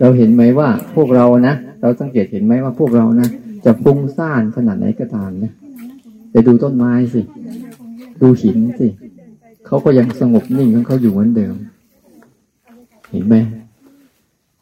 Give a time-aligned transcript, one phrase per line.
[0.00, 3.28] เราเห็นไหมว่าพวกเรานะ เราสังเกตเห็นไหมว่าพวกเรานะ
[3.64, 5.52] จะฟุ้งซ่านขนาดไหนก็ตามนะ
[6.30, 7.22] แต่ดูต้นไม้สิ
[8.20, 8.88] ดูหินสิ
[9.66, 11.54] เขาก็ยังสงบนิ่งของเขาอยู่เหมือนเดิม
[13.10, 13.34] เห็นไหม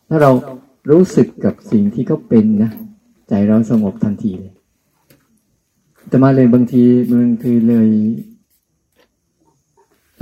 [0.08, 0.30] ถ้าเรา
[0.90, 2.70] รู้สึกกับสิ่งที่เขาเป็นนะ
[3.28, 4.54] ใจเราสงบทันทีเลย
[6.08, 7.88] แต่มาเลยบางทีบางทีเลย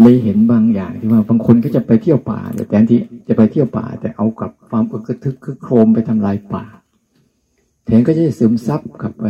[0.03, 6.65] เลยเห็นบางอย่างที่ว่าบางคนก็จะไปเที่ยวป่าแต่แทนที่จะไปเที่ยวป่า แต่เอากับความอึกทึกคือโครมไปทำลายป่า
[7.85, 9.27] แทนก็จะซึมซับกับแห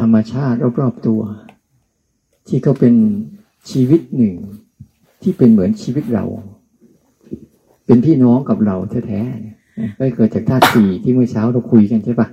[0.00, 1.20] ธรรมชาติรอบๆตัว
[2.48, 2.94] ที่เขาเป็น
[3.70, 4.34] ชีวิตหนึ่ง
[5.22, 6.24] ที่เป็นเหมือนชีวิตเรา
[7.86, 8.76] เป็นพี่น้องกับเรา
[9.06, 12.28] แท้ๆก็เกิดจากธาตุสี่ที่เมื่อเช้าเราคุยกันใช่ปะ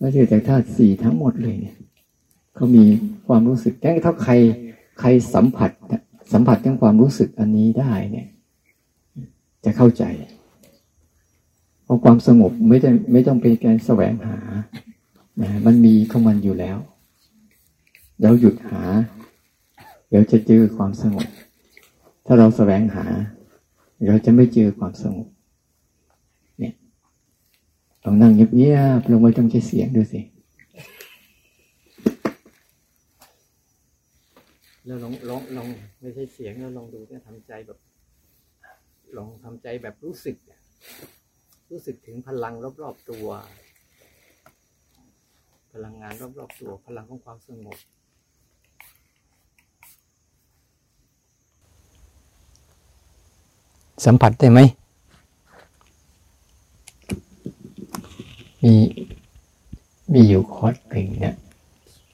[0.00, 1.76] ก็เกิดจากธาตุสี่ทั้งหมดเลยเนี่ย
[2.54, 2.84] เขามี
[3.26, 4.32] ความรู้สึกแค่ถ้าใคร
[5.00, 5.70] ใครสัมผัส
[6.32, 8.28] สัมผัสทั้งความรู้สึกอันนี้ได้เนี่ย
[9.64, 10.04] จะเข้าใจ
[11.84, 14.38] เพราะความสงบไม่ต้ไม่ต้องเป็นการแสวงหา
[15.40, 16.76] นะมันมีของมันอยู่แล้ว
[18.22, 18.82] เราหยุดหา
[20.08, 21.26] เดี๋ยวจะเจอความสงบ
[22.26, 23.04] ถ้าเราแสวงหา
[24.06, 25.26] เราจะไม่เจอความสงบ
[26.58, 26.74] เนี่ย
[28.04, 30.20] ลองนั่งเงียบๆลงไม่ต้องใช้เสียงดูสิ
[34.86, 35.68] เราลองลองลอง
[36.00, 37.78] ไม่ใช่เสียงเราลองดูเนี่ยทำใจแบบ
[39.16, 40.36] ลองทำใจแบบรู้สึก
[41.70, 43.26] รู้สึกถึงพลังรอบๆตัว
[45.72, 47.78] พลังงานรอบๆตัว พลังของความสงบ
[54.04, 54.60] สัมผัสได้ไหม
[58.64, 58.74] มี
[60.12, 61.34] มีอยู่คอร์สหนึ่งเนี่ย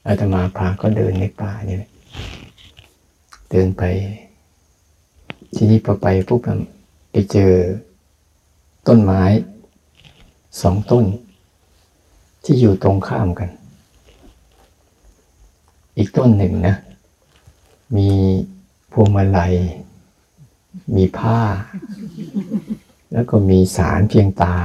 [0.05, 1.79] อาตมาพาก็เดินในป่าเนี่ย
[3.49, 3.83] เดินไป
[5.55, 6.41] ทีนี้พอไปปุ๊บ
[7.11, 7.53] ไปเจอ
[8.87, 9.23] ต้นไม้
[10.61, 11.05] สองต้น
[12.43, 13.49] ที่อยู่ตรงข้ามกัน
[15.97, 16.75] อีกต้นหนึ่งนะ
[17.97, 18.09] มี
[18.91, 19.53] พวงมาลัย
[20.95, 21.39] มีผ้า
[23.13, 24.55] แล้วก็มีสารเพียงตา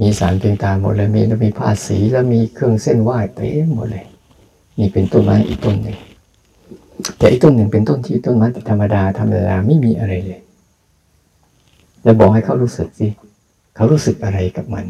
[0.00, 4.06] มีสารเพียงตาหมดเลยมีแล้วมีผ้าสีแล้วมีเครื่องเส้นไหว้เต็มหมดเลย
[4.78, 5.98] นี่เป็นต้นไม้อีกต้นหนึ่ง
[7.18, 10.40] แต่อีกต้นหนึ่งเป็นต้นที่ต้นไม้ธรรมดาธรรมดาไม่มีอะไรเลย
[12.04, 13.08] จะบอกให้เขารู้สึกสิ
[13.76, 14.86] เขารู้สึกอะไรกับมัน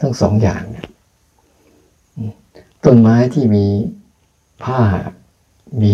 [0.00, 0.76] ทั้งสองอย่างน
[2.84, 3.66] ต้นไม้ที่มี
[4.64, 4.80] ผ้า
[5.82, 5.92] มี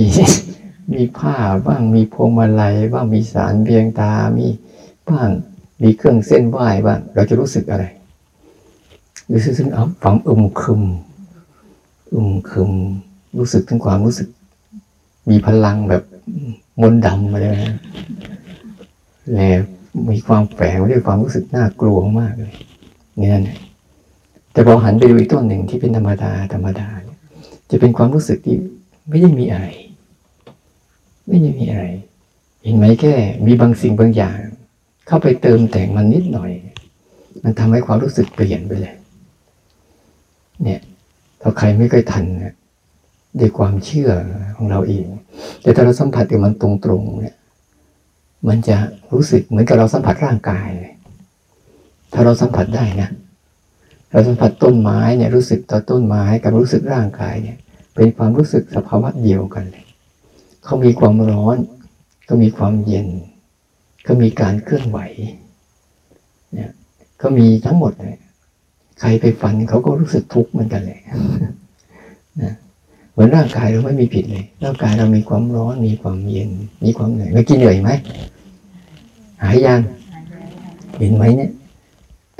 [0.93, 1.34] มีผ้า
[1.67, 4.47] บ้างมีพวงมาลัยบ้างมีสารเบียงตา มี
[5.09, 5.31] บ้าง
[5.83, 7.84] มีเครื่องเส้นไหว้บ้าง เราจะรู้สึกอะไร
[9.33, 10.83] รู้สึกถึงเอาฝังอึมคึม
[12.15, 12.73] อึมคึม
[13.38, 14.28] รู้สึกถึงความรู้สึก
[15.31, 16.03] มีพลังแบบ
[16.81, 17.76] มนดำมาเลยนะ
[19.34, 19.41] แล
[20.10, 22.54] มีความแฝงด้วยความรู้สึกน่ากลัวมากเลย
[23.20, 23.48] นี่นั่น
[24.53, 26.88] แต่พอหันไปดูอีกต้นหนึ่งที่เป็นธรรมดาธรรมดา
[27.70, 28.56] จะเป็นความรู้สึกที่
[29.09, 29.66] ไม่ได้มีอะไร
[31.28, 31.84] ไม่ได้มีอะไร
[32.62, 33.14] เห็นไหมแค่
[33.47, 34.38] มีบางสิ่งบางอย่าง
[35.06, 36.53] เข้าไปเติมแต่งมันนิดหน่อย
[37.43, 38.97] มันทำให้ความรู้สึกเปลี่ยนไปเลย
[40.62, 40.81] เนี่ย
[41.41, 42.54] ถ้าใครไม่เคยทันเนี่ย
[43.41, 44.10] ด้วยความเชื่อ
[44.56, 45.06] ของเราเอง
[45.62, 46.70] แต่ถ้าเราสัมผัสกับมันตร
[47.00, 47.36] งๆเนี่ย
[48.48, 48.76] มันจะ
[49.12, 50.94] รู้สึกเหมือนกับเราสัมผัสร่างกายเลย
[52.12, 53.10] ถ้าเราสัมผัสได้นะ
[54.12, 57.58] เราสัมผัสต้นไม้เนี่ยรู้สึกต่อต้นไม้กับรู้สึกร่างกายเนี่ย
[57.94, 59.86] เป็นความรู้สึกสภาวะเดียวกันเลย
[60.64, 61.58] เขามีความร้อน
[62.28, 63.08] ก็มีความเย็น
[64.06, 64.98] ก็มีการเคลื่อนไหว
[66.54, 66.70] เนี่ย
[67.22, 68.19] ก็มีทั้งหมดเลย
[69.00, 71.00] ใครไปฝันเขาก็รู้สึกทุกข์เหมือนกันเลย
[72.42, 72.54] นะ
[73.16, 76.50] เหมือนร่างกายเราไม่มีผิดเลย ร่างกายเรามีความร้อน มีความเย็น
[76.84, 77.91] มีความเหนื่อยเมื่อกี้เหนื่อยไหม
[79.43, 79.81] หายยัง
[80.99, 81.50] เห็นไหมเนี่ย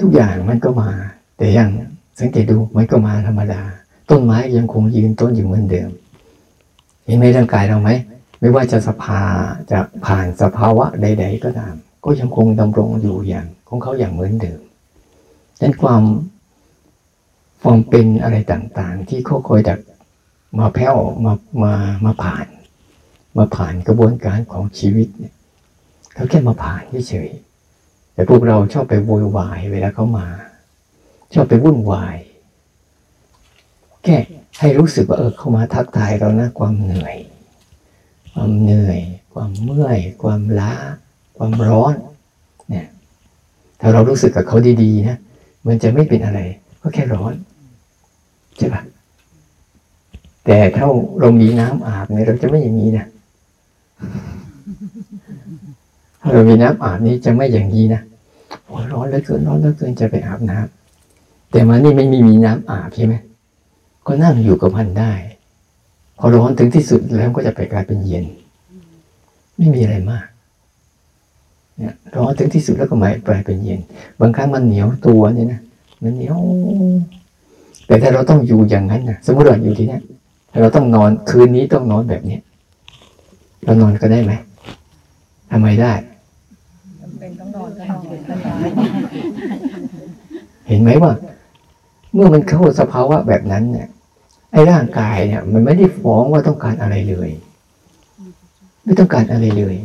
[0.00, 0.91] ทุกอย่างมันก็มา
[1.38, 1.69] แต่ยัง
[2.20, 3.62] สังเกตดูมันก็มาธรรมดา
[4.10, 5.91] ต้นไม้ยังคงยืนต้นอยู่เหมือนเดิม
[7.04, 7.91] เห็นไหมร่างกายเราไหม
[8.41, 9.20] ไม่ว่าจะสภา
[9.70, 16.03] จะผ่านสภาวะใด ๆ ก็ตาม ก็ยังคงดำรงอยู่อย่างของเขาอย่างเหมือนเดิมดังนั้นความ
[17.62, 19.78] ความเป็นอะไรต่างๆ ที่เขาคอยดัก
[20.58, 21.32] มาแพ้วมา
[21.62, 21.72] มา
[22.04, 22.47] มาผ่าน
[23.36, 25.34] มาผ่านกระบวนการของชีวิตเนี่ย
[26.14, 27.30] เขาแค่มาผ่านเฉย
[28.12, 30.26] แต่พวกเราชอบไปโวยวายเวลาเขามา
[31.34, 32.16] ชอบไปวุ่นวาย
[34.04, 34.16] แค่
[34.60, 37.16] ให้รู้สึกว่าเออเขามาทักทายเรานะความเหนื่อย
[38.34, 39.00] ความเหนื่อย
[39.34, 40.72] ความเมื่อย ความล้า
[41.36, 41.94] ความร้อน
[42.68, 42.86] เนี่ย
[43.80, 45.18] ถ้าเรารู้สึกกับเขาดีๆนะ
[45.66, 46.41] มันจะไม่เป็นอะไร
[46.80, 47.34] ก็แค่ร้อน
[48.59, 48.82] ใช่ปะ
[50.47, 50.87] แต่ถ้า
[51.21, 53.07] เรามีน้ำอาบเนี่ยเราจะไม่อย่างนี้นะ
[56.33, 58.01] เรามีน้ำอาบนี้จะไม่อย่างนี้นะ
[58.66, 63.15] โอ้ร้อนเหลือเกินร้อนเหลือเกินจะไปอาบน้ำแต่มานี่ไม่มีมีน้ำอาบใช่ไหม
[64.07, 65.13] ก็นั่งอยู่กับมันได้
[66.19, 68.25] พอร้อนถึงที่สุดแล้วก็จะไปกลายเป็นเย็น
[69.57, 70.27] ไม่มีอะไรมาก
[71.77, 73.81] เนี่ยร้อนถึงที่สุดแล้วก็ไม่กลายเป็นเย็น
[74.21, 75.60] บางครั้งมันเหนียวตัวเนี่ยนะ
[76.03, 76.39] มันเหนียว
[77.87, 79.98] แต่ถ้าเราต้องอยู่อย่างนั้นนะสมมติเราอยู่ที่นี่
[80.60, 82.38] เราต้องนอนคืนนี้ต้องนอนแบบนี้
[83.64, 84.32] เรานอนก็ได้ไหม
[85.50, 85.92] ทำไมได้
[87.18, 87.82] เป็นต้องนอนก็
[90.68, 91.12] เห็นไหมว่า
[92.14, 93.88] เมื่อมันเข้าสภาวะแบบนั้นเนี่ย
[94.53, 97.30] ไอ้ร่างกายเนี่ย มันไม่ได้ฟ้องว่าต้องการอะไรเลย
[98.84, 99.76] ไม่ต้องการอะไรเลย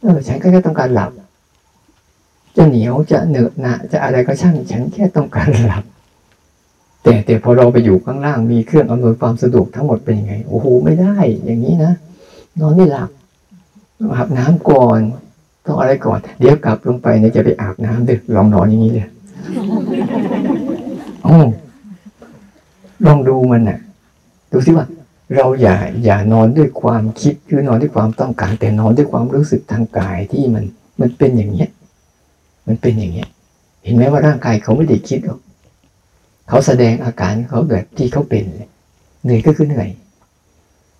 [0.00, 1.12] เออฉันก็แค่ต้องการหลับ
[2.56, 5.84] จะเหนียวจะเหนอะหนะจะอะไรก็ช่าง ฉันแค่ต้องการหลับ
[7.06, 11.14] แต่แต่พอเราไปอยู่ข้างล่างมีเครื่องอำนวยความสะดวกทั้งหมดเป็นยังไง โอ้โหไม่ได้
[11.44, 11.92] อย่างนี้นะ
[12.60, 13.10] นอนไม่หลับ
[14.14, 14.98] อาบน้ำก่อน
[15.66, 19.08] ต้องอะไรก่อน เดี๋ยวกลับลงไปเนี่ยจะไปอาบน้ำดึกลองนอนอย่างนี้เลย
[21.26, 21.28] อ
[23.06, 23.78] ลองดูมันน่ะ
[24.52, 24.86] ดูสิว่า
[25.34, 30.64] เราอย่าอย่านอนด้วยความคิดคือนอนด้วยความต้องการ แต่นอนด้วยความรู้สึกทางกายที่มัน
[31.00, 31.68] มันเป็นอย่างเนี้ย
[32.66, 33.28] มันเป็นอย่างเนี้ย
[33.84, 35.40] เห็นไหมว่าร่างกายเขาไม่ได้คิดหรอก
[36.48, 38.44] เขาแสดงอาการเขาแบบที่เขาเป็น
[39.22, 39.88] เหนื่อยก็คือเหนื่อย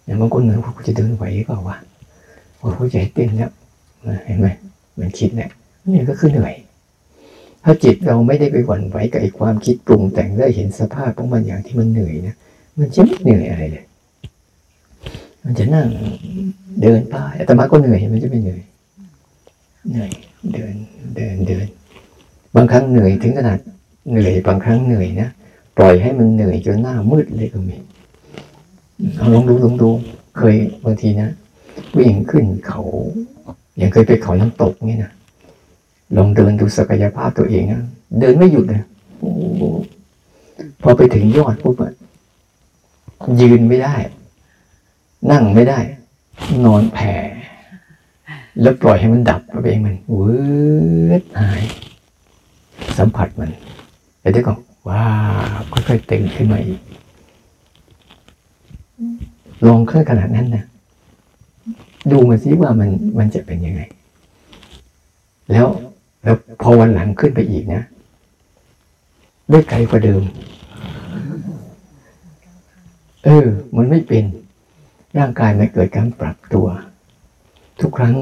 [0.04, 1.76] อย่างบางคนเหนื่อยเขาจะเดินไหวเปล่าวะ
[2.58, 3.50] โอ้โหใจเต้นแล้ว
[4.26, 4.48] เห็นไหม
[4.98, 5.50] มันคิดเนี่ย
[5.92, 6.54] นี่ก็คือเหนื่อย
[7.64, 12.36] ถ้าจิตเราไม่ได้ไปหวั่นไหวกับไอ้ความคิดปรุงแต่งได้เห็นสภาพของมันอย่างที่มันเหนื่อยนะ
[12.78, 13.84] มันจะไม่เหนื่อยอะไรเลย
[15.44, 15.88] มันจะนั่ง
[16.82, 17.16] เดินไป
[17.46, 18.62] แต่มาก็เหนื่อยมันจะไม่เหนื่อย
[19.90, 20.10] เหนื่อย
[20.54, 20.74] เดิน
[21.16, 21.66] เดินเดิน
[22.56, 23.58] บางครั้งเหนื่อยถึงขนาด
[24.10, 25.28] เหนื่อยบางครั้งเหนื่อยนะ
[25.76, 27.76] ปล่อยให้มันเหนื่อยจนหน้ามืดเลยก็มี
[29.16, 29.90] เอาลองดูลองดู
[30.36, 30.54] เคย
[30.84, 31.30] บางทีนะ
[31.96, 32.82] วิ่งขึ้นเขา
[33.76, 35.12] อย่างเคยไปเขาน้ำตกนี่นะ
[36.16, 37.82] ลองเดินดูศักยภาพตัวเองนะ
[38.20, 38.82] เดินไม่หยุดเลย
[40.82, 41.76] พอไปถึงยอดปุ๊บ
[43.40, 43.94] ยืนไม่ได้
[45.30, 45.78] นั่งไม่ได้
[46.64, 47.14] นอนแผ่
[48.62, 50.30] แล้วปล่อยให้มันดับไปเองมันวื
[51.20, 51.62] ดหาย
[52.98, 53.50] สัมผัสมัน
[54.32, 54.54] เดี๋ยวก็
[54.88, 55.02] ว้า
[55.72, 56.80] ค่อยๆต็งขึ้นมาอีก
[59.66, 60.64] ลองเคลื่อนขนาดนั้นนะ
[62.10, 63.80] ดูมาซิว่ามันมันจะเป็นยังไง
[65.50, 65.66] แล้ว
[66.22, 67.82] แล้วพอวันหลังขึ้นไปอีกนะ
[69.50, 70.22] ได้ไกลกว่าเดิม
[73.24, 73.46] เออ
[73.76, 74.24] มันไม่เป็น
[75.18, 76.66] ร่างกายมันเกิดการปรับตัว
[77.80, 78.14] ทุกครั้ง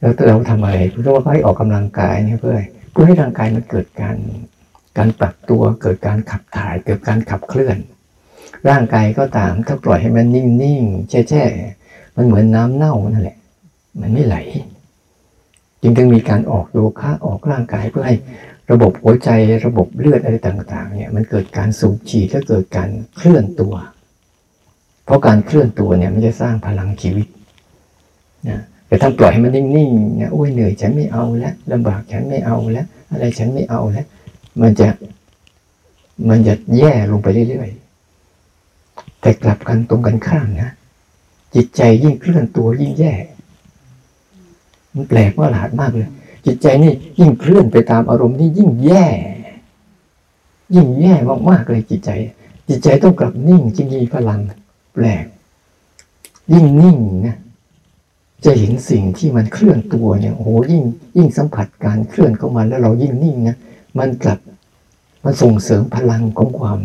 [0.00, 2.56] แล้วเราทำอะไรเพื่อว่าให้ออกกำลังกายเนี่ยเพื่อ
[2.92, 4.16] เพื่อให้ร่างกายมันเกิดการ
[4.98, 7.78] การปรับตัวเกิดการขับถ่ายเกิดการขับเคลื่อน
[8.68, 11.44] ร่างกายก็ตามถ้าปล่อยให้มันนิ่งๆแช่
[12.16, 13.38] มันเหมือนน้ำเน่านั่นแหละ
[14.00, 14.36] มันไม่ไหล
[15.82, 18.16] จึงต้องมีการออกโยคะออกร่างกายเพื่อให้
[18.70, 19.28] ระบบหัวใจ
[19.66, 23.74] ระบบเลือดอะไรต่าง ๆ เนี่ยมันเกิดการสูบฉีดและเกิดการเคลื่อนตัว
[25.04, 27.26] เพราะการเคลื่อนตัวเนี่ยมันจะสร้างพลังชีวิต
[28.48, 34.06] นะแต่ถ้าปล่อยให้มันนิ่งๆเนี่ยโอ้ยเหนื่อยฉันไม่เอาแล้วลำบากฉันไม่เอาแล้วอะไรฉันไม่เอาแล้ว
[34.60, 34.88] มันจะ
[36.28, 40.70] มันจะแย่ลงไปเรื่อยๆ แต่กลับกันตรงกันข้ามนะ
[41.54, 43.14] จิตใจยิ่งเคลื่อนตัวยิ่งแย่
[44.94, 46.10] มันแปลกว่าหลาดมากเลย
[46.46, 49.06] จิตใจนี่ยิ่งเคลื่อนไปตามอารมณ์นี่ยิ่งแย่
[50.74, 51.14] ยิ่งแย่
[51.50, 52.10] มากๆเลยจิตใจ
[52.68, 54.40] จิตใจต้องกลับนิ่งจึงมีพลัง
[54.94, 55.24] แปลก
[56.52, 57.36] ยิ่งนิ่งนะ
[58.44, 60.82] จะเห็นสิ่งที่มันเคลื่อนตัวเนี่ยโอ้โหยิ่ง
[61.16, 63.56] ยิ่งสัมผัสการเคลื่อนเข้ามาแล้วเรายิ่งนิ่งนะ
[63.98, 64.38] มันกลับ
[65.24, 66.78] มันส่งเสริมพลังของความ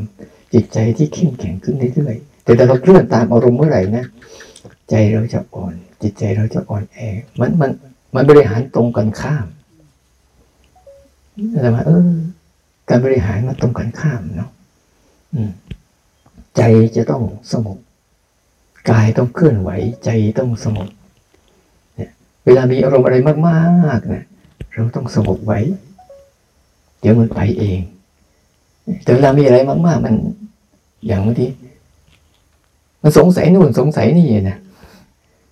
[0.54, 4.06] จิตใจที่เข้มแข็งขึ้นเรื่อยๆแต่ถ้าเราเคลื่อนตามอารมณ์เมื่อไหร่นะ
[4.90, 6.98] ใจเราจะอ่อน จิตใจเราจะอ่อนแอ
[7.40, 7.72] มันมัน
[8.16, 9.48] มันบริหารตรงกันข้าม
[11.54, 12.12] อะไรมาเออ
[12.90, 14.52] การบริหารมันตรงกันข้ามเนาะ
[16.58, 16.62] ใจ
[16.96, 17.78] จะต้องสงบ
[18.90, 19.70] กายต้องเคลื่อนไหว
[20.06, 20.10] ใจ
[20.40, 20.90] ต้องสงบ
[21.96, 22.12] เนี่ย
[22.46, 24.26] เวลามีอารมณ์อะไรมากๆนี่ย
[24.74, 25.60] เราต้องสงบไว้
[27.00, 27.82] เดี๋ยวมันไปเอง
[29.04, 30.16] แต่เวลามีอะไรมาก ๆ มัน
[31.08, 31.48] อย่างบางที
[33.04, 34.58] มันสงสัยนู่นสงสัยนี่นะ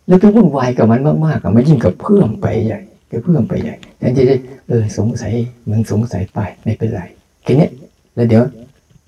[0.07, 4.35] แล้วไปวุ่นวายกับมันมากๆกับมันยิ่งกับเพิ่มไปใหญ่ก็เพิ่มไปใหญ่แทนที่จะ
[4.67, 5.33] เออสงสัย
[5.69, 7.01] มันสงสัยไปไม่เป็นไร
[7.43, 7.69] แค่นี้
[8.15, 8.43] แล้วเดี๋ยว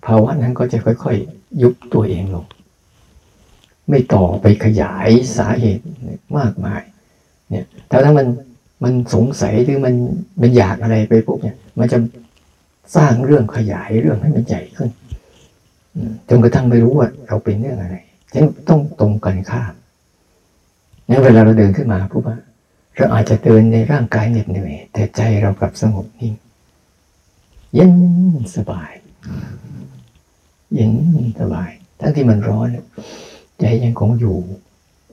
[0.05, 2.45] ภาวะนั้นก็จะค่อย ๆ ยุบตัวเองลง
[3.89, 5.83] ไม่ต่อไปขยายสาเหตุ
[6.37, 6.81] มากมาย
[7.49, 8.27] เนี่ยถ้าถ้ามัน
[8.83, 9.95] มันสงสัยหรือมัน
[10.41, 11.97] มันอยากอะไรไปปุ๊บเนี่ย มันจะ
[12.95, 14.89] สร้างเรื่องขยายเรื่องให้มันใหญ่ขึ้น
[16.29, 17.97] จนกระทั่งไม่รู้ว่าเราเป็นเรื่องอะไร
[18.31, 19.73] ฉะนั้นต้องตรงกันข้าม
[21.09, 22.29] งั้นเวลาเราเดินขึ้นมาปุ๊บ
[22.95, 26.33] เราอาจจะเดินในร่างกายเหน็ดเหนื่อยแต่ใจเรากลับสงบนิ่ง
[27.73, 27.93] เย็น
[28.55, 28.91] สบาย
[30.73, 30.93] เย็น
[31.39, 32.67] สบาย ทั้งที่มันร้อน
[33.59, 34.37] ใจยังคงอยู่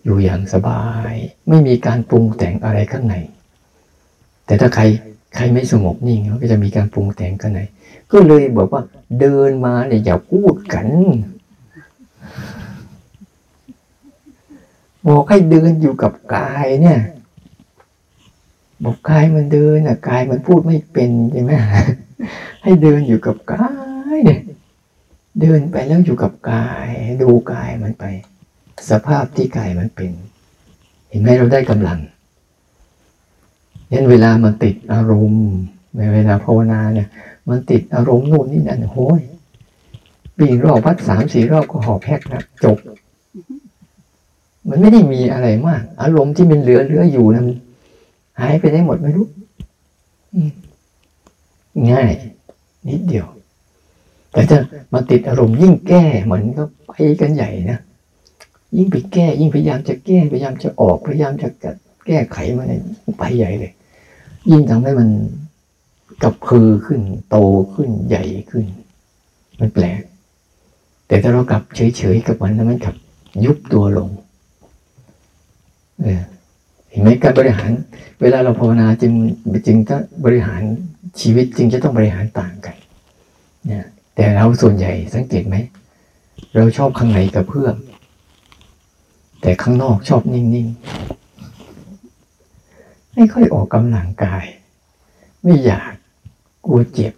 [0.04, 1.12] อยู่อย่างสบาย
[1.48, 3.16] ไม่มีการปรุงแต่งอะไรข้างใน
[4.46, 4.82] แต่ถ้าใคร
[5.34, 7.60] ใครไม่สงบนิ่งก็จะมีการปรุงแต่งข้างใน
[8.12, 8.82] ก็เลยบอกว่า
[9.20, 10.86] เดินมาเนี่ยอย่าพูดกัน
[15.08, 17.00] บอกให้เดินอยู่กับกายเนี่ย
[18.84, 21.52] บอกกายมันเดินอะกายมันพูดไม่เป็นใช่ไหม
[22.62, 23.68] ให้เดินอยู่กับกา
[24.14, 24.40] ยเนี่ย
[25.40, 26.88] เดินไปแล้วอยู่กับกาย
[27.22, 28.04] ดูกายมันไป
[28.90, 30.10] สภาพที่กายมันเป็น
[31.10, 31.98] เห็นไหมเราได้กำลัง
[33.92, 35.46] ยันเวลามันติดอารมณ์
[35.96, 37.08] ในเวลาภาวนาเนี่ย
[37.48, 39.20] มันติดอารมณ์นู่นนี่นั่นโอ้ย
[40.38, 42.78] ปีรอบวัดสามสี่รอบก็หอบแพกนะจบ
[44.68, 47.56] มันไม่ได้มีอะไรมาก อารมณ์ที่มันเหลือเหลืออยู่นะมัน
[48.40, 49.26] หายไปได้หมดไม่รู้
[51.92, 52.12] ง่าย
[52.88, 53.26] นิดเดียว
[54.32, 54.60] แต่ถ้า
[54.92, 57.78] มาติดอารมณ์ยิ่งแก้เหมือนก็ไปกันใหญ่นะ
[58.76, 61.48] ยิ่งไปแก้ ยิ่งพยายามจะแก้พยายามจะออกพยายามจะ
[62.06, 62.66] แก้ไขมัน
[63.18, 63.72] ไปใหญ่เลย
[64.50, 65.08] ยิ่งทำให้มัน
[66.22, 67.36] กับคือขึ้นโต
[67.74, 68.66] ขึ้นใหญ่ขึ้น
[69.60, 70.02] มันแปลก
[71.06, 72.94] แต่ถ้าเรากลับเฉยๆกับมันแล้วมันกลับ
[73.44, 74.08] ยุบตัวลง
[76.00, 76.22] เออ
[76.90, 77.70] เห็นไหมการบริหาร
[78.20, 79.12] เวลาเราภาวนาจึง
[79.66, 80.62] จึงก็บริหาร
[81.20, 82.76] ชีวิตจึงจะต้องบริหารต่างกัน
[83.66, 85.56] เนี่ยแต่เราส่วนใหญ่สังเกตไหม
[86.56, 87.76] เราชอบข้างในกับเพื่อม
[89.42, 91.19] แต่ข้างนอกชอบนิ่งๆ
[93.14, 94.44] ไม่ค่อยออกกำลังกาย
[95.44, 95.92] ไม่อยาก
[96.66, 97.14] กลัวเจ็บ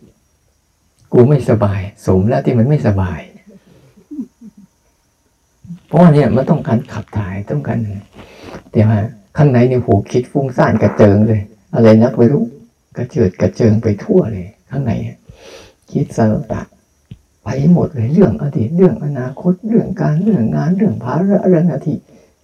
[1.13, 3.21] กูไม่สบาย สมแล้วที่มันไม่สบาย
[5.87, 7.79] เพราะว่าเนี่ยมันต้องการขับถ่ายต้องการ
[8.71, 8.99] แต่ว่า
[9.37, 11.43] ข้างในเนี่ยโหคิดฟุ้งซ่านกระเจิงเลย
[11.75, 12.45] อะไรนักไม่รู้
[12.97, 14.93] กระเจิดกระเจิงไปทั่วเลย ข้างใน
[15.91, 16.67] คิดสารตัก
[17.45, 21.97] ไปหมดเลยเรื่องอดีตเรื่องอนาคตเรื่องการเรื่องงานเรื่องภาระเรื่องหน้าที่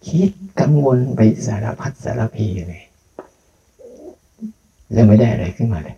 [0.09, 2.83] คิดกังวลไปสารพัดสารพีเลย
[4.93, 5.97] แล้วไม่ได้อะไรขึ้นมาเลย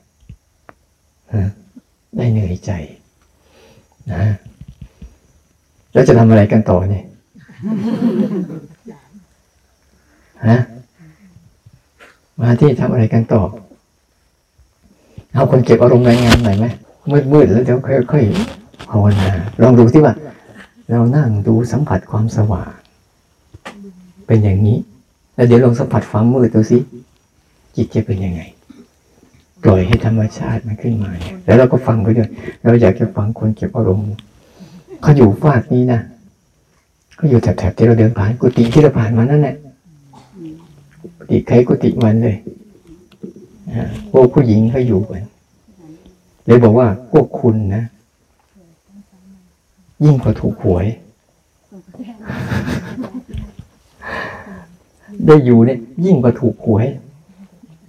[2.16, 2.70] ได้เหนื่อยใจ
[4.12, 4.22] นะ
[5.92, 7.04] แล้วจะทำอะไรกันต่อเนี่ย
[10.48, 10.58] ฮะ
[12.40, 13.42] มาที่ทำอะไรกันต่อ
[15.34, 16.66] เอาคนเก็บอารมณ์งานหน่อยไหม
[17.32, 17.78] มืดๆแล้วเดี๋ยว
[18.12, 19.28] ค่อยๆภาวนา
[19.62, 20.14] ลองดูที่ว่า
[20.90, 22.70] เรานั่งดูสัมผัสความสว่าง
[24.26, 24.78] เป็นอย่างนี้
[25.34, 26.78] แล้วเดี๋ยวลองสัมผัสความมืดดูสิ
[27.76, 28.40] จิตจะเป็นยังไง
[29.64, 31.10] ปล่อยให้ธรรมชาติมันขึ้นมา
[31.46, 32.28] แล้วเราก็ฟังไปด้วย
[32.64, 34.10] เราอยากจะฟังคนเก็บอารมณ์
[35.02, 36.00] เขาอยู่ฟากนี้นะ
[37.16, 39.56] เขาอยู่แถบๆที่เราเดินผ่านกุฏิที่เราผ่านมานั่นแหละ
[41.16, 42.36] กุฏิใครกุฏิมันเลย
[44.10, 45.22] พวกผู้หญิงเขาอยู่กัน
[46.46, 47.84] เลยบอกว่าพวกคุณนะ
[50.04, 50.86] ยิ่งกว่าถูกหวย
[55.26, 56.86] ได้อยู่เนี่ย ยิ่งกว่าถูกหวย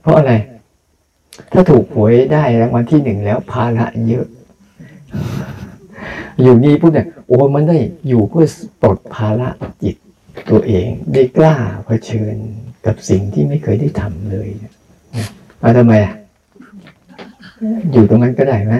[0.01, 0.33] เพราะอะไร
[1.53, 4.25] ถ้าถูกหวยได้รางวัลที่หนึ่งแล้วภาระเยอะ
[6.41, 8.45] อยู่นี่พูดเนี่ยโอ้มันได้อยู่เพื่อ
[8.81, 9.49] ปลดภาระ
[9.83, 9.95] จิต
[10.51, 11.55] ตัวเอง ได้กล้า
[11.85, 12.35] เผชิญ
[12.85, 14.73] กับสิ่งที่ไม่เคยได้ทำเลยนะ
[15.59, 16.13] เอาทำไมอะ
[17.91, 18.75] อยู่ตรงนั้นก็ได้ไหม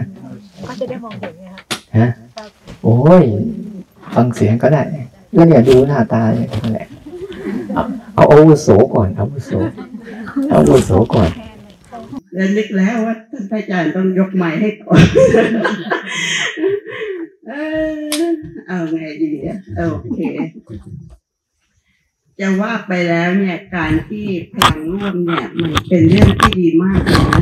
[0.67, 1.45] ก็จะได้มองเห็นไง
[1.97, 2.09] ฮะ
[2.83, 3.23] โอ้ย
[4.15, 4.81] ฟังเสียงก็ได้
[5.33, 6.87] แล้วเนี่ยดูหน้าตาเนี่ยนั่นแหละ
[8.15, 9.51] เอาอาวุโสก่อนอาวุโส
[10.49, 11.29] เอาอาวุโสก่อน
[12.33, 15.03] เรียนนึกแล้วว่าท่านอาจารย์ต้องยกไม้ให้ก่อน
[18.67, 20.19] เอาไงดีอะโอเค
[22.39, 27.41] จะว่าไปแล้วเนี่ย การที่พลังร่วมเนี่ย มันเป็นเรื่องที่ดีมากเลยนะ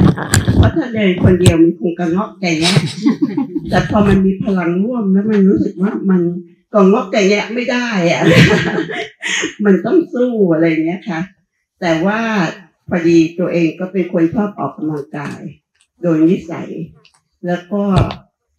[0.55, 2.77] เพราะถ้าเดินคนเดียวมันคงกระงอกแก่แยะ
[3.69, 6.21] แต่พอมันมีพลังร่วมแล้วมันรู้สึกว่ามัน
[6.73, 8.23] กงอกแก่แยะไม่ได้อะ
[9.65, 11.21] มันต้องสู้อะไรเงี้ยค่ะ
[11.81, 12.19] แต่ว่า
[12.89, 15.39] พอดีตัวเองก็เป็นคนชอบออกกำลังกาย
[16.01, 16.69] โดยนิสัย
[17.47, 17.83] แล้วก็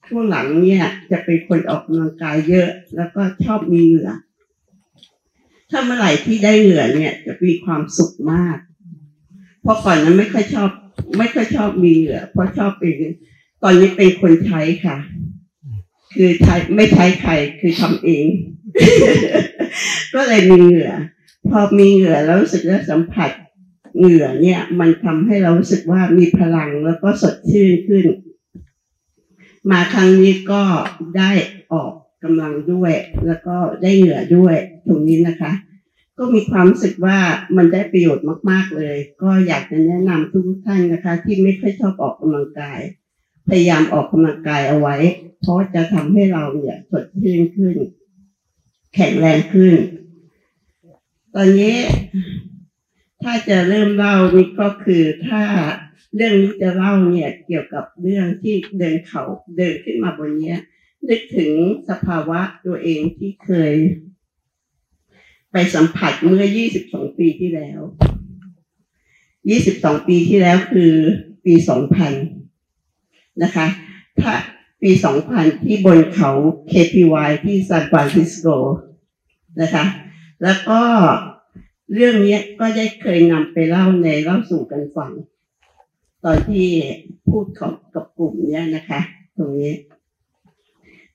[0.08, 4.10] ช่วงหลังเนี่ยจะเป็นคนออกกำลังกายเยอะ แล้วก็ชอบมีเหงื่อ
[5.70, 8.58] ถ้าเมื่อไหร่ที่ได้เหงื่อเนี่ย จะมีความสุขมาก
[9.62, 10.70] เพราะก่อนนั้นไม่ค่อยชอบ
[11.18, 12.94] ไม่ค่อยชอบมีเหงื่อเพราะชอบเป็น
[13.62, 14.96] ตอนนี้เป็นคนใช้ค่ะ
[16.14, 18.26] คือใช้ไม่ใช้ใครคือทำเอง
[20.14, 20.92] ก็เลยมีเหงื่อ
[21.50, 23.30] พอมีเหงื่อแล้วรู้สึกว่าสัมผัส
[23.98, 28.06] เหงื่อเนี่ยมันทำให้เรารู้สึกว่ามีพลังแล้วก็สดชื่นขึ้น
[29.70, 30.62] มาครั้งนี้ก็
[31.16, 31.30] ได้
[31.72, 31.92] ออก
[32.24, 32.92] กำลังด้วย
[33.26, 34.54] แล้วก็ได้เหงื่อด้วย
[34.86, 35.52] ตรงนี้นะคะ
[36.18, 37.18] ก็มีความรู้สึกว่า
[37.56, 42.80] มันได้ประโยชน์มาก ๆเลย ก็อยากจะแนะนำทุกท่านนะคะ ที่ไม่ค่อยชอบออกกำลังกาย
[43.46, 44.96] พพยายามออกกำลังกายเอาไว้
[45.40, 47.76] เพราะจะทำให้เราเนี่ยสดชื่นขึ้น
[48.94, 49.74] แข็งแรงขึ้น
[51.34, 51.76] ตอนนี้
[53.22, 55.42] ถ้าจะเริ่มเล่านี่ก็คือถ้า
[56.16, 59.22] เรื่องนี้จะเล่าเนี่ยเกี่ยวกับเรื่องที่เดินเขา
[59.56, 60.58] เดินขึ้นมาบนเนี้ย
[61.08, 61.52] นึกถึง
[61.88, 63.74] สภาวะตัวเองที่เคย
[65.52, 66.44] ไปสัมผัสเมื่อ
[66.80, 67.80] 22 ปีที่แล้ว
[69.50, 70.94] 22 ปีที่แล้วคือ
[71.44, 71.54] ปี
[72.68, 73.66] 2000 นะคะ
[74.20, 74.32] ถ้า
[74.82, 74.90] ปี
[75.28, 76.30] 2000 ที่บนเขา
[76.72, 78.46] KPY ที่ซานฟรานซิสโก
[79.60, 79.84] นะคะ
[80.42, 80.80] แล้วก็
[81.94, 85.12] เรื่องนี้ก็ได้เคยนำไปเล่าในเล่าสู่กันฟัง
[86.24, 86.68] ตอนที่
[87.28, 89.00] พูดกับกับกลุ่มเนี้ยนะคะ
[89.36, 89.74] ตรงนี้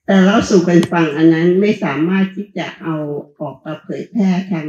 [0.06, 2.96] แต่เล่าสู่กันฟังอันนั้นไม่สามารถที่จะเอา
[3.40, 4.66] ออกมาเผยแพร่ทาง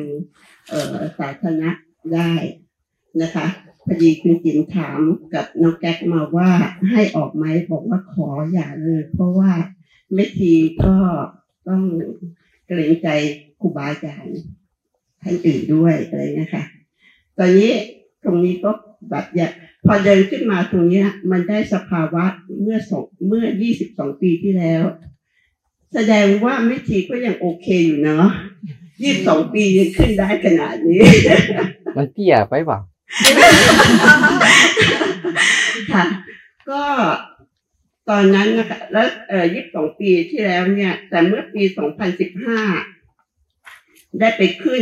[0.70, 1.72] เออสาธารณะ
[2.14, 2.34] ได้
[3.22, 3.48] นะคะ
[3.86, 5.00] พอดีคุณจินถาม
[5.34, 6.52] กับน้องแก๊กมาว่า
[6.92, 9.52] ให้ออกไหมบอกว่าขออย่าเลย เพราะว่า
[10.14, 10.96] แม่ทีก็
[11.68, 11.84] ต้อง
[12.68, 13.08] เกรงใจ
[13.60, 14.40] ครูบาอาจารย์
[15.24, 16.64] ท่านอื่นด้วยอะไรนะคะ
[17.38, 17.72] ตอนนี้
[18.24, 18.72] ตรงนี้ก็
[19.10, 19.52] แบบอยาก
[19.86, 22.26] พอเดินขึ้นมาตรงเนี้ย มันได้สภาวะ
[22.62, 24.84] เมื่อสองเมื่อยี่สิบสองปีที่แล้ว
[25.94, 28.28] แสดงว่าแม่ทีก็ยังโอเคอยู่เนาะ
[29.02, 31.02] ยี่สิบสองปียังขึ้นได้ขนาดนี้
[31.96, 32.80] มันเตี้ยไปเปล่า
[35.94, 36.04] ค่ะ
[36.70, 36.84] ก็
[38.10, 42.62] ตอนนั้นนะคะแล้วเอ่อยี่สิบสองปีที่แล้วเนี่ย แต่เมื่อปีสองพันสิบห้า
[44.20, 44.82] ได้ไปขึ้น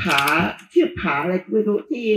[0.00, 0.20] ผา
[0.72, 2.08] ชื่อผาอะไรไม่รู้ที่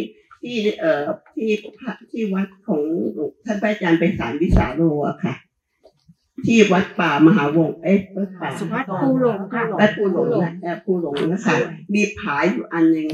[0.42, 2.82] ที่เอ่อที่พระที่วัดของ
[3.14, 5.34] หลวงท่านพระอาจารย์ไปสารวิสาโรอะค่ะ
[6.46, 11.56] ที่วัดป่ามหาวงศ์เอ๊ะวัดป่าวัดภูหลงค่ะวัดภูหลงนะเอ่อภูหลงนะคะ
[11.94, 13.08] มีผาอยู่อันหนึ่ง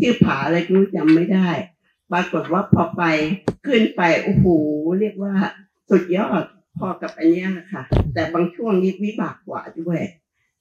[0.00, 1.48] ชื่อผาอะไรก็ไม่รู้จำไม่ได้
[2.12, 3.02] ปรากฏว่าพอไป
[3.66, 4.46] ขึ้นไปโอ้โห
[5.00, 5.34] เรียกว่า
[5.90, 6.42] สุดยอด
[6.78, 7.82] พอกับอันเนี้ยนะคะ
[8.14, 9.98] แต่บางช่วงนี้วิบากกว่าด้วย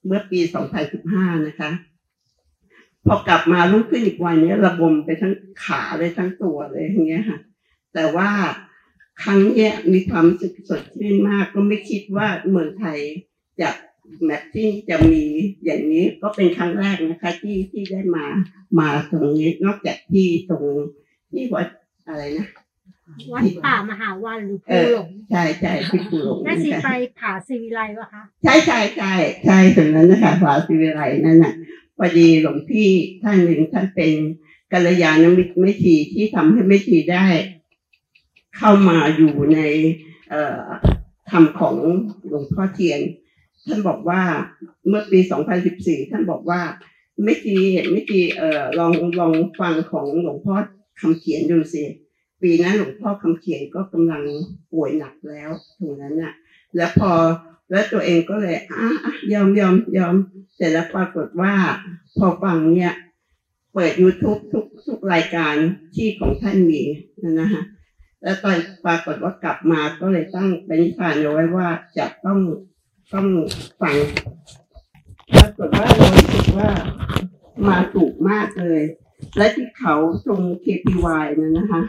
[0.05, 0.39] เมื่อปี
[0.93, 1.71] 2015 นะคะ
[3.07, 5.33] พอกลับมารุ่งขึ้นอีกวันเนี้ยระบมไปทั้ง
[5.65, 7.39] ขาเลยทั้งตัวเลยอย่างเงี้ยค่ะ
[7.93, 8.29] แต่ว่า
[9.23, 12.99] ครั้งเนี้ยมีความรู้สึกสดชื่นมากก็ไม่คิดว่าเมืองไทย
[13.61, 13.69] จะ
[14.23, 15.23] แมทที่จะมี
[15.65, 18.25] อย่างนี้ก็เป็นครั้งแรกนะคะ ที่ที่ได้มา
[18.79, 20.63] มาตรงนี้นอกจากที่ตรง
[21.31, 21.67] ที่วัด
[22.07, 22.47] อะไรนะ
[23.33, 29.13] วัดป่ามหาวันหรือเอภูอหลงใช่ใช่ที่ปูหลงแม่ชีนะคะไปผาศิวิไลวะคะใช่ใช่ใช่
[29.45, 31.53] ใช่ตรงนั้นนะคะฝาสิวิไลนั่นน่ะ
[32.03, 32.89] พอดีหลวงพี่
[33.23, 34.11] ท่านหนึ่งท่านเป็น
[34.73, 37.27] กัลยาณมิตรไม่ชีที่ทำให้ไม่ชีได้
[38.57, 39.59] เข้ามาอยู่ใน
[41.31, 41.75] ธรรมของ
[42.27, 42.99] หลวงพ่อเทียน
[43.67, 44.21] ท่านบอกว่า
[44.87, 45.19] เมื่อปี
[45.65, 46.61] 2014 ท่านบอกว่า
[47.23, 47.55] ไม่ชี
[47.91, 50.53] ไม่ชีเอ่อลองลองฟังของหลวงพ่อ
[51.01, 51.83] คำเขียนดูสิ
[52.41, 54.23] ปีนั้นหลวงพ่อคำเขียนก็กำลัง
[54.71, 56.33] ป่วยหนักแล้วตรงนั้นน่ะ
[56.75, 57.11] แล้วพอ
[57.71, 58.87] แล้วตัวเองก็เลยอะ
[59.33, 60.15] ยอมยอมยอม
[60.55, 61.53] เสร็จแล้วปรากฏว่า
[62.17, 62.93] พอฟังเนี่ย
[63.73, 65.55] เปิด YouTube ทุกทุกรายการ
[65.95, 66.81] ที่ของท่านมี
[67.23, 67.63] นะนะฮะ
[68.23, 72.39] แล้วตอนปรากฏว่ากลับมาก็เลยตั้งเป็นนิพานเอาไว้ว่าจะต้อง
[73.13, 73.27] ต้อง
[73.81, 73.95] ฟัง
[75.33, 76.71] ปรากฏว่าเรารู้สึกว่า
[77.67, 78.81] มาถูกมากเลย
[79.37, 81.81] และที่เขาตรง KPY นะนะคะ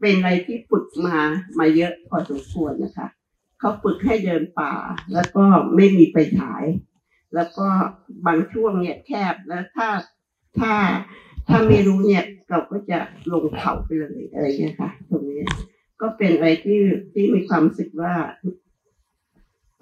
[0.00, 1.18] เป็นอะไรที่ฝึกมา
[1.58, 3.06] มาเยอะพอสมควรนะคะ
[3.58, 4.72] เขาฝึกให้เดินป่า
[5.12, 6.64] แล้วก็ไม่มีไปฉาย
[7.34, 7.66] แล้วก็
[8.26, 9.88] บางช่วงเนี่ยแคบแล้วถ้า
[10.58, 10.72] ถ้า
[11.48, 12.98] ถ้าไม่รู้เนี่ยเราก็จะ
[13.32, 15.42] ลงเขาไปเลยอะไรเงี้ยค่ะ ตรงนี้
[16.00, 16.80] ก็เป็นอะไรที่
[17.12, 18.14] ที่มีความรู้สึกว่า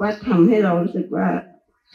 [0.00, 1.26] ว่าทำให้เรารู้สึกว่า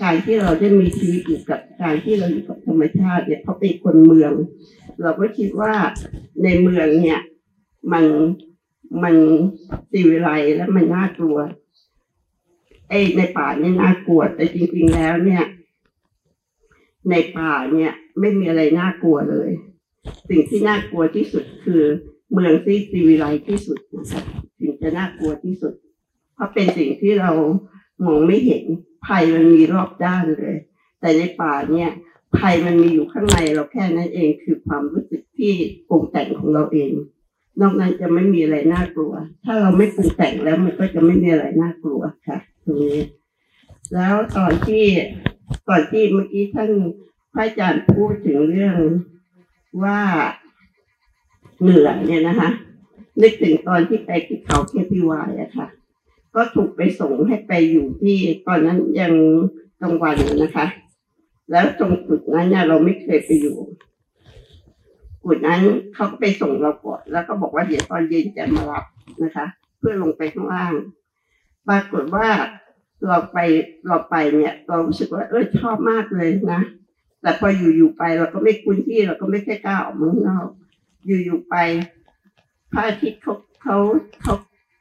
[0.02, 4.34] การที่เราได้มีชีวิตอยู่กับการที่เราอยู่กับธรรมชาติเนี่ยเพราเป็นคนเมือง
[5.02, 5.74] เราก็คิดว่า
[6.44, 7.20] ในเมืองเนี่ย
[7.94, 8.06] มัน
[9.04, 9.16] มัน
[9.92, 11.38] สีวิไลและมันน่ากลัว
[12.90, 15.44] ไอ้ในป่าเนี่ยน่ากลัวแต่จริงๆแล้วเนี่ย
[17.10, 19.50] ในป่าเนี่ย ไม่มีอะไรน่ากลัวเลย
[20.30, 21.84] สิ่งที่น่ากลัวที่สุดคือ
[22.32, 24.22] เมืองที่สีวิไลที่สุดนะคะ
[24.60, 25.74] สิ่งจะน่ากลัวที่สุด
[26.34, 27.32] เพราะเป็นสิ่งที่เรา
[28.06, 28.64] มองไม่เห็น
[29.06, 30.56] ภัยมันมีรอบด้านเลย
[31.00, 31.90] แต่ในป่าเนี่ย
[32.38, 35.54] ภัยมันมีอยู่ข้างในเราแค่นั้นเองคือความรู้สึกที่
[35.90, 36.92] ปรุงแต่งของเราเอง
[37.62, 39.14] นอกนั้นจะไม่มีอะไรน่ากลัว
[39.46, 42.38] ถ้าเราไม่ปรุงแต่งแล้วมันก็จะไม่มีอะไรน่ากลัวค่ะ
[42.82, 42.98] นี้
[43.94, 44.86] แล้วตอนที่
[45.70, 46.72] ตอนที่เมื่อกี้ท่าน
[47.34, 48.76] พระอาจารย์พูดถึงเรื่อง
[49.84, 50.00] ว่า
[51.62, 52.50] เหนื่อยเนี่ยนะคะ
[53.22, 55.68] นึกถึงตอนที่ไปที่เขาเคพีวายอะค่ะ
[56.36, 59.14] ก็ถูกไปส่งให้ไปอยู่ที่ตอนนั้นยัง
[59.82, 60.66] กลางวันนะคะ
[61.52, 63.58] แล้วตรงจุดนั้นเนี่ยเราไม่เคยไปอยู่
[65.24, 65.62] จุดนั้น
[65.94, 68.84] เขาก็ไปส่งเราก่อนแล้วก็บอกว่าเดี๋ยวตอนเย็นจะมารับ
[69.24, 69.46] นะคะ
[69.80, 70.74] เพื่อลงไปข้างล่าง
[71.70, 72.28] ปรากฏว่า
[73.08, 73.38] เราไป
[73.88, 76.62] เราไปเนี่ย เรารู้สึกว่าเออชอบมากเลยนะ
[77.22, 80.48] แต่พออยู่ๆไปเราก็ไม่คุ้นที่เราก็ไม่ค่อยกล้าออกมาข้างนอก
[81.06, 81.56] อยู่ๆไป
[82.72, 83.78] พระอาทิตย์เขาเขา
[84.22, 84.34] เขา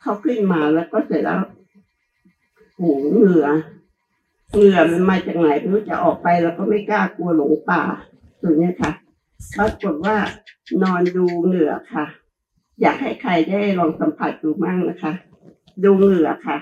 [0.03, 1.41] เขาขึ้นมาแล้วก็เสร็จแล้ว
[2.75, 2.81] โห
[3.13, 3.47] เหงื่อ
[4.55, 7.83] เหงื่อมันมาจากไหนไม่รู้จะออกไปเราก็ไม่กล้ากลัวหลงป่า
[8.43, 8.93] ตัวเนี้ยค่ะ
[9.57, 10.17] ปรากฏว่า
[10.83, 12.07] นอนดูเหงื่อค่ะ
[12.81, 15.13] อยากให้ใครได้ลองสัมผัสดูมั่งนะคะ
[15.83, 16.59] ดูเหงื่อค่ะ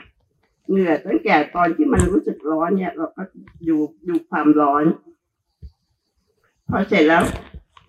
[0.70, 3.22] เหงื่อตั้งแต่ตอนที่มันรู้สึกร้อนเนี่ย เราก็
[3.68, 3.76] ดู
[4.08, 4.84] ดูความร้อน
[6.68, 7.24] พอเสร็จแล้ว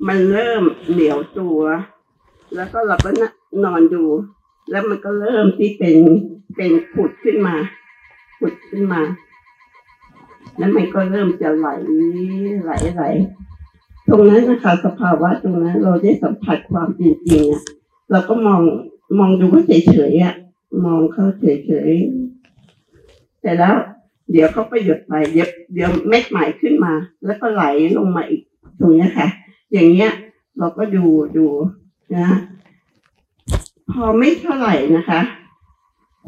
[0.07, 1.59] มันเริ่มเหนียวตัว
[2.55, 3.23] แล้วก็เราก็น
[3.65, 4.05] นอนดู
[4.71, 5.95] แล้วมันก็เริ่มที่เป็น
[6.55, 7.55] เป็นขุดขึ้นมา
[8.39, 9.01] ขุดขึ้นมา
[10.57, 11.67] แล้วมันก็เริ่มจะไหล
[12.63, 13.03] ไหลไหล
[14.07, 17.63] ตรงนั้นนะคะสภาวะตรงนั้น เราได้สัมผัสความจริงๆอะ
[18.11, 18.61] เราก็มอง
[19.19, 20.35] มองดูเขาเฉยๆอะ
[20.85, 22.26] มองเขาเฉยๆ
[23.41, 23.75] แต่แล้ว
[24.31, 26.93] เดี๋ยวเขาไปหยดไปเดี๋ยวเดี๋ยวเม็ดใหม่ขึ้นมา
[27.25, 27.63] แล้วก็ไหล
[27.97, 28.41] ลงมาอีก
[28.79, 29.27] ตรงนี้ค่ะ
[29.73, 30.11] อย่างเงี้ย
[30.57, 31.05] เราก็ดู
[31.37, 31.47] ดู
[32.15, 32.27] นะ
[33.91, 35.19] พอไม่เท่าไหร่นะคะ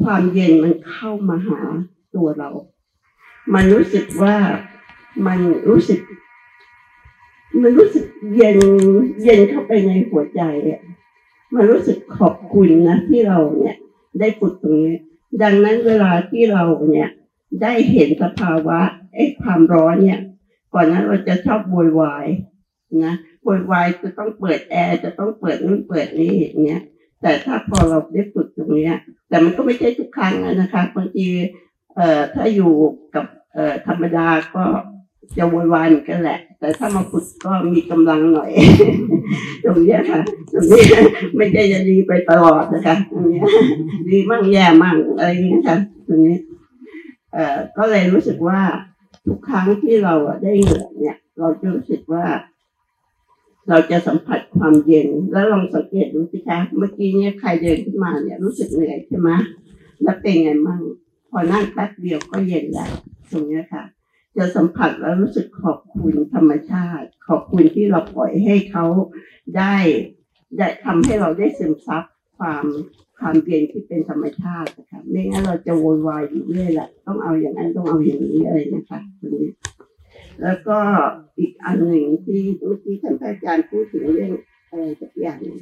[0.02, 1.60] ความเย็นมันเข้ามาหา
[2.14, 2.50] ตัวเรา
[3.54, 4.36] มันรู้สึกว่า
[5.26, 6.00] มันรู้สึก
[7.62, 8.58] มันรู้สึกเย็น
[9.22, 10.80] เย็นเข้าไปในหัวใจอะ
[11.54, 13.76] มันรู้สึกขอบคุณนะที่เราเนี่ย
[14.20, 14.96] ได้ฝึกตรงนี้
[15.42, 17.08] ดังนั้นเวลาที่เราเนี่ย
[17.62, 18.78] ได้เห็นสภาวะ
[19.14, 20.20] ไอ้ความร้อนเนี่ย
[20.74, 22.26] ก่อนนั้นเราจะชอบโวยวาย
[23.04, 23.14] นะ
[23.44, 26.82] โวยวายจะต้องเปิดแอร์จะต้องเปิดนู่นเปิดนี่อย่างเงี้ย
[27.22, 28.96] แต่ถ้าพอเราได้ฝึกตรงเนี้ย
[29.28, 31.26] แต่มันก็ไม่ใช่ทุกครั้งนะคะบางที
[31.96, 32.72] เอ่อถ้าอยู่
[33.14, 34.64] กับเอ่อธรรมดาก็
[35.38, 38.50] จะโวยวายเหมือนกันแหละ แต่ถ้ามาฝึกก็มีกำลังหน่อย
[39.64, 40.20] ตรงนี้ค่ะ
[40.52, 40.82] ตรงนี้
[41.36, 43.40] ไม่ได้จะดีไปตลอดนะคะตรงนี้
[44.08, 46.36] ดีมั่งแย่มั่งอะไรอย่างเงี้ยค่ะตรงนี้
[47.32, 48.60] เอ่อก็เลยรู้สึกว่า
[49.26, 52.24] ทุกครั้งที่เราได้เหงื่อเนี่ย เราจะรู้สึกว่า
[53.68, 59.30] เราจะสัมผัสความเย็น แล้วลองสังเกตดูสิคะ เมื่อกี้เนี่ยใครเดินขึ้นมาเนี่ย รู้สึกเหนื่อยใช่ไหม
[60.02, 60.80] แล้วเป็นไงมั่ง
[61.30, 62.90] พอนั่งแป๊บเดียวก็เย็นแล้ว
[63.30, 63.82] ตรงนี้ค่ะ
[64.36, 68.84] จะสัมผัสแล้วรู้สึกขอบคุณธรรมชาติ ขอบคุณที่เราปล่อยให้เขา
[69.56, 69.76] ได้
[70.58, 72.04] ได้ทำให้เราได้ซึมซับ
[72.38, 72.64] ความ
[73.18, 79.50] ความเย็นที่เป็นธรรมชาตินะคะไม่งั้นเราจะโวยวายอยู่เรื่อยแหละต้องเอาอย่างนั้นต้องเอาอย่างนี้อะไรนะคะตรงนี้
[80.42, 80.78] แล้วก็
[81.38, 84.32] อีกอันหนึ่งที่เมื่อกี้ท่านอาจารย์พูดถึงเรื่อง
[84.70, 85.58] อะไรสักอย่างหนึ่ง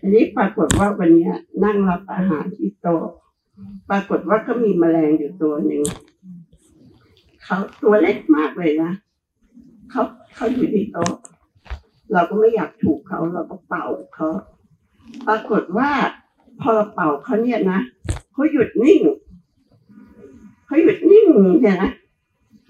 [0.00, 1.30] อันนี้ปรากฏว่าวันนี้
[1.64, 3.04] นั่งรับอาหารที่โต๊ะ
[3.90, 5.82] ปรากฏว่าก็มีแมลงอยู่ตัวหนึ่ง
[7.52, 8.92] เขาตัวเล็กมากเลยนะ
[9.90, 10.02] เขา
[10.36, 11.12] เขาอยู่ที่โต๊ะ
[12.12, 14.28] เราก็ไม่อยากถูกเขาเราก็เป่าเขา
[15.26, 15.90] ปรากฏว่า
[16.60, 17.80] พอเราเป่าเขาเนี่ยนะ
[18.32, 19.00] เขาหยุดนิ่ง
[20.66, 21.26] เขาหยุดนิ่ง
[21.60, 21.90] เนี่ยนะ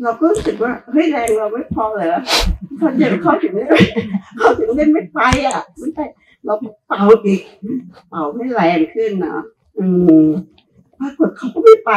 [0.03, 2.21] เราก็รู้สึกว่าเฮ้ยแรงเราไม่พอเหรอ
[2.79, 3.67] เขาจะเขาถึงได้
[4.39, 6.05] เขาถึงได้ไม่ไปอะไม่ใช่
[6.45, 6.55] เรา
[6.89, 7.41] เป่าอีก
[8.11, 9.37] เป่าให้แรงขึ้นนะ
[9.79, 9.85] อื
[10.25, 10.27] ม
[10.99, 11.93] ปรากฏเขาก็ไม่ไป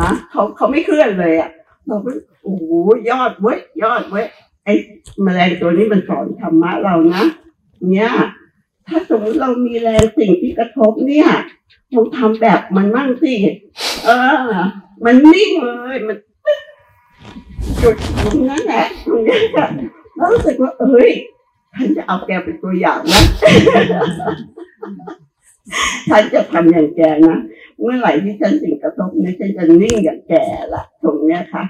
[0.00, 1.50] นะเขาเขาไม่เคลื่อนเลยอะ
[1.88, 2.10] เราก็
[2.42, 2.64] โอ้โห
[3.10, 4.26] ยอดเว้ยยอดเว้ย
[4.64, 4.74] ไอ้
[5.22, 7.22] แมลงตัวนี้มันสอนธรรมะเรานะ
[7.90, 8.10] เนี่ย
[8.88, 11.28] ถ้าสมมติเรามีแรงสิ่งที่กระทบเนี่ย
[11.94, 13.34] ลองทำแบบมันมั่งสิ
[14.04, 14.10] เอ
[14.50, 14.52] อ
[15.04, 16.16] มันนิ่งเลยมัน
[17.82, 19.66] จุดตรงนั้นแหละตรงนี้ค่ะ
[20.16, 21.12] แล้วรู้สึกว่า เอ้ย
[21.76, 23.22] ฉันจะเอาแกเป็นตัวอย่างนะ
[26.10, 27.38] ฉันจะทำอย่างแกนะ
[27.80, 30.34] เมื่อไหร่ที่ฉันสิ่งกระทบเนี่ยฉันจะนิ่งอย่างแก
[30.74, 31.64] ละตรงเนี้ยค่ะ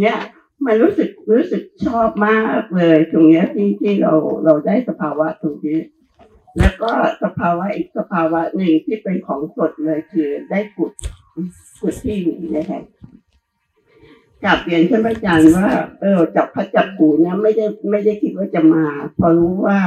[0.00, 0.18] เนี่ย
[0.66, 4.12] มันรู้สึกรู้สึกชอบมากเลยตรงเนี้ยที่ที่เรา
[4.44, 5.80] เราได้สภาวะตรงนี้
[6.58, 6.90] แล้วก็
[7.22, 10.92] สภาวะอีกสภาวะหนึ่งที่เป็นของสดเลยคือได้ขุด
[11.80, 12.80] ขุดที่อยู่นะคะ
[14.44, 15.68] กลับเรียนท่านอาจารย์ว่า
[16.00, 18.84] เออจับพัดจับผูเนี่ยไม่ได้ไม่ได้คิดว่าจะมา
[19.18, 19.78] พอรู้ว่า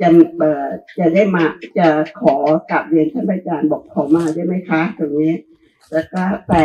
[0.00, 0.66] จะเอ่อ
[0.98, 1.44] จะได้มา
[1.78, 1.88] จะ
[2.20, 2.34] ขอ
[2.70, 5.34] กลับเรียนท่านอาจารย์บอกขอมาได้ไหมคะ ตรงนี้
[5.92, 6.64] แล้วก็แต่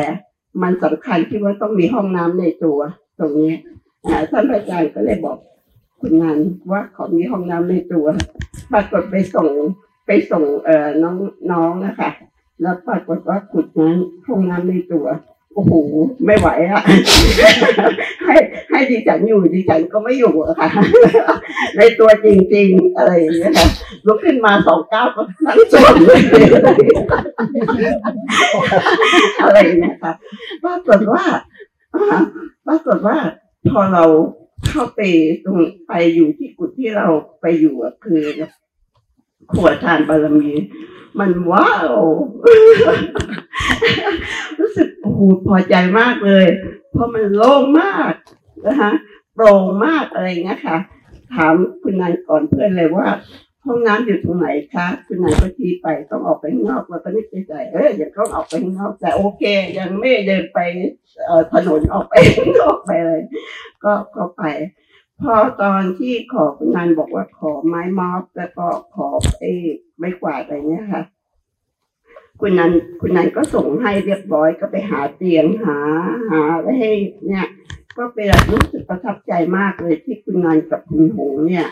[0.62, 2.80] มันสำคัญที่ว่าต้องมีห้องน้ำในตัว
[3.20, 3.54] ตรงนี้
[4.08, 5.38] ท่าท่านอาจารย์ก็เลยบอก
[6.02, 6.38] คุณงาน
[6.72, 8.06] ว่าขอมีห้องน้ำในตัว
[8.74, 9.50] ปรากฏไปส่ง
[10.06, 11.16] ไปส่งเอ่อน้อง
[11.52, 12.10] น้องนะคะ
[12.62, 13.96] แล้วปรากฏว่าขุดนั้น
[14.28, 15.06] ห้องน้ำในตัว
[15.58, 15.74] โอ้โห
[16.26, 16.84] ไม่ไหวอะ
[18.26, 18.36] ให้
[18.70, 20.70] ให้ดิฉันอยู่ดิฉันก็ไม่อยู่อะค่ะ
[21.78, 23.68] ในตัวจริง ๆ อะไรอย่างเงี้ยค่ะ
[24.06, 26.22] ลุกขึ้นมาสองก้าวก็นั่งจมเลย
[29.44, 30.14] อะไรเงี้ยค่ะ
[30.64, 31.24] ปรากฏว่า
[31.96, 32.20] อ่า
[32.68, 33.18] ปรากฏว่า
[33.72, 34.04] พอเรา
[34.68, 35.02] เข้าไป
[35.46, 37.08] ตรงไปอยู่ที่กุฏที่เรา
[37.42, 38.22] ไปอยู่คือ
[39.52, 40.52] ขวดทานบารมี
[41.20, 41.94] มันว้าว
[45.04, 46.48] โหพอใจมากเลย
[46.92, 48.14] เพราะมันโล่งมาก
[48.68, 48.92] นะคะ
[49.34, 50.78] โปร่งมากอะไรเงี้ยค่ะ
[51.36, 53.08] ถามคุณนายก่อนเพื่อนเลยว่า
[53.66, 59.44] ห้องน้ำอยู่ตรงไหนคะคุณนายก็ชี้ไปต้องออกไปข้างนอกเราก็นึกในใจเอออย่าต้องออกไปข้างนอกแต่โอเค
[59.80, 60.60] ยังไม่เดินไป
[61.26, 62.14] เอ่อถนนออกไป
[62.60, 63.22] นอกไปเลย
[63.84, 64.44] ก็ก็ไป
[65.24, 69.08] พอตอนที่ขอคุณนันบอกว่าขอไม้มอบแล้วก็ขอ
[69.40, 69.52] ไอ้
[69.98, 71.04] ไม้กวาดอะไรเนี้ยค่ะ
[72.42, 75.80] คุณนันคุณนันก็ส่งให้เรียบร้อยก็ไปหาเตียงหา
[76.32, 76.92] หาไว้ให้
[77.28, 77.48] เนี่ย
[77.98, 81.68] ก็เป็นรู้สึกประทับใจมากเลยที่คุณนันกับคุณหงเนี่ย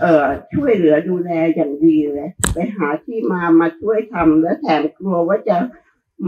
[0.00, 5.56] เอ่อช่วยเหลือดูแลอย่างดีเลยไปหาที่มามาช่วยทำแล้วแถมกลัวว่าจะ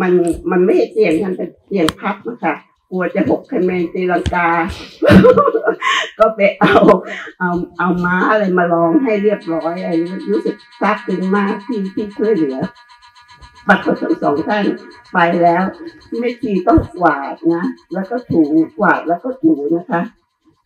[0.00, 0.12] มัน
[0.50, 2.54] มันไม่ใช่เตียงมันเป็นเตียงพับนะคะ
[2.90, 4.48] กลัวจะหกคะแนนตีลังกา
[6.18, 6.74] ก็ไปเอา
[7.38, 9.92] เอาเอาม้าอะไรมาลองให้เรียบร้อยอะไร
[10.32, 12.58] รู้สึกซาบซึ้งมากที่ที่ช่วยเหลือ
[13.68, 14.64] บัตรทั้งสองท่าน
[15.12, 15.62] ไปแล้ว
[16.18, 18.42] ไม่ทีต้องกวาดนะ แล้วก็ถู
[18.78, 20.00] กวาดแล้วก็ถูนะคะ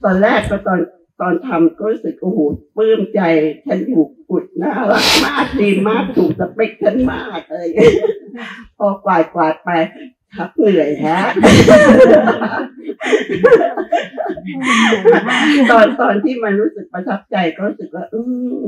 [0.05, 0.81] ตอนแรกก็ตอน
[1.21, 2.39] ตอนทำก็รู้สึกโอ้โห
[2.77, 3.21] ปลื้มใจ
[3.67, 7.69] ฉันถูกกุดน่ารักมากดีมากถูกสเปคฉันมากเลย
[8.79, 9.71] พอกวาดกวาดไป
[10.35, 11.21] ทับเหนื่อยฮะ
[15.71, 18.21] ตอนตอนที่มันรู้สึกประทับใจก็รู้สึกว่าอื
[18.55, 18.59] ม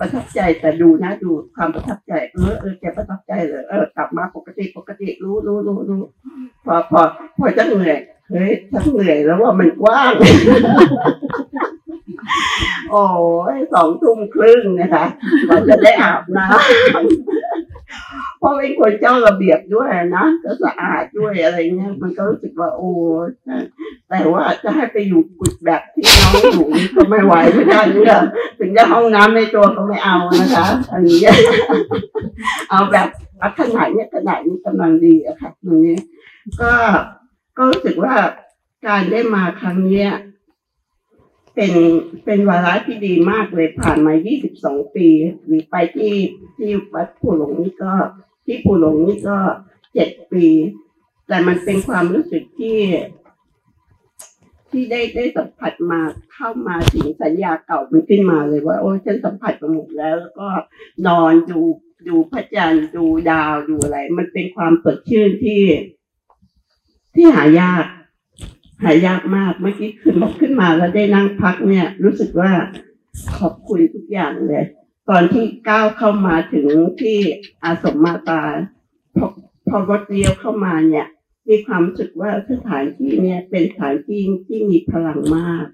[0.00, 6.02] ประทับใจแต่ดูนะดูความประทับใจ เออเออแกประทับใจเลยเออกลับมาปกติปกติรู้รู้รู้รู้
[6.66, 7.00] พอพอ
[7.38, 7.98] พอจะเหนื่อย
[8.30, 10.12] เฮ้ยฉันเหนื่อยแล้วว่ามันกว้าง
[12.90, 13.04] โอ้
[13.54, 15.04] ยสองทุ่มครึ่งนะคะ
[15.46, 17.63] เราจะได้อาบน้ำเพ
[18.44, 22.90] ราะเป็นคนเจ้าระเบียบด้วยนะก็สะอาดด้วยอะไรเงี้ยมันก็รู้สึกว่าโอ้
[24.08, 28.20] แต่ว่าจะให้ไปอยู่กุดแบบที่น้องอยู่ก็ไม่ไหวเหมือนกันเนี่ย
[28.58, 31.20] ถึงจะห้องน้ำในตัวก็ไม่เอานะคะอันนี้
[32.70, 33.08] เอาแบบ
[33.42, 35.96] ลักษณะเนี้ยขนาดนี้กำลังดีอะค่ะตรงนี้
[36.60, 36.72] ก็
[37.56, 38.14] ก็รู้สึกว่า
[38.86, 40.10] การได้มาครั้งเนี้ย
[41.54, 41.72] เป็น
[42.24, 44.12] เป็นวาระที่ดีมากเลยผ่านมา
[44.52, 45.08] 22 ปี
[45.46, 46.14] หรือไปที่
[46.56, 47.92] ที่วัดผู้หลงนี่ก็
[48.44, 49.38] ที่ผู้หลงนี่ก็
[49.94, 50.46] เจ็ดปี
[51.28, 52.78] แต่มันเป็นความรู้สึกที่
[54.70, 56.00] ที่ได้ได้สัมผัสมา
[56.32, 60.48] เข้ามาถึงสัญญาเก่ามันขึ้นมาเลยว่า โอ้ฉันสัมผัสมาหมดแล้ว แล้วก็
[61.06, 61.60] นอนดู
[62.08, 65.62] ดูพระจันทร์ดูดาวดูอะไร มันเป็นความสดชื่นที่
[67.14, 67.84] ที่หายาก
[68.84, 72.50] หายากมากเมื่อกี้ขึ้นขึ้นมาแล้วได้นั่งพักเนี่ย รู้สึกว่า
[73.38, 74.64] ขอบคุณทุกอย่างเลย
[75.10, 76.66] ตอนที่ก้าวเข้ามาถึง
[77.00, 77.18] ที่
[77.64, 78.42] อาสมมาตา
[79.16, 79.26] พอ
[79.68, 81.06] พอรถเลี้ยวเข้ามาเนี่ย
[81.48, 85.66] มีความรู้สึกว่าสถานที่เนี่ยเป็นสถานที่ที่มีพลังมาก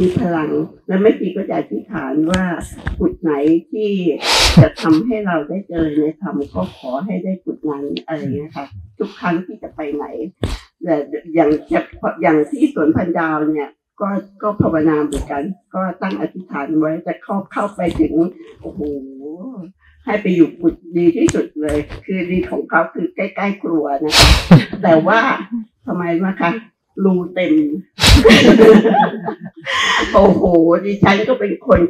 [0.00, 0.50] มีพลัง
[0.88, 2.42] และไม่ทีก็จะอธิษฐานว่า
[2.98, 3.32] จุดไหน
[3.70, 3.92] ที่
[4.62, 8.66] จะทำให้เราได้เจอในธรรมก็ขอให้ได้จุดนั้นอะไรเงี้ยค่ะ
[8.98, 10.06] ทุกครั้งที่จะไปไหน
[10.82, 10.96] แต่
[11.34, 11.50] อย่าง
[12.22, 14.08] อย่างที่สวนพันดาวเนี่ย ก็
[14.42, 15.42] ก็ภาวนาเหมือนกัน
[15.74, 18.14] ก็ตั้งอธิษฐานไว้จะเข้าเข้าไปถึง
[18.60, 18.80] โอ้โห
[20.04, 24.14] ให้ไปอยู่กุดดีที่สุดเลย คือดีของเขาคือใกล้ๆครัวนะ
[24.82, 25.20] แต่ว่า
[25.86, 26.50] ทำไมนะคะ
[27.04, 27.54] รูเต็ม
[30.14, 30.42] โอ้โห
[30.84, 31.80] ดิฉันก็เป็นคน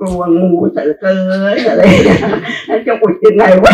[0.00, 1.18] กลัวงูเสือเกิ
[1.56, 2.20] นอะไรอย่างเงี้ย
[2.66, 3.72] แล้วจะอุดยังไงวะ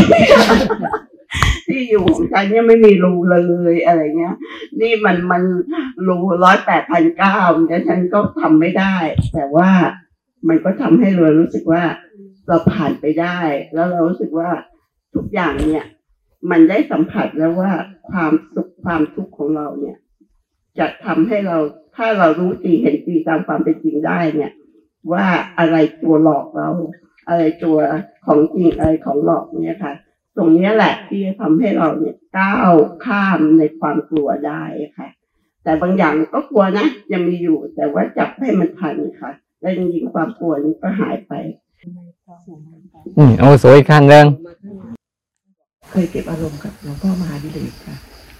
[1.69, 3.37] ที่อยู่ของฉันเนี่ยไม่มีรูเล
[3.73, 4.37] ยอะไรเงี้ย
[4.81, 5.43] นี่มันมัน
[6.09, 8.97] รูร้อยแปดพันเก้าแต่ฉันก็ทำไม่ได้
[9.33, 9.71] แต่ว่า
[10.49, 11.83] มันก็ทำให้เรารู้สึกว่า
[12.49, 13.39] เราผ่านไปได้
[13.75, 14.51] แล้วเรารู้สึกว่า
[15.15, 15.85] ทุกอย่างเนี่ย
[16.51, 17.73] มันได้สัมผัสแล้วว่า
[18.11, 19.97] ความสุขความทุกข์ของเราเนี่ย
[20.79, 21.59] จะทำให้เรา
[21.97, 24.53] ถ้าเรารู้จริงเห็นจริงตามความเป็นจริงได้เนี่ย
[25.13, 25.27] ว่า
[25.59, 26.71] อะไรตัวหลอกเรา
[27.29, 27.79] อะไรตัว
[28.27, 29.95] ของจริงอะไรของหลอกเนี่ยค่ะ
[30.38, 32.72] ตรงเนี้ยแหละที่จะทำให้เราเนี่ยก้าว
[33.05, 34.62] ข้ามในความกลัวได้
[34.98, 35.09] ค่ะ
[35.64, 41.33] แต่บางอย่างก็กลัวนะยังมีอยู่แต่ว่าจับให้มันทันค่ะ แล้วจริงๆความกลัวนี้ก็หายไป
[43.16, 44.27] อืมเอาโสอีกข้างหนึ่ง
[45.90, 47.96] เคยเก็บอารมณ์กับหลวงพ่อมหาดิเรกค่ะ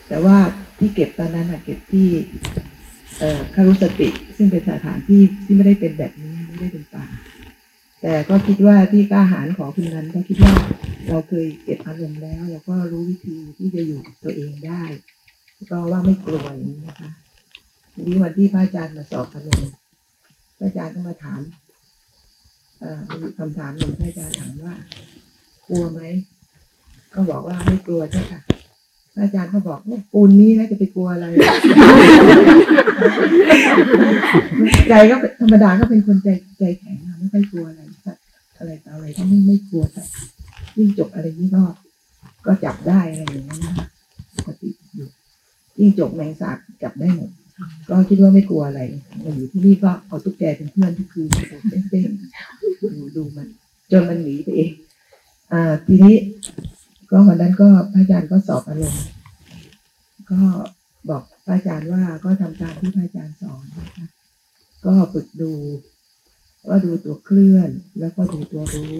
[0.08, 0.37] แต่ว่า
[0.78, 2.08] ที่เก็บตอนนั้นอะเก็บที่
[3.18, 7.04] เอ่อคารุสติ ซึ่งเป็นสถานที่ที่ไม่ได้เป็นแบบนี้ไม่ได้เป็นป่า
[8.02, 10.54] แต่ก็คิดว่าที่กล้าหาญของคุณนั้นก็คิดว่า
[11.09, 14.83] เราเคยเก็บอารมณ์แล้ว เราก็รู้วิธีที่จะอยู่กับตัวเองได้
[15.71, 17.11] ก็ว่าไม่กลัวอย่างนี้นะคะ
[17.94, 19.73] ทีนี้วันที่พระอาจารย์มาสอบอารมณ์
[20.59, 21.40] พระอาจารย์ก็มาถาม
[22.81, 24.75] เอ่อมีคำถามหนึ่งพระอาจารย์ถามว่า
[25.68, 26.01] กลัวไหม
[27.14, 28.40] ก็บอกว่าไม่กลัวเจ้าค่ะ
[29.14, 31.27] พระอาจารย์ก็บอกว่าปูนนี้นะจะไปกลัวอะไร
[34.88, 37.83] ใจก็ธรรมดาก็เป็นคนใจใจแข็งอะไม่ค่อยกลัวอะไร
[38.59, 40.03] อะไรต่ออะไรก็ไม่ไม่กลัวแต่
[40.79, 41.64] ยิ่งจบอะไรนี่ก็
[42.47, 43.87] ก็จับได้อะไรอย่างเงี้ยนะคะ
[44.37, 45.09] ปกติอยู่
[45.79, 47.31] ยิ่งจกแมงสาบจับได้หมด
[47.88, 48.81] ก็คิดว่าไม่กลัวอะไร
[49.25, 51.29] มาอยู่ที่นี่ก็เอาตุ๊กแกเป็นเพื่อนทุกคืน
[51.91, 53.49] เต้นๆดูดูมัน
[53.91, 54.71] จนมันหนีไปเอง
[55.53, 56.17] อ่า ทีนี้
[57.11, 59.05] ก็วันนั้นก็พระอาจารย์ก็สอบอารมณ์
[60.31, 60.41] ก็
[61.11, 64.07] บอกพระอาจารย์ว่าก็ทำตามที่พระอาจารย์สอนนะคะ
[64.87, 65.53] ก็ฝึกดู
[66.69, 68.95] ว่าดูตัวเคลื่อน แล้วก็ดูตัวรู้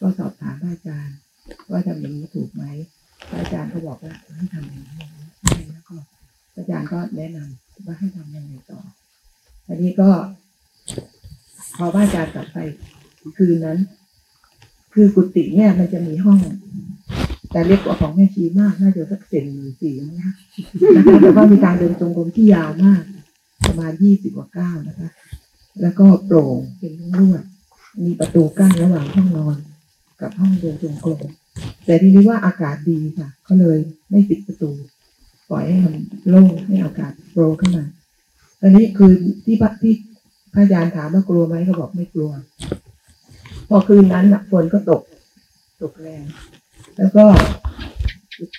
[0.00, 1.16] ก็สอบถามพระอาจารย์
[1.70, 2.64] ว่าทำอย่างนี้ถูกไหม
[3.28, 5.96] พระอาจารย์ก็บอกว่าให้ทำอย่างนี้แล้วก็
[6.54, 8.80] พระอาจารย์ก็แนะนำว่าให้ทำยังไงต่อ
[9.68, 10.08] อันนี้ก็
[11.76, 12.58] พอพระอาจารย์กลับไป
[13.36, 13.78] คืนนั้น
[14.94, 16.38] คือกุฏิเนี่ยมันจะมีห้อง
[17.50, 19.46] แต่เล็กกว่าของแม่ชีมาก น่าจะสักเซน
[19.80, 20.34] สี่นะคะ
[20.96, 23.02] นะคะแต่ว่ามีการเดินจงกรมที่ยาวมาก
[23.66, 25.08] ประมาณยี่สิบกว่าก้าวนะคะ
[25.82, 27.42] แล้วก็โปร่งเป็นลวด
[28.02, 29.56] มีประตูกั้นระหว่างห้องนอน
[30.20, 31.20] กับห้องเดินจงกรม
[31.84, 33.78] แต่ทีนี้ว่าอากาศดีค่ะก็เลย
[34.10, 34.70] ไม่ปิดประตู
[35.50, 35.94] ปล่อยให้มัน
[36.28, 37.84] โล่งให้อากาศโปรเข้ามา
[38.62, 39.12] อันนี้คือ
[39.44, 39.94] ที่พระที่
[40.52, 42.30] พระอาจารย์ถามว่ากลัวไหมก็บอกไม่กลัว
[43.68, 45.02] พอคืนนั้นฝนก็ตก
[45.82, 46.24] ตกแรง
[46.96, 47.24] แล้วก็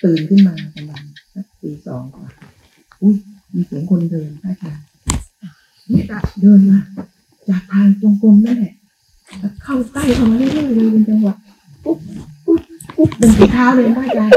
[0.04, 1.02] ตื่นขึ้นมาประมาณ
[1.34, 2.30] สักตีสองกว่า
[3.02, 3.14] อุ้ย
[3.54, 4.84] มีเสียงคนเดินพระอาจารย์
[5.88, 6.06] เนี่ย
[6.40, 6.78] เดินมา
[7.48, 8.74] จากทางจงกรมนั่นแหละ
[9.62, 11.34] เข้าใกล้เข้ามาเรื่อยๆเลยเป็นจังหวะ
[11.84, 11.98] ปุ๊บ
[12.46, 12.60] ปุ๊บ
[12.96, 14.34] ปุ๊บเป็นสีเท้าเลยพระอาจารย์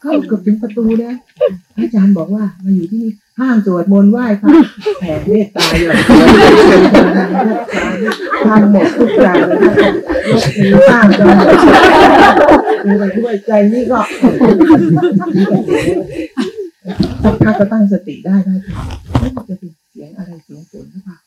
[0.00, 1.16] เข้าเกือบถึงประตูแล้ว
[1.76, 4.50] พระอาจารย์บอกว่ามาอยู่ที่นี่ห้ามสวดมนต์ไหว้พระ
[5.00, 6.16] แผ่เมตตาอย่างเดี
[7.48, 7.62] ยว
[8.46, 9.88] ทำหมดทุกอย่างเลยนะคะ
[10.30, 11.46] ยกมือสร้างจนหมด
[12.82, 14.00] คือไปด้วยใจนี่ก็
[17.22, 18.82] สักพักก็ตั้งสติได้ได้ค่ะ
[19.18, 21.18] ไม่จะเป็นเสียงอะไรเสียงฝนหรือเปล่า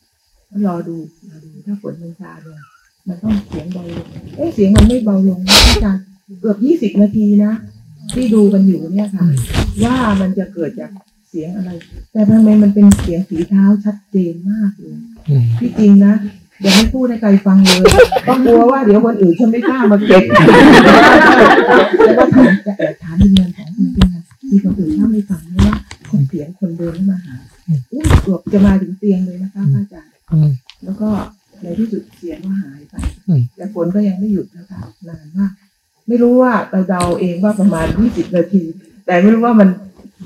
[0.65, 0.97] รอดู
[1.29, 2.59] รอดูถ้าฝนมันซาลง
[3.07, 6.03] มันต้องเสียงเบาลงเอ๊ะเสียงมันไม่เบาลงนะอาจารย์
[6.39, 7.53] เกือบยี่สิบนาทีนะ
[8.13, 9.25] ที่ดูกันอยู่เนี่ยค่ะ
[9.83, 10.91] ว่ามันจะเกิดจาก
[11.29, 11.71] เสียงอะไร
[12.11, 14.97] แต่ทำไมมันเป็นเสียงฝีเท้าชัดเจนมากเลย
[15.59, 16.13] ที่จริงนะ
[16.61, 17.81] อย่าให้พูดให้ใครฟังเลย
[18.27, 20.23] ก็กลัวว่าเดี๋ยวคนอื่นจะไม่กล้ามาเก็บ
[22.05, 25.75] แล้วก็ผมจะแอบถามวิญญาณของคุณจริงนะที่คนอื่นเล่าให้ฟังนะว่า
[26.09, 27.35] คนเสียงคนเดินเข้ามาหา
[27.91, 30.11] อุ้ยเกือบจะมาถึงเตียงเลยนะคะพระอาจารย์
[30.83, 31.09] แล้วก็
[31.63, 32.95] ในที่สุดเสียงก็หายไป
[33.27, 35.51] อืมแต่ฝนก็ยังไม่หยุดนะคะนานมาก
[36.07, 38.63] ไม่รู้ว่าเราเดาเองว่าประมาณ20นาที
[39.05, 39.69] แต่ไม่รู้ว่ามัน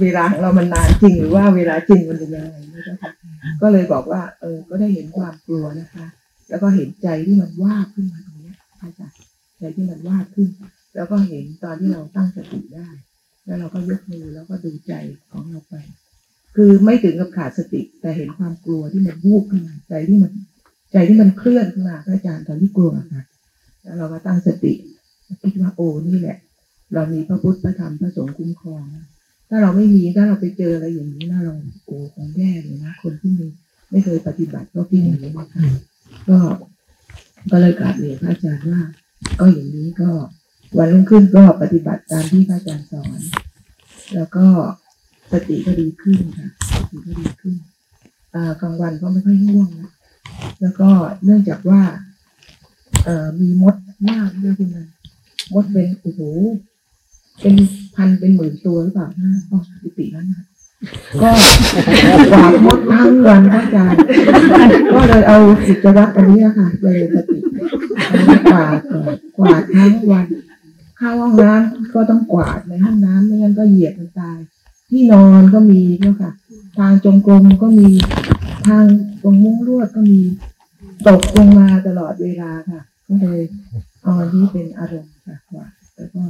[0.01, 2.57] เวลาของเรามันนานจริงหรือว่าเวลาจริงมันเป็นยังไง
[2.89, 3.11] นะคะ
[3.61, 6.05] ก็เลยบอกว่า เออ ก็ได้เห็นความกลัวนะคะ
[6.49, 9.17] แล้วก็เห็นใจที่มันว่าบขึ้นมาตรงเนี้ยอาจารย์
[9.59, 10.49] ใจที่มันว่าบขึ้น
[10.95, 12.89] แล้วก็เห็นตอนที่เราตั้งสติได้
[13.45, 14.93] แล้วเราก็ยกมือแล้วก็ดูใจ
[15.31, 15.75] ของเราไป
[16.55, 20.31] คือไม่ถึงกับขาดสติ แต่เห็นความกลัวที่มันวูบขึ้นมาใจที่มัน
[20.91, 23.23] ใจที่มันเคลื่อนขึ้นมาพระอาจารย์ตอนที่กลัวค่ะ
[23.83, 24.73] แล้วเราก็ตั้งสติ
[25.41, 26.37] คิดว่าโอ้นี่แหละ
[26.93, 28.83] เรามีพระพุทธพระธรรมพระสงฆ์คุ้มครอง
[29.49, 31.53] ถ้าเราไม่มีถ้าเราไปเจออะไรอย่างนี้นะเรา
[31.85, 33.47] โอ้คงแย่เลยนะคนที่มี
[33.91, 35.63] ไม่เคยปฏิบัติก็ที่อย่างนี้นะคะ
[36.29, 36.37] ก็
[37.51, 38.81] ก็เลยกราบเรียนพระอาจารย์ว่า
[39.39, 40.09] ก็อย่างนี้ก็
[40.77, 43.19] วันรุ่งขึ้นก็ปฏิบัติตามที่พระอาจารย์สอน
[44.15, 44.45] แล้วก็
[45.31, 47.55] สติก็ดีขึ้นค่ะสติก็ดีขึ้น
[48.35, 49.89] อ่ากลางวันก็ไม่ค่อยง่วงนะ
[50.61, 50.89] แล้วก็
[51.23, 51.81] เนื่องจากว่า
[53.03, 53.75] เออมีมด
[54.09, 54.87] มากด้วยคุณนัน
[55.53, 56.21] มดเป็นโอ้โห
[57.41, 57.55] เป็น
[57.95, 60.43] พันเป็นหมื่นตัวหรือเปล่านะอ๋อสตินั้นนะ
[61.21, 61.29] ก็
[62.31, 63.99] กวาดมดทั้งวันพระอาจารย์
[64.93, 67.37] ก็เลยเอากิจวัตรอันนี้ค่ะเลยสติ
[68.51, 68.79] กวาด
[69.37, 70.25] กวาดทั้งวัน
[70.97, 74.37] เข้าห้องน้ำก็ต้องกวาดในห้องน้ำไม่งั้นก็เหยียบมันตาย
[74.89, 76.31] ที่นอนก็มีเจ้าค่ะ
[76.77, 77.89] ทางจงกรมก็มี
[78.67, 78.85] ทาง
[79.21, 80.19] ตรงมุ้งลวดก็มี
[81.07, 83.39] ตกลงมาตลอดเวลาค่ะ ก็เลย
[84.03, 86.23] เอาอันนี้เป็นอารมณ์ค่ะว่าแล้วก็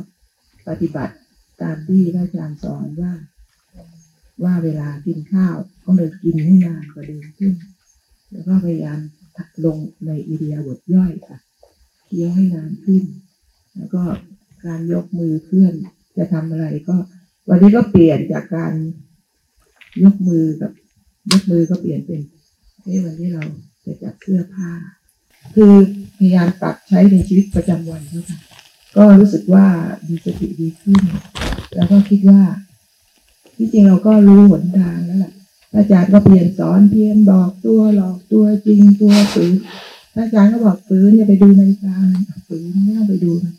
[0.67, 1.13] ปฏิบัติ
[1.61, 3.13] ตามที่พระอาจารย์สอนว่า
[4.43, 7.53] ว่าเวลากินข้าวก็เลยกินให้นานกว่าเดิมขึ้น
[8.31, 8.99] แล้วก็พยายาม
[9.65, 11.37] ลงในอิเดียบทย่อยค่ะ
[12.05, 13.03] เคี้ยวให้นานขึ้น
[13.75, 14.01] แล้วก็
[14.65, 15.73] การยกมือเคลื่อน
[16.17, 16.95] จะทำอะไรก็
[17.49, 18.73] วันนี้ก็เปลี่ยนจากการ
[20.03, 20.71] ยกมือกับ
[21.31, 22.21] ยกมือก็เปลี่ยนเป็น
[22.87, 23.43] เอ้วันนี้เรา
[23.85, 24.69] จะจัดเสื้อผ้า
[25.55, 25.73] คือ
[26.17, 28.39] พยายามปรับใช้ในชีวิตประจำวันแล้วค่ะ
[28.95, 29.65] ก็รู้สึกว่า
[30.07, 31.01] มีสติดีขึ้น
[31.75, 32.41] แล้วก็คิดว่า
[33.55, 35.33] ที่จริงเราก็รู้หนทางแล้วล่ะ
[35.71, 39.53] พระอาจารย์ก็เปลี่ยนสอนเพียนบอกตัวหลอกตัวจริงตัวฝืน
[40.15, 43.53] อาจารย์ก็บอกฝืนอย่าไปดูนาฬิกามันฝืนไม่ต้องไปดูมัน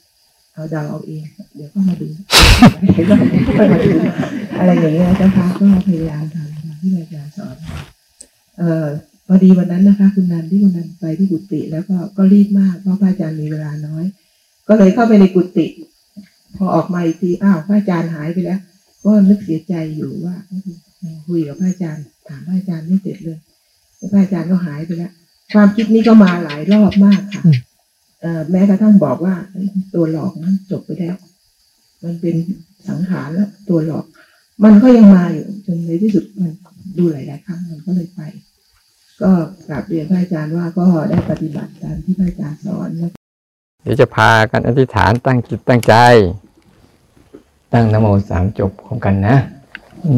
[0.55, 1.25] เอาเดาเอาเอง
[1.57, 2.09] เดี๋ยวก็มาดู
[4.59, 7.57] อะไรอย่างเงี้ยเจ้าค่ะก็พยายามทำที่อาจารย์สอน
[8.59, 8.87] เอ่อ
[9.29, 14.05] พอดีวันนั้นนะคะ คุณนันที่คุณนันไปที่กุฏิแล้วก็ก็รีบมากเพราะพระอาจารย์มีเวลาน้อย
[14.69, 15.67] ก็เลยเข้าไปในกุฏิ
[16.57, 18.61] พอออกมาอีกทีอ้าวพระอาจารย์หายไปแล้ว
[19.05, 20.37] ก็นึกเสียใจอยู่ว่า
[21.27, 23.39] คุยกับพระอาจารย์ ถามพระอาจารย์ไม่เสร็จเลย
[23.97, 25.13] แล้วพระอาจารย์ก็หายไปแล้ว
[25.55, 27.43] ความคิดนี้ก็มาหลายรอบมากค่ะ
[28.23, 31.17] เอ่อแม้กระทั่งบอกว่าเอ้ยตัวหลอกนั้นจบไปแล้ว
[32.05, 32.37] มันเป็น
[32.89, 34.05] สังขารแล้วตัวหลอก
[34.65, 36.53] มันก็ยังมาอยู่จนในที่สุดมัน
[36.99, 38.21] ดูหลายๆครั้งมันก็เลยไป
[39.23, 39.33] ก็
[39.69, 42.89] กราบเรียนพระอาจารย์ว่าก็ได้ปฏิบัติตามที่พระอาจารย์สอน
[43.83, 45.95] เดี๋ยวจะพากันอธิษฐานตั้งจิตตั้งใจ
[47.73, 49.37] ตั้งนโมสามจบพร้อมกันนะ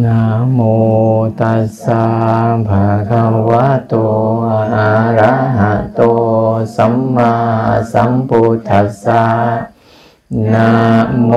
[0.05, 0.20] นะ
[0.53, 0.61] โม
[1.40, 2.05] ตัสสะ
[2.68, 3.94] ภะคะวะโต
[4.74, 4.88] อะ
[5.18, 6.01] ระหะโต
[6.76, 7.34] สัมมา
[7.92, 9.24] สัมพุทธัสสะ
[10.53, 10.70] นะ
[11.24, 11.32] โม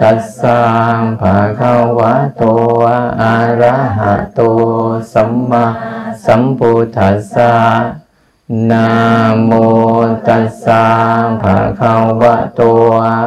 [0.00, 0.60] ตัสสะ
[1.20, 2.42] ภะคะวะโต
[3.20, 4.40] อะระหะโต
[5.12, 5.66] สัมมา
[6.24, 7.54] สัมพุทธัสสะ
[8.70, 8.88] นะ
[9.44, 9.50] โม
[10.26, 10.84] ตัสสะ
[11.42, 12.60] ภะคะวะโต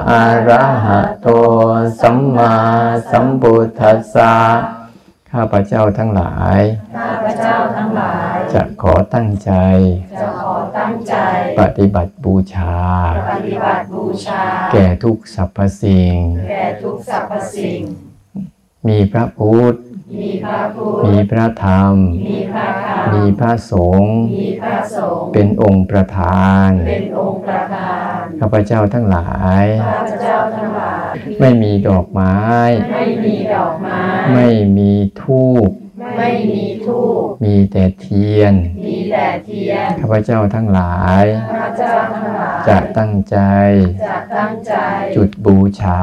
[0.10, 1.28] อะระหะโต
[2.02, 2.54] สัมมา
[3.10, 4.34] สัมพุทธัสสะ
[5.32, 6.60] ข้าพเจ้าทั้งหลาย
[6.98, 9.52] ข้าพเจ้าทั้งหลาย จะขอตั้งใจ
[10.20, 11.16] จะขอตั้งใจ
[11.60, 12.78] ปฏิบัติบูชา
[13.32, 16.18] ปฏิบัติบูชา แก่ทุกสรรพสิ่ง
[16.50, 17.82] แก่ทุกสรรพสิ่ง
[18.88, 19.78] มีพระพุทธ
[20.18, 21.95] มีพระพุทธมีพระธรรม
[22.28, 29.30] มีพระธรรมมีพระสงฆ์มีพระสงฆ์เป็นองค์ประธานเป็นองค์ประธานข้าพเจ้าทั้งหลา
[29.64, 32.36] ยข้าพเจ้าทั้งหลาย ไม่มีดอกไม้
[32.93, 33.74] ไม่มีดอก
[36.00, 38.54] ไม้ไม่มีทูบไม่มีทูปมีแต่เทียน
[38.86, 43.38] มีแต่เทียน ข้าพเจ้าทั้งหลาย ข้าพเจ้าทั้งหลาย จะตั้งใจ
[44.08, 44.74] จะตั้งใจ
[45.16, 46.02] จุดบูชา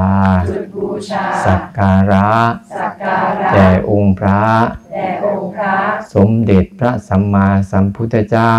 [0.51, 2.32] จุดบูชา สักการะ
[2.78, 4.44] สักการะ แด่องค์พระ
[4.92, 5.76] แด่องค์พระ
[6.14, 8.57] สมเด็จพระสัมมาสัมพุทธเจ้า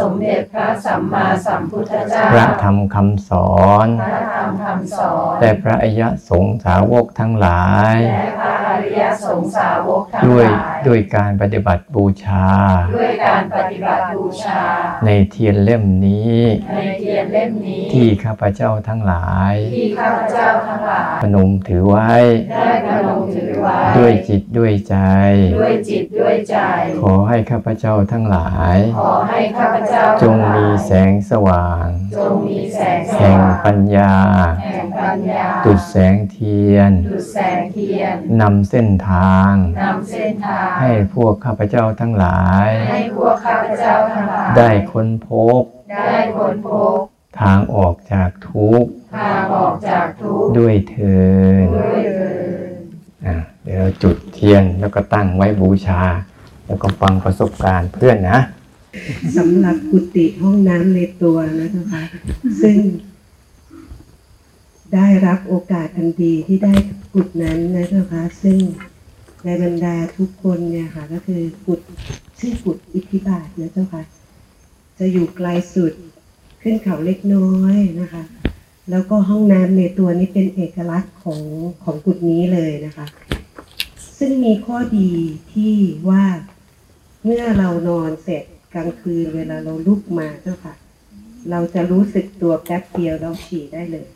[0.00, 3.50] สมเด็จพระสัมมาสัมพุทธเจ้า พระธรรมคำสอ
[3.84, 7.64] น พระธรรมคำสอนและพระอริยสงสาวกทั้งหลา
[7.94, 12.46] ย และพระอ ริยสงสาวกทั้งด้วยหลายด้วยการปฏิบัติบูชา
[12.96, 14.62] ด้วยการปฏิบัติบูชา
[15.06, 16.38] ในเทียนเล่มนี้
[16.76, 22.12] ในเทียนเล่มนี้ ที่ข้าพเจ้าทั้งหลาย ที่ข้าพเจ้าทั้งหลายพนมถือไว้
[22.52, 24.96] ได้พนมถือไว้ ด้วยจิตด้วยใจ
[25.60, 26.56] ด้วยจิตด้วยใจ
[27.02, 31.86] ขอให้ข้าพเจ้าทั้งหลาย ขอให้ข้าพเจ้าจงมีแสงสว่าง
[32.16, 34.14] จงมีแสงสแห่งว่างปัญญา
[34.64, 39.52] แห่งปัญญาจุดแสงเทียนจุดแสงเทียนนำเส้นทาง
[39.82, 45.28] นำเส้นทาง ให้พวกข้าพเจ้าทั้งหลายให้พวกข้าพเจ้าทั้งหลายได้ค้นพ
[45.60, 46.98] บได้ค้นพบ
[47.40, 51.18] ทางออกจากทุกข์ทางออกจากทุกข์ด้วยเถิ
[51.64, 52.32] ดด้วยเถิ
[52.68, 52.72] ด
[53.26, 56.02] อะเดี๋ยวเราจุดเทียนแล้วก็ตั้งไว้บูชา
[56.66, 58.40] แล้วก็ฟังประสบการณ์เพื่อนนะ
[59.36, 62.02] สำหรับกุฏิห้องน้ำในตัวนะคะ
[62.62, 62.76] ซึ่ง
[64.94, 66.74] ได้รับโอกาสอันดีที่ได้
[67.14, 68.58] กุฏนั้นนะคะซึ่ง
[69.44, 71.80] ในบรรดาทุกคนเนี่ยค่ะ ก็คือกุฏ
[72.38, 74.02] ชื่อกุฏอิทธิบาทนะเจ้าค่ะ
[74.98, 75.92] จะอยู่ไกลสุด
[76.62, 78.22] ขึ้นเขาเล็กน้อยนะคะ
[78.90, 81.40] แล้วก็ห้องน้ำในตัวนี้เป็นเอกลักษณ์ของ
[81.84, 83.06] ของกุฏนี้เลยนะคะ
[84.18, 85.10] ซึ่งมีข้อดี
[85.52, 85.74] ที่
[86.08, 86.24] ว่า
[87.24, 90.74] เมื่อเรานอนเสร็จ กลางคืนเวลาเราลุกมาเจ้าค่ะ
[91.50, 94.06] เราจะรู้สึกตัวแป๊บเดียวเราฉี่ได้เลย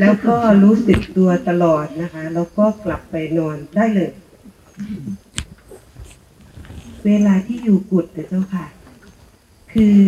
[0.00, 4.12] แล้วก็รู้สึกตัวตลอดนะคะ แล้วก็กลับไปนอนได้เลย
[7.06, 8.66] เวลาที่อยู่กุฏนเจ้าค่ะ
[9.72, 9.98] คือ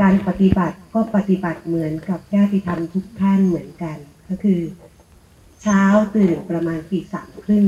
[0.00, 3.96] การปฏิบัติก็ปฏิบัติเหมือนกับญาติธรรมทุกท่านเหมือนกัน
[4.28, 4.60] ก็คือ
[5.62, 5.82] เช้า
[6.14, 7.66] ตื่นประมาณตีสามครึ่ง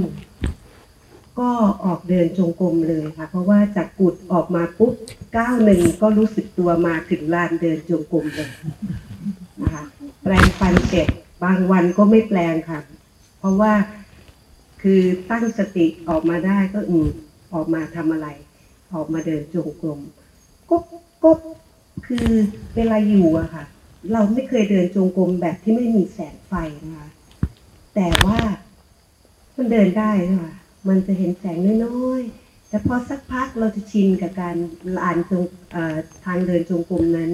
[1.38, 1.50] ก็
[1.84, 4.92] ออกเดินจงกรมเลยค่ะ เพราะว่าจากกุดออกมาปุ๊บ
[5.36, 8.50] ก้าวหนึ่งก็รู้สึกตัวมาถึงลานเดินจงกรมเลย
[9.60, 9.84] นะคะ
[10.22, 11.08] แปลงฟันเสร็จ
[11.44, 12.80] บางวันก็ไม่แปลงค่ะ
[13.38, 13.72] เพราะว่า
[14.82, 15.00] คือ
[15.30, 17.06] ตั้งสติออกมาได้ก็อืม
[17.54, 18.28] ออกมาทำอะไร
[18.94, 19.98] ออกมาเดินจงกรม
[20.70, 20.76] ก็
[21.24, 21.30] ก็
[22.06, 22.28] คือ
[22.76, 23.64] เวลาอยู่อะค่ะ
[24.12, 26.52] เราไม่เคยเดินจงกรมแบบที่ไม่มีแสงไฟ
[26.84, 27.08] นะคะ
[27.94, 28.38] แต่ว่า
[29.56, 30.52] มันเดินได้นะคะ
[30.88, 34.56] มันจะเห็นแสงน้อยๆ แต่พอสักพักเราจะชินกับการ
[34.96, 35.44] ลานจง
[36.24, 37.30] ทางเดินจงกรมนั้น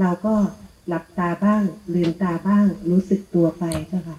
[0.00, 0.34] เราก็
[0.88, 1.62] หลับตาบ้าง
[1.94, 4.18] ลืมตาบ้าง รู้สึกตัวไปเจ้าค่ะ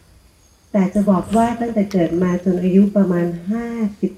[0.71, 3.65] แต่จะบอกว่าตั้งแต่เกิดมาจนอายุประมาณห้า
[3.99, 4.11] สิบ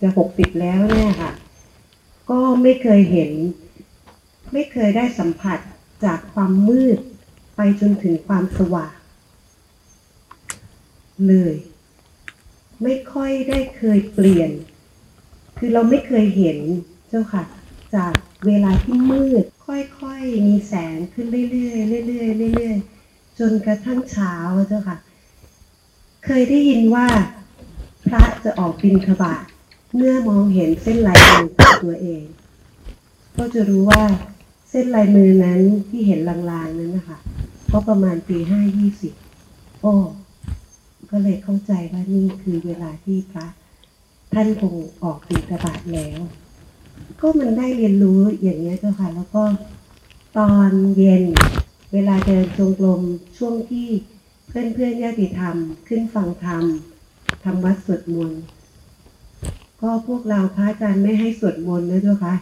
[0.00, 1.32] จะหกสิบแล้วเนี่ยค่ะ
[2.30, 3.30] ก็ไม่เคยเห็น
[4.52, 5.58] ไม่เคยได้สัมผัส
[6.04, 6.98] จากความมืด
[7.56, 8.96] ไปจนถึงความสว่าง
[11.28, 11.54] เลย
[12.82, 14.50] ไม่ค่อยได้เคยเปลี่ยน
[15.58, 16.58] คือเราไม่เคยเห็น
[17.08, 17.44] เจ้าค่ะ
[17.94, 18.12] จาก
[18.46, 24.34] เวลาที่มืด ค่อยๆ มีแสงขึ้นเรื่อยๆเรื่อยๆเรื่อยๆจนกระทั่งเช้า
[24.68, 24.96] เจ้าค่ะ
[26.24, 27.06] เคยได้ยินว่า
[28.06, 29.44] พระจะออกบินขบาต
[29.96, 32.24] เมื่อมองเห็นเส้นลายมือของตัวเอง
[33.36, 34.02] ก็จะรู้ว่า
[34.70, 37.18] เส้นลายมือนั้นที่เห็นลางๆนั้นนะคะ
[37.72, 39.12] ก็ประมาณปีห้ายี่สิบ
[39.80, 39.92] โอ้
[41.12, 43.46] ก็เลยเข้าใจว่านี่คือเวลาที่พระ
[44.32, 46.18] ท่านคงออกบิบาตแล้ว
[47.20, 49.42] ก็มันได้เรียนรู้อย่างนี้เจ้าค่ะ แล้วก็
[50.38, 51.24] ตอนเย็น
[51.92, 53.02] เวลาเดินจงกรม
[53.36, 53.88] ช่วงที่
[54.48, 55.56] เพื่อนเพื่อนญาติธรรม
[55.88, 56.64] ขึ้นฟังธรรม
[57.44, 58.40] ทำวัดสวดมนต์
[59.80, 62.34] ก็พวกเราพระอาจารย์ไม่ให้สวดมนต์นะเจ้าค่ะ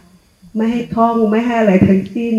[0.55, 2.35] ไม่ให้ท่องไม่ให้อะไรทั้งสิ้น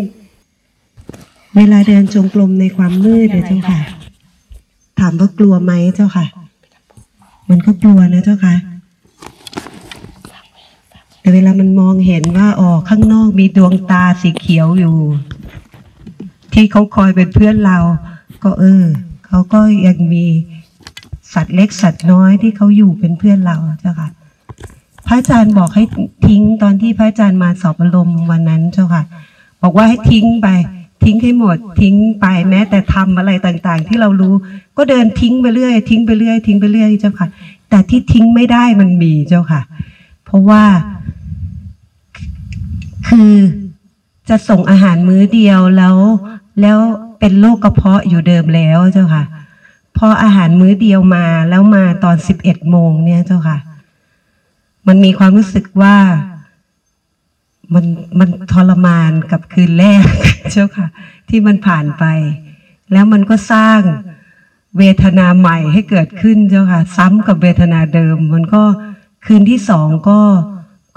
[1.55, 4.02] เวลาเดินจงกรมในความมืดนะเจ้าค่ะ
[4.99, 6.25] ถามว่ากลัวไหมเจ้าค่ะ
[7.49, 8.55] มันก็กลัวนะเจ้าค่ะ
[11.19, 14.95] แต่เวลามันมองเห็นว่าอ๋อข้างนอกมีดวงตาสีเขียวอยู่
[16.53, 17.77] ที่เขาคอยเป็นเพื่อนเรา
[18.43, 18.83] ก็เออ
[19.27, 20.25] เขาก็ยังมี
[21.33, 24.09] สัตว์เล็กสัตว์น้อยที่เขาอยู่เป็นเพื่อนเราเจ้าค่ะ
[25.07, 25.83] พระอาจารย์บอกให้
[26.27, 29.03] ทิ้งตอนที่พระอาจารย์มาสอบอารมณ์วันนั้นเจ้าค่ะ
[29.61, 30.47] บอกว่าให้ทิ้งไป
[31.05, 34.33] ทิ้งให้หมด ทิ้งไปแม้แต่ทำอะไรต่างๆ ที่เรารู้
[34.77, 37.27] ก็เดินทิ้งไปเรื่อย ทิ้งไปเรื่อย ทิ้งไปเรื่อยเจ้าค่ะ
[37.69, 39.61] แต่ที่ทิ้งไม่ได้มันมีเจ้าค่ะ
[40.25, 40.63] เพราะว่า
[43.07, 43.33] คือ
[44.29, 45.95] จะส่งอาหารมื้อเดียวแล้ว
[46.61, 46.77] แล้ว
[47.19, 49.23] เป็นโรคกระเพาะอยู่เดิมแล้วเจ้าค่ะ
[49.97, 53.57] พออาหารมื้อเดียวมาแล้วมาตอนสิบเอ็ดโมงเนี่ยเจ้าค่ะ
[54.87, 55.95] มันมีความรู้สึกว่า
[57.73, 57.85] มัน
[58.19, 60.03] มันทรมานกับคืนแรก
[60.51, 60.87] เจ้าค่ะ
[61.29, 62.03] ที่มันผ่านไป
[62.91, 63.79] แล้วมันก็สร้าง
[64.77, 68.63] เวทนาใหม่ให้เกิดขึ้นเจ้าค่ะ ซ้ำกับเวทนาเดิม มันก็
[69.25, 70.21] คืนที่สองก็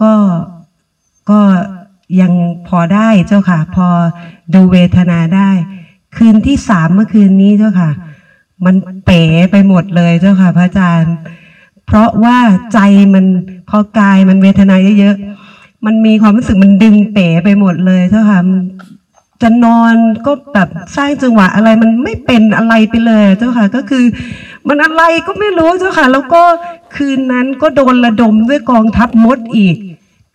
[0.03, 0.13] ก็
[1.31, 1.41] ก็
[2.21, 2.33] ยัง
[2.69, 3.89] พอได้เจ้าค่ะ พอ
[4.55, 5.51] ดูเวทนาได้
[6.17, 7.91] คืนที่สามเมื่อคืนนี้เจ้าค่ะ
[8.65, 8.75] มัน
[9.05, 11.15] เป๋ไปหมดเลยเจ้าค่ะ พระอาจารย์
[11.87, 12.39] เพราะว่า
[12.73, 12.79] ใจ
[13.15, 13.25] มัน
[13.69, 15.27] พอกายมันเวทนาเยอะๆ
[15.87, 18.41] มันมีความรู้สึกมันดึงเป๋ไปหมดเลยเจ้าค่ะ
[19.43, 19.95] จะนอน
[20.27, 24.05] ก็แบบสร้างจังหวะอะไรมันไม่เป็นอะไรไปเลยเจ้าค่ะ ก็คือ
[24.69, 26.43] มันอะไรก็ไม่รู้เจ้าค่ะ แล้วก็
[26.97, 29.77] คืนนั้นก็โดนระดมด้วยกองทัพมดอีก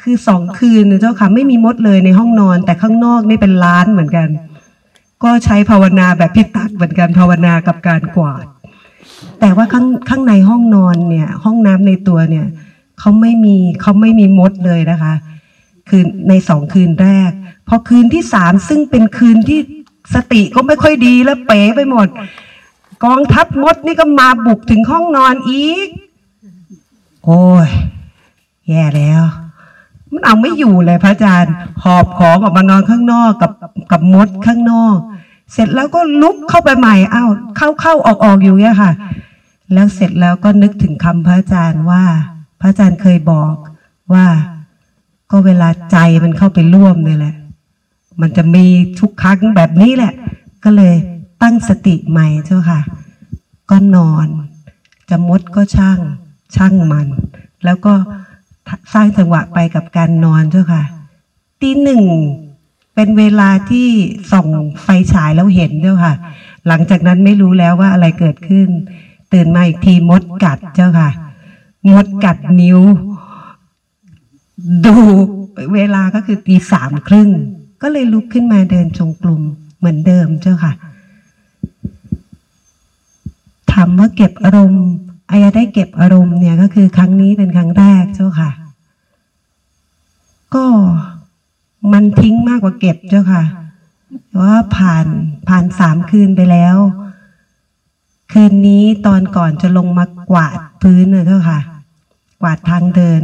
[0.01, 4.27] คือสองคืนนะเจ้าค่ะ ไม่มีมดเลยในห้องนอน แต่ข้างนอกนี่เป็นล้านเหมือนกัน
[5.23, 8.45] ก็ใช้ภาวนาแบบพิตักเหมือนกันภาวนากับการกวาด
[9.39, 12.45] แต่ว่าข้างข้างในห้องนอนเนี่ย ห้องน้ำในตัวเนี่ย
[12.99, 15.13] เขาไม่มีเขาไม่มีมดเลยนะคะ
[15.91, 17.31] คืนในสองคืนแรก
[17.67, 19.59] พอคืนที่สามซึ่งเป็นคืนที่
[20.13, 22.07] สติก็ไม่ค่อยดีแล้วเป๋ไปหมด
[23.05, 25.87] กองทัพมดนี่ก็มาบุกถึงห้องนอนอีก
[27.25, 27.67] โอ้ย
[28.69, 29.21] แย่แล้ว
[30.13, 33.51] มันเอาไม่อยู่เลยพระอาจารย์ หอบของออกมานอนข้างนอกกับ
[33.91, 34.97] กับมดข้างนอก
[35.53, 38.91] เสร็จแล้วก็ลุกเข้าไปใหม่อ้าวเข้าเข้าออกออกอยู่เนี่ยค่ะ
[39.73, 42.03] แล้วเสร็จแล้วก็นึกถึงคำพระอาจารย์ว่า
[42.59, 43.53] พระอาจารย์เคยบอก
[44.13, 44.25] ว่า
[45.31, 47.35] ก็เวลาใจมันเข้าไปร่วมเนี่ยแหละ
[48.21, 48.65] มันจะมี
[48.99, 50.13] ทุกครั้งแบบนี้แหละ
[50.63, 50.93] ก็เลย
[51.41, 52.81] ตั้งสติใหม่เจ้าค่ะ
[53.69, 54.27] ก็นอน
[55.09, 55.99] จะมดก็ช่าง
[56.55, 57.07] ช่างมัน
[57.65, 57.93] แล้วก็
[58.93, 60.83] สร้างจังหวะไปกับการนอนเจ้าค่ะ
[61.61, 62.03] ตีหนึ่ง
[62.95, 63.87] เป็นเวลาที่
[64.31, 64.47] ส่อง
[64.83, 66.13] ไฟฉายแล้วเห็นเจ้าค่ะ
[66.67, 68.67] หลังจากนั้นไม่รู้แล้วว่าอะไรเกิดขึ้น
[69.33, 71.09] ตื่นมาอีกทีมดกัดเจ้าค่ะ
[71.91, 72.79] มดกัดนิ้ว
[74.85, 74.95] ดู
[75.73, 77.29] เวลาก็คือตีสามครึ่ง
[77.81, 79.41] ก็เลยลุกขึ้นมาเดินจงกรม
[79.77, 80.73] เหมือนเดิมเจ้าค่ะ
[83.71, 84.85] ถามว่าเก็บอารมณ์
[85.29, 88.51] อายาได้เก็บอารมณ์เนี่ยก็คือครั้งนี้เป็นครั้งแรกเจ้าค่ะ
[90.55, 90.65] ก็
[91.91, 93.43] มันทิ้งมากกว่าเก็บเจ้าค่ะ
[94.27, 95.05] เพราะว่าผ่าน
[95.47, 96.77] ผ่านสามคืนไปแล้ว
[98.31, 101.59] คืนนี้ตอนก่อนจะลงมากวาดพื้นเนะเจ้าค่ะ
[102.41, 103.21] กวาดทางเดิน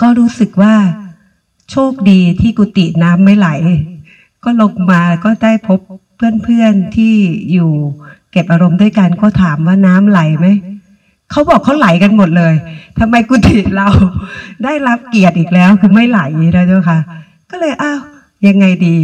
[0.00, 0.74] ก็รู้สึกว่า
[1.70, 3.48] โชคดีที่กุฏิน้ำไม่ไหล
[4.44, 5.78] ก็ลงมาก็ได้พบ
[6.16, 7.14] เพื่อนๆที่
[7.52, 7.70] อยู่
[8.32, 10.46] เก็บอารมณ์ด้วยกันก็ถามว่าน้ำไหลไหม
[11.30, 12.54] เขาบอกเขาไหลกันหมดเลย
[12.98, 13.88] ทำไมกุฏิเรา
[14.64, 16.20] ได้รับเกียรติอีกแล้วคือไม่ไหล
[16.56, 16.98] นะเจ้าค่ะ
[17.50, 18.00] ก็เลยอ้าว
[18.46, 18.98] ยังไงดี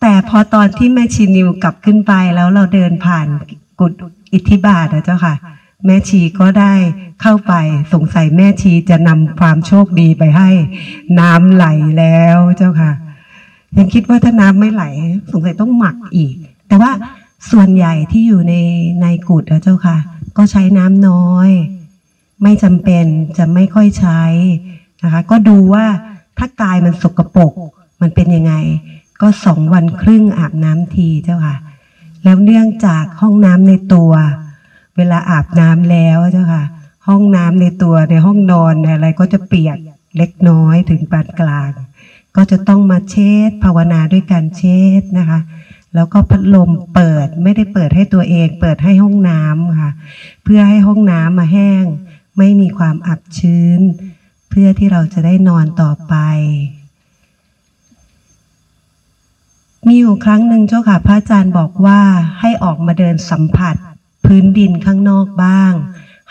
[0.00, 3.26] แต่พอตอนที่แม่ชีนิวกลับขึ้นไปแล้วเราเดินผ่าน
[3.80, 3.92] กุฏ
[4.32, 5.34] อิทธิบาทนะเจ้าค่ะ
[5.84, 6.72] แม่ชีก็ได้
[7.20, 7.52] เข้าไป
[7.92, 10.50] สงสัยแม่ชีจะนำความโชคดีไปให้
[11.20, 11.66] น้ำไหล
[11.98, 12.92] แล้วเจ้าค่ะ
[13.76, 14.84] ยังคิดว่าถ้าน้ำไม่ไหล
[15.32, 16.34] สงสัยต้องหมักอีก
[16.68, 16.90] แต่ว่า
[17.50, 18.54] ส่วนใหญ่ที่อยู่ใน
[19.02, 19.96] ในกุฏนะเจ้าค่ะ
[20.36, 21.50] ก็ใช้น้ำน้อย
[22.42, 23.04] ไม่จำเป็น
[23.38, 24.22] จะไม่ค่อยใช้
[25.02, 25.84] นะคะ ก็ดูว่า
[26.38, 27.52] ถ้ากายมันสกปรก
[28.00, 28.54] มันเป็นยังไง
[29.20, 31.56] ก็สองวันครึ่งอาบน้ำทีเจ้าค่ะ
[32.24, 34.12] แล้วเนื่องจากห้องน้ำในตัว
[34.96, 36.64] เวลาอาบน้ำแล้วเจ้าค่ะ
[37.08, 39.78] ห้องน้ำในตัวในห้องนอนในอะไรก็จะเปียก
[40.16, 41.70] เล็กน้อยถึงปานกลาง
[42.36, 45.40] ก็จะต้องมาเช็ดภาวนาด้วยการเช็ดนะคะ
[45.94, 49.92] แล้วก็พัดลมเปิดไม่ได้เปิดให้ตัวเอง เปิดให้ห้องน้ำค่ะ
[50.44, 51.84] เพื่อให้ห้องน้ำมาแห้ง
[52.38, 53.80] ไม่มีความอับชื้น
[54.50, 56.14] เพื่อที่เราจะได้นอนต่อไป
[59.86, 62.00] มีอยู่ครั้งหนึ่งเจ้าค่ะพระอาจารย์บอกว่า
[62.40, 63.76] ให้ออกมาเดินสัมผัส
[64.24, 65.72] พื้นดินข้างนอกบ้าง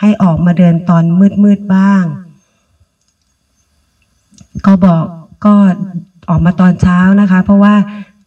[0.01, 1.03] ให้ออกมาเดินตอน
[1.43, 2.03] มืดๆบ้าง
[4.65, 5.03] ก็บอก
[5.45, 5.53] ก็
[6.29, 7.75] ออกมาตอนเช้านะคะ เพราะว่า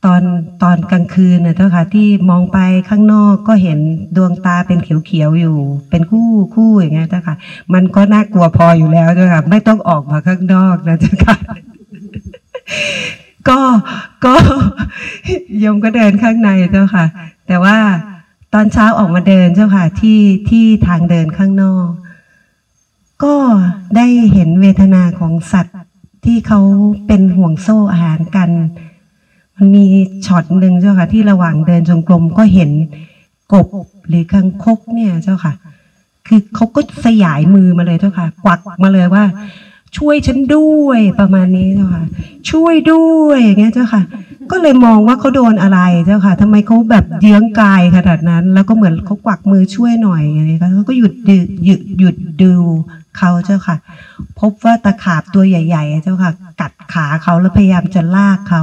[0.04, 0.22] ตอน
[0.62, 2.58] ตอนกลางคืนนะเจ้าค่ะที่มองไป
[2.88, 3.78] ข้างนอกก็เห็น
[4.16, 5.56] ดวงตาเป็นเขียวๆอยู่
[5.90, 7.36] เป็นคู่คู่อย่างเงี้ยเจ้าค่ะ
[7.74, 11.36] มันก็น่ากลัวพออยู่แล้วเจ้าค่ะ ไม่ต้องออกมาข้างนอกนะเจ้าค่ะ
[13.48, 13.60] ก็
[14.24, 14.34] ก็
[15.64, 17.04] ยมก็เดินข้างในเจ้าค่ะ
[17.46, 17.76] แต่ว่า
[18.54, 21.88] ตอนเช้าออกมาเดินเจ้าค่ะที่ที่ทางเดินข้างนอก
[23.24, 23.34] ก็
[23.96, 25.78] ได้เห็นเวทนาของสัตว์
[26.24, 26.60] ที่เขา
[27.06, 28.50] เป็นห่วงโซ่อาหารกัน
[29.56, 29.84] มันมี
[30.26, 32.70] ช็อตหนึ่งเจ้าค่ะ ที่ระหว่างเดินจงกรมก็เห็น
[33.52, 33.66] กบ
[34.08, 35.52] หรือคังคกเนี่ยเจ้าค่ะ
[36.26, 39.24] คือเขาก็สยายมือมาเลยเจ้าค่ะ กวักมาเลยว่า
[39.96, 42.04] ช่วยฉันด้วยประมาณนี้เจ้าค่ะ
[42.50, 44.02] ช่วยด้วยอย่างเงี้ยเจ้าค่ะ
[44.50, 51.36] ก็เลยมองว่าเขาโดนอะไรเจ้าค่ะทำไมเขาแบบเยื้องกายขนาดนั้น แล้วก็เหมือนเขากวักมือช่วยหน่อยอย่างเงี้ยค่ะเขาก็หยุดดู
[51.66, 52.52] หยุดหยุดดู
[53.18, 53.76] เขาเจ้าค่ะ
[54.40, 58.62] พบว่าตะขาบตัวใหญ่ ๆ เจ้าค่ะ กัดขาเขาแล้วพยายามจะลากเขา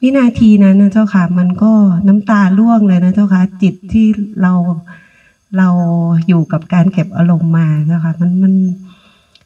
[0.00, 1.72] วินาทีนั้นนะเจ้าค่ะ มันก็
[2.08, 4.06] น้ำตาร่วงเลยนะเจ้าค่ะ จิตที่
[4.42, 4.52] เรา
[5.58, 5.68] เรา
[6.28, 8.54] อยู่กับการเก็บอารมณ์มาเจ้าค่ะ มันมัน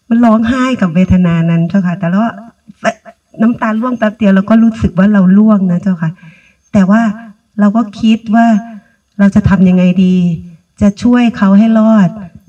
[0.08, 2.30] มันร้องไห้กับเวทนานั้นเจ้าค่ะ แต่ว่า
[3.40, 6.10] น้ำตาร่วงแป๊บเดียวเราก็รู้สึกว่าเราร่วงนะเจ้าค่ะ
[6.72, 7.02] แต่ว่า
[7.60, 8.46] เราก็คิดว่า
[9.18, 10.16] เราจะทำยังไงดี
[10.80, 12.08] จะช่วยเขาให้รอด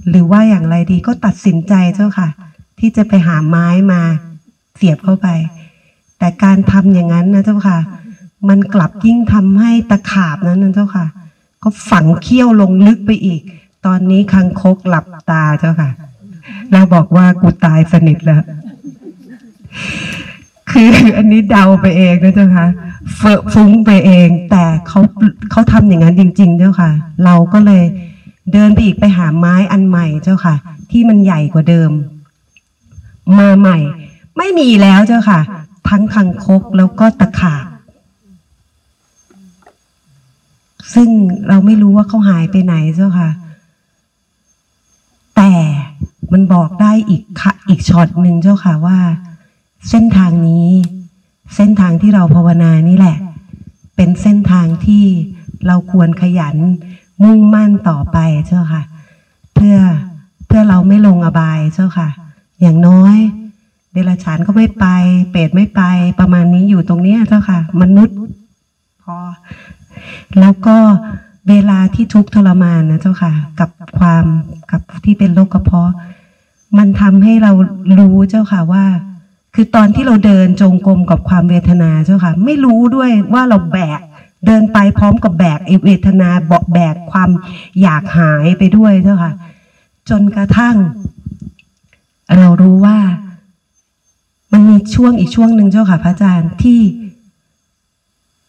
[0.10, 2.30] หรือว่าอย่างไรดีก็ตัดสินใจเจ้าค่ะ
[2.80, 4.02] ที่จะไปหาไม้มา
[4.76, 5.28] เสียบเข้าไป
[6.20, 7.80] แต่การทำอย่างนั้นนะเจ้าค่ะ
[8.50, 11.06] มันกลับยิ่งทำให้ตะขาบนั้นนะเจ้าค่ะ
[11.64, 13.42] ก็ฝังเขี้ยวลงลึกไปอีก
[13.86, 15.90] ตอนนี้คังคกหลับตาเจ้าค่ะ
[16.72, 18.42] แล้วบอกว่ากูตายสนิทแล้ว
[20.72, 22.68] คืออันนี้เดาไปเองนะเจ้าค่ะ
[23.18, 23.22] เฟ
[23.54, 25.00] ฟุ้งไปเอง แต่เขา
[25.52, 26.92] เขาทำอย่างนั้นจริง ๆ เจ้าค่ะ
[27.26, 27.84] เราก็เลย
[28.54, 30.56] เดินไปอีกไปหาไม้อันใหม่เจ้าค่ะ
[30.92, 31.92] ที่มันใหญ่กว่าเดิม
[33.40, 33.78] มาใหม่
[34.38, 35.40] ไม่มีแล้วเจ้าค่ะ
[35.90, 37.66] ทั้งคังคกแล้วก็ตะขาบ
[40.94, 41.10] ซึ่ง
[41.48, 43.30] เราไม่รู้ว่าเขาหายไปไหนเจ้าค่ะ
[45.36, 45.52] แต่
[46.32, 48.98] มันบอกได้อีกค่ะอีกช็อตหนึ่งเจ้าค่ะว่า
[49.90, 50.70] เส้นทางนี้
[51.56, 53.18] เส้นทางที่เราภาวนานี่แหละ
[53.96, 55.06] เป็นเส้นทางที่
[55.68, 56.56] เราควรขยัน
[57.24, 58.84] มุ่งมั่นต่อไปเจ้าค่ะ
[59.56, 59.78] เพื่อ
[60.48, 62.10] เพื่อเราไม่ลงอบายเจ้าค่ะ
[62.62, 63.18] อย่างน้อย
[63.92, 64.86] เดรัจฉานก็ไม่ไป
[65.32, 65.82] เปรตไม่ไป
[66.20, 68.18] ประมาณนี้อยู่ตรงเนี้ยเจ้าค่ะ มนุษย์
[69.04, 69.18] พอ
[70.40, 70.78] แล้วก็
[71.50, 73.70] เวลาที่ทุกข์ทรมานนะเจ้าค่ะ กับ
[74.00, 74.26] ความ
[74.72, 75.92] กับที่เป็นโรคกระเพาะ
[76.78, 77.52] มันทำให้เรา
[78.00, 78.86] รู้เจ้าค่ะว่า
[79.56, 84.02] คือตอนที่เราเดินจงกรมกับความเวทนาเจ้าค่ะ ไม่รู้ด้วยว่าเราแบก
[84.46, 87.30] เดินไปพร้อมกับแบกไอเวทนาเบาแบกความ
[87.82, 89.34] อยากหายไปด้วยเจ้าค่ะ
[90.10, 90.76] จนกระทั่ง
[92.38, 92.98] เรารู้ว่า
[94.52, 96.82] มันมีช่วงอีกช่วงหนึ่งเจ้าค่ะ พระอาจารย์ที่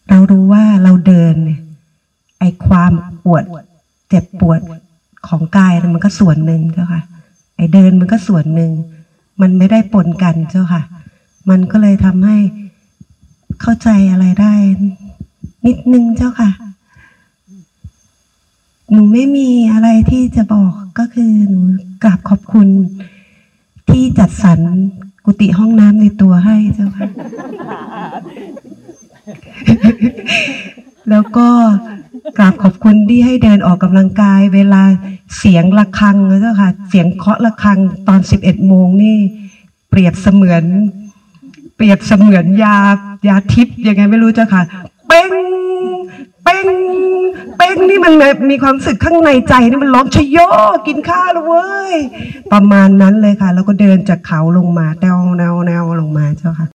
[0.08, 1.34] เรารู้ว่าเราเดิน
[2.38, 2.92] ไอความ
[3.24, 3.44] ปวด
[4.08, 4.60] เจ็บปวด
[5.28, 7.02] ของกายมันก็ส่วนหนึ่งเจ้าค่ะ
[7.56, 8.70] ไอเดินมันก็ส่วนหนึ่ง
[9.42, 10.82] มันไม่ได้ปนกันเจ้าค่ะ
[11.50, 12.36] มันก็เลยทำให้
[13.60, 14.54] เข้าใจอะไรได้
[15.66, 16.50] นิดนึงเจ้าค่ะ
[18.92, 21.60] หนูไม่มีอะไรที่จะบอกก็คือหนู
[22.04, 22.68] กราบขอบคุณ
[23.90, 24.60] ที่จัดสรร
[25.24, 27.08] กุฏิห้องน้ำในตัวให้เจ้าค่ะ
[31.10, 31.48] แล้วก็
[32.38, 34.82] กราบขอบคุณที่ให้เดินออกกำลังกาย เวลา
[35.38, 39.16] เสียงะระฆังนะเจ้าค่ะ เสียงเคาะระฆังตอนสิบเอ็ดโมงนี่
[39.88, 40.64] เปรียบเสมือน
[41.76, 42.76] เปรียบเสมือนยา
[43.28, 44.62] ยาทิพย์ยังไงไม่รู้เจ้าค่ะ
[45.08, 45.30] เป้ง
[46.44, 46.66] เป้ง
[47.56, 48.14] เป้งนี่มัน
[48.50, 50.38] มีความรู้สึกข้างในใจนี่มันร้องชโย
[50.86, 51.94] กินข้าวแล้วเว้ย
[52.52, 56.68] ประมาณนั้นเลยค่ะ แล้วก็เดินจากเขาลงมาแนวแนวแนวลงมาเจ้าค่ะ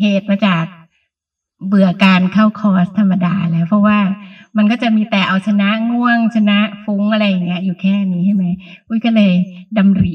[0.00, 0.64] เหตุมาจาก
[1.66, 3.98] เบื่อการเข้าคอร์สธรรมดาแล้ว เพราะว่า
[4.56, 8.44] มันก็จะมีแต่เอาชนะง่วงชนะฟุ้งอะไรอย่างเงี้ย อยู่แค่นี้ใช่ไหม
[8.88, 9.32] อุ้ยก็เลย
[9.78, 10.14] ดำริ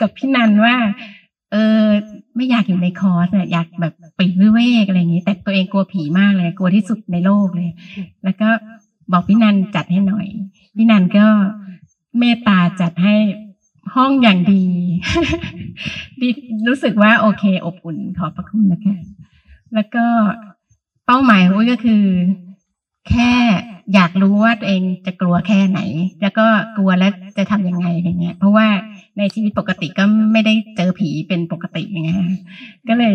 [0.00, 0.76] กับพี่นันว่า
[1.52, 1.84] เออ
[2.36, 7.70] ไม่อยากอยู่ในคอร์สเนี่ยอยากแบบปลีกวิเวกอะไรอย่างงี้แต่ตัวเองกลัวผีมากเลยกลัวที่สุดในโลกเลย
[8.24, 8.48] แล้วก็
[9.12, 10.26] บอกพี่นันจัดให้หน่อย
[10.76, 11.26] พี่นันก็
[12.18, 13.14] เมตตาจัดให้
[13.94, 14.64] ห้องอย่างดี
[16.20, 16.28] ดี
[16.68, 18.96] รู้สึกว่าโอเค อบอุ่นขอบพระคุณนะคะ
[19.74, 20.04] แล้วก็
[21.10, 22.04] เป้าหมายของอุ้ยก็คือ
[23.08, 23.32] แค่
[23.94, 25.80] อยากรู้ว่าตัวเองจะกลัวแค่ไหน
[26.22, 26.46] แล้วก็
[26.76, 28.66] กลัวแล้วจะทำยังไงอะไรเงี้ย เพราะว่า
[29.18, 32.18] ในชีวิตปกติก็ไม่ได้เจอผีเป็นปกติอย่างเงี้ย
[32.88, 33.14] ก็เลย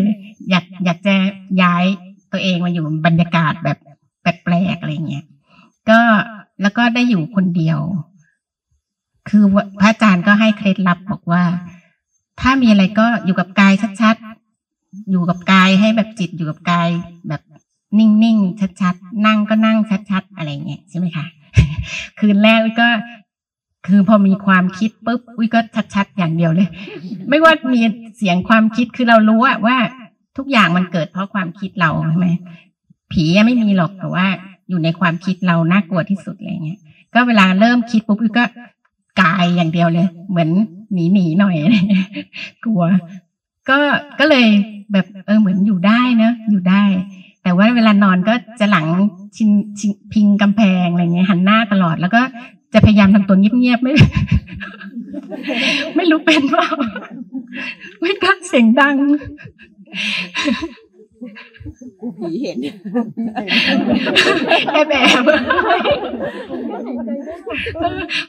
[0.50, 1.14] อยากอยากจะ
[1.62, 1.84] ย้าย
[2.32, 3.78] ตัวเองมาอยู่บรรยากาศแบบ
[4.22, 5.24] แปลกๆอะไรเงี้ย
[5.90, 6.00] ก็
[6.62, 7.78] แล้วก็ได้อยู่คนเดียว
[9.28, 9.44] คือ
[9.80, 11.42] พระอาจารย์ก็ให้เคล็ดลับบอกว่า
[12.40, 16.88] ถ้ามีอะไรก็อยู่กับกายชัดๆอยู่กับกายให้แบบจิตอยู่กับกาย
[17.28, 17.42] แบบ
[17.98, 19.78] นิ่งๆ ชัดๆ นั่งก็นั่ง
[20.10, 21.26] ชัดๆ อะไรเงี้ยใช่ไหมคะ
[22.18, 22.88] คืนแรกก็
[23.86, 25.60] คือพอมีความคิดปุ๊บอุ้ยก็
[25.94, 26.68] ชัดๆ อย่างเดียวเลย
[27.28, 27.80] ไม่ว่ามี
[28.16, 29.76] เสียงความคิดคือเรารู้ว่า
[30.36, 32.28] ทุกอย่างมันเกิดเพราะความคิดเราใช่ไหม
[33.12, 34.26] ผีไม่มีหรอกแต่ว่า
[34.68, 36.80] อยู่ในความคิดเราน่ากลัวที่สุดอะไรเงี้ย
[37.14, 38.44] ก็เวลาเริ่มคิดปุ๊บอุ้ยก็
[39.20, 40.50] กายอย่างเดียวเลย เหมือน
[40.92, 41.56] หนีหนีๆหน่อย
[42.64, 42.82] กลัว
[43.68, 43.78] ก็
[44.18, 44.46] ก็เลย
[44.92, 46.82] แบบเออเหมือนอยู่ได้เนะอยู่ได้
[47.44, 48.86] แต่ว่าเวลานอนก็จะหลัง
[49.36, 52.20] ชินชินพิงกำแพงอะไรเงี้ยหันหน้าตลอด แล้วก็
[52.74, 53.92] จะพยายามทำตัวเงียบๆไม่
[55.96, 56.68] ไม่รู้เป็นเปล่า
[58.00, 58.96] ไม่กล้าเสียงดัง
[62.18, 62.58] ผีเห็น
[64.72, 65.22] แอบแอบ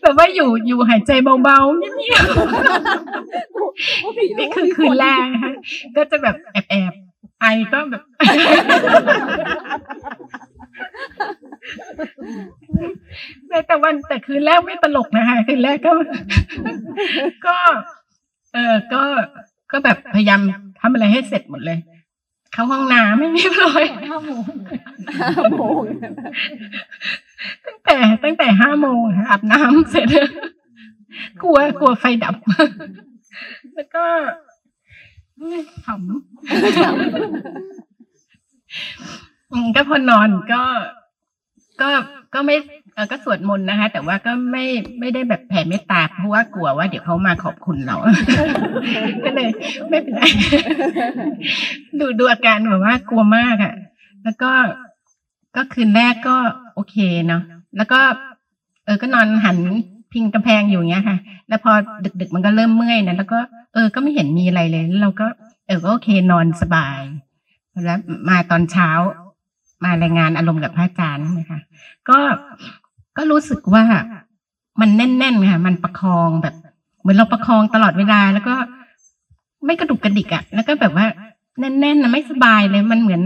[0.02, 1.12] แบบว่าอยู่อยู่หายใจ
[1.44, 5.54] เบาๆเงียบๆนี่คือคืนแรกนะคะ
[5.96, 7.05] ก็จะแบบแอบแอบๆ
[7.42, 8.04] ไอก็แบบ
[13.68, 15.92] แต่วันแต่คืนแรกไม่ตลกนะคะคืนแรกก็
[17.46, 17.58] ก็
[18.54, 19.02] เออก็
[19.72, 20.40] ก็แบบพยายาม
[20.82, 21.80] ทำอะไรให้เสร็จหมดเลย
[22.54, 23.84] เข้าห้องน้ำไม่เรียบร้อย
[27.66, 30.08] ตั้งแต่ตั้งแต่ห้าโมงอาบน้ำเสร็จ
[31.42, 32.36] กลัวกลัวไฟดับ
[33.76, 34.06] แล้วก็
[35.86, 36.00] ขำ
[39.52, 40.62] อืมก็พอนอนก็
[41.82, 41.90] ก็
[42.34, 42.56] ก็ไม่
[43.12, 44.66] ก็สวดมนต์นะคะ แต่ว่าก็ไม่
[45.00, 47.98] ไม่ได้แบบแผ่เมตตาเพราะว่ากลัวว่าเดี๋ยวเขามาขอบคุณเรา
[49.26, 49.48] ก็เลย
[49.90, 50.22] ไม่เป็นไร
[52.00, 53.74] ดูดูอาการแบบว่ากลัวมากอะ่ะ
[54.24, 54.52] แล้วก็
[55.56, 56.36] ก็คืนแรกก็
[56.74, 56.96] โอเค
[57.28, 57.42] เนาะ
[57.78, 58.00] แล้วก็
[58.86, 59.58] เออก็นอนหัน
[60.14, 61.18] พิงกำแพงอยู่อย่างเงี้ยค่ะ
[61.48, 61.72] แล้วพอ
[62.22, 63.40] ดึกๆมันก็เริ่มเมื่อยนะแล้วก็
[63.76, 65.28] เออ ก็ไม่เห็นมีอะไรเลย เราก็
[65.68, 67.00] เออก็โอเคนอนสบาย
[67.86, 68.00] แล้ว
[68.30, 68.90] มาตอนเช้า
[69.84, 71.60] มารายงานอารมณ์กับพระอาจารย์นะคะ
[72.10, 72.18] ก็
[73.18, 73.84] ก็รู้สึกว่า
[74.82, 76.56] มันแน่นๆค่ะ มันประคองแบบ
[77.02, 78.56] เหมือนเราประคองตลอดเวลา แล้วก็
[79.66, 81.06] ไม่กระดุกกระดิกอะ่ะ แล้วก็แบบว่า
[81.60, 83.22] แน่นๆนะไม่สบายเลย มันเหมือน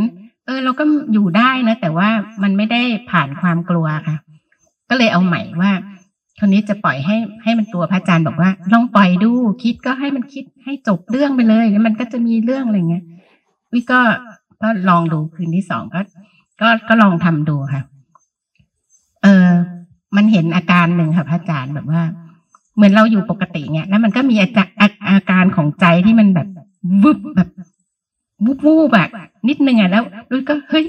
[0.45, 0.83] เออ เราก็
[1.13, 2.09] อยู่ได้นะแต่ว่า
[2.43, 2.81] มันไม่ได้
[3.11, 4.17] ผ่านความกลัวค่ะ
[4.89, 5.71] ก็เลยเอาใหม่ว่า
[6.39, 9.31] คนนี้จะปล่อยให้ให้มันตัวพระอาจารย์บอกว่า ลองปล่อยดู
[9.63, 13.03] คิดก็ให้มันคิดให้จบเรื่องไปเลยแล้วมันก็จะมีเรื่องอะไรเงี้ย
[13.73, 13.99] วิก็
[14.61, 16.01] ก็ลองดูคืนที่สองก็
[16.61, 17.83] ก็ก็ลองทำดูค่ะ
[19.23, 19.49] เออ
[20.15, 22.01] มันเห็นอาการหนึ่งค่ะพระอาจารย์แบบว่า
[22.75, 24.67] เหมือนเราอยู่ปกติเนี่ยแล้วมันก็มีอาการ
[25.09, 26.47] อาการของใจที่มันแบบ
[27.03, 27.49] วึบแบบ
[28.45, 29.09] วูบวูบแบบ
[29.47, 30.83] นิดนึงอะแล้วด้วยก็เฮ้ย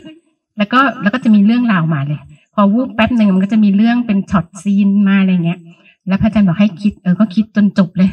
[0.58, 2.20] แล้วก็แล้วก็จะมีเรื่องราวมาเลย
[2.60, 5.60] อวูบแป๊บหนึ่งมันก็จะมีเรื่องเป็นช็อตซีนมาอะไรเงี้ย
[6.08, 8.10] แล้วพระอาจารย์บอกให้คิดเออก็คิดจนจบเลย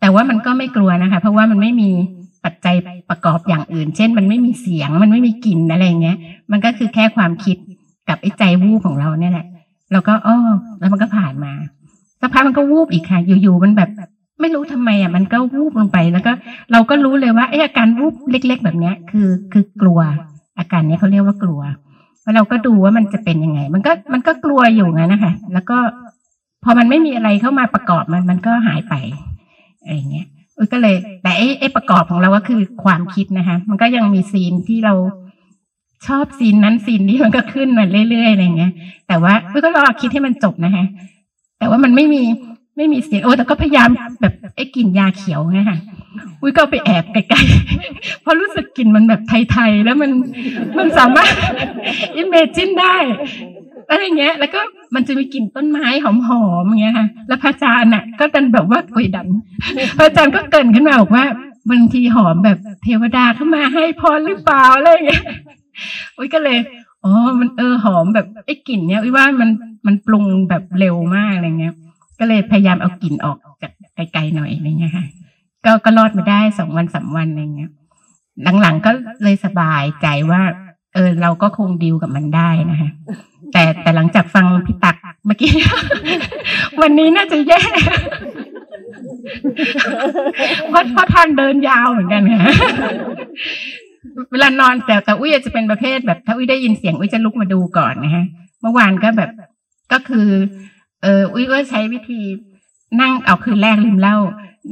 [0.00, 1.90] แต่ว่ามันก็ไม่กลัวนะคะ เพราะว่ามันไม่มี
[2.44, 2.74] ปัจจัย
[3.10, 6.16] ประกอบอย่างอื่น เช่น มันไม่มีเสียง มันไม่มีกลิ่นอะไรเงี้ย
[6.52, 7.56] มันก็คือแค่ความคิด
[8.08, 9.46] กับไอ้ใจวูบของเราเนี่ยแหละ
[9.92, 10.36] แล้วก็อ้อ
[10.80, 11.52] แล้วมันก็ผ่านมา
[12.20, 13.90] สักพักมันก็วูบอีกค่ะ อยู่ๆมันแบบ
[14.40, 16.32] ไม่รู้ทำไมอะมันก็วูบลงไปแล้วก็
[16.72, 20.00] เราก็รู้เลยว่าไอ้อาการวูบเล็ก ๆ แบบเนี้ยคือคือกลัว
[20.58, 21.60] อาการเนี้ยเขาเรียกว่ากลัว
[22.30, 25.78] แล้วเราก็ดูว่ามันจะเป็นยังไง มันก็มันก็กลัวอยู่งั้นนะคะแล้วก็
[26.64, 28.94] พอมันไม่มีอะไรเข้ามาประกอบมันมันก็หายไป
[29.80, 30.26] อะไรเงี้ย
[30.72, 34.94] ก็เลย แต่ไอ้ไอ้ประกอบของเราก็คือความคิดนะคะ มันก็ยังมีซีนที่เรา
[36.06, 38.72] ชอบซีนนั้นซีนนี้มันก็ขึ้นมาเรื่อยๆอะไรเงี้ย
[39.08, 39.32] แต่ว่า
[39.64, 40.84] ก็รอคิดให้มันจบนะคะ
[41.58, 42.22] แต่ว่ามันไม่มี
[42.76, 43.88] ไม่มีเสียงโอ้แต่ก็พยายาม
[44.20, 45.78] แบบไอ้กลิ่นยาเขียวไงค่ะ
[46.40, 50.10] อุ้ยก็ไปแอบไกลๆเพราะรู้สึกกลิ่นมันแบบไทยๆ แล้วมัน
[50.78, 51.32] มันสามารถ
[52.16, 52.96] อิมเมจินได้
[53.90, 54.60] อะไรเงี้ย แล้วก็
[54.94, 59.28] มันจะมีกลิ่นต้นไม้หอมๆอย่างเงี้ยค่ะ แล้วพระอาจารย์น่ะ ก็ดันแบบว่าโอยดัน
[59.96, 61.24] พระอาจารย์ก็เกินขึ้นมาบอกว่า
[61.70, 65.24] บางทีหอมแบบเทวดาเข้ามาให้พรหรือเปล่าอะไรเงี้ย
[66.16, 66.58] อุ้ยก็เลย
[67.04, 69.50] อ๋อมันเออหอมแบบไอ้กลิ่นเนี้ยอุ้ยว่ามัน
[69.86, 71.74] มันปรุงแบบเร็วมากอะไรเงี้ย
[72.18, 75.04] ก็เลยพยายามเอากลิ่นออกจากไกลๆหน่อยอะไรเงี้ยค่ะ
[75.64, 77.70] ก็ก็รอดมาได้สองวันสามวันอะไรเงี้ย
[78.62, 78.90] หลังๆก็
[79.22, 80.42] เลยสบายใจว่า
[80.94, 82.90] เออ เราก็คงดิวกับมันได้นะคะ
[83.52, 84.96] แต่แต่หลังจากฟังพี่ตัก
[85.26, 85.52] เมื่อกี้
[86.80, 87.60] วันนี้น่าจะแย่
[90.68, 92.42] เพราะเพราะทางเดินยาวเหมือนกันค่ะ
[94.30, 98.24] เวลานอนแต่แต่อุ้ยจะเป็นประเภทแบบ ถ้าอุ้ยได้ยินเสียงอุ้ยจะลุกมาดูก่อนนะฮะ
[98.60, 99.30] เมื่อวานก็แบบ
[99.92, 100.28] ก็คือ
[101.02, 102.20] เอออุ้ยก็ใช้วิธี
[103.00, 104.16] นั่งเอาคืนแรกลืมเล่า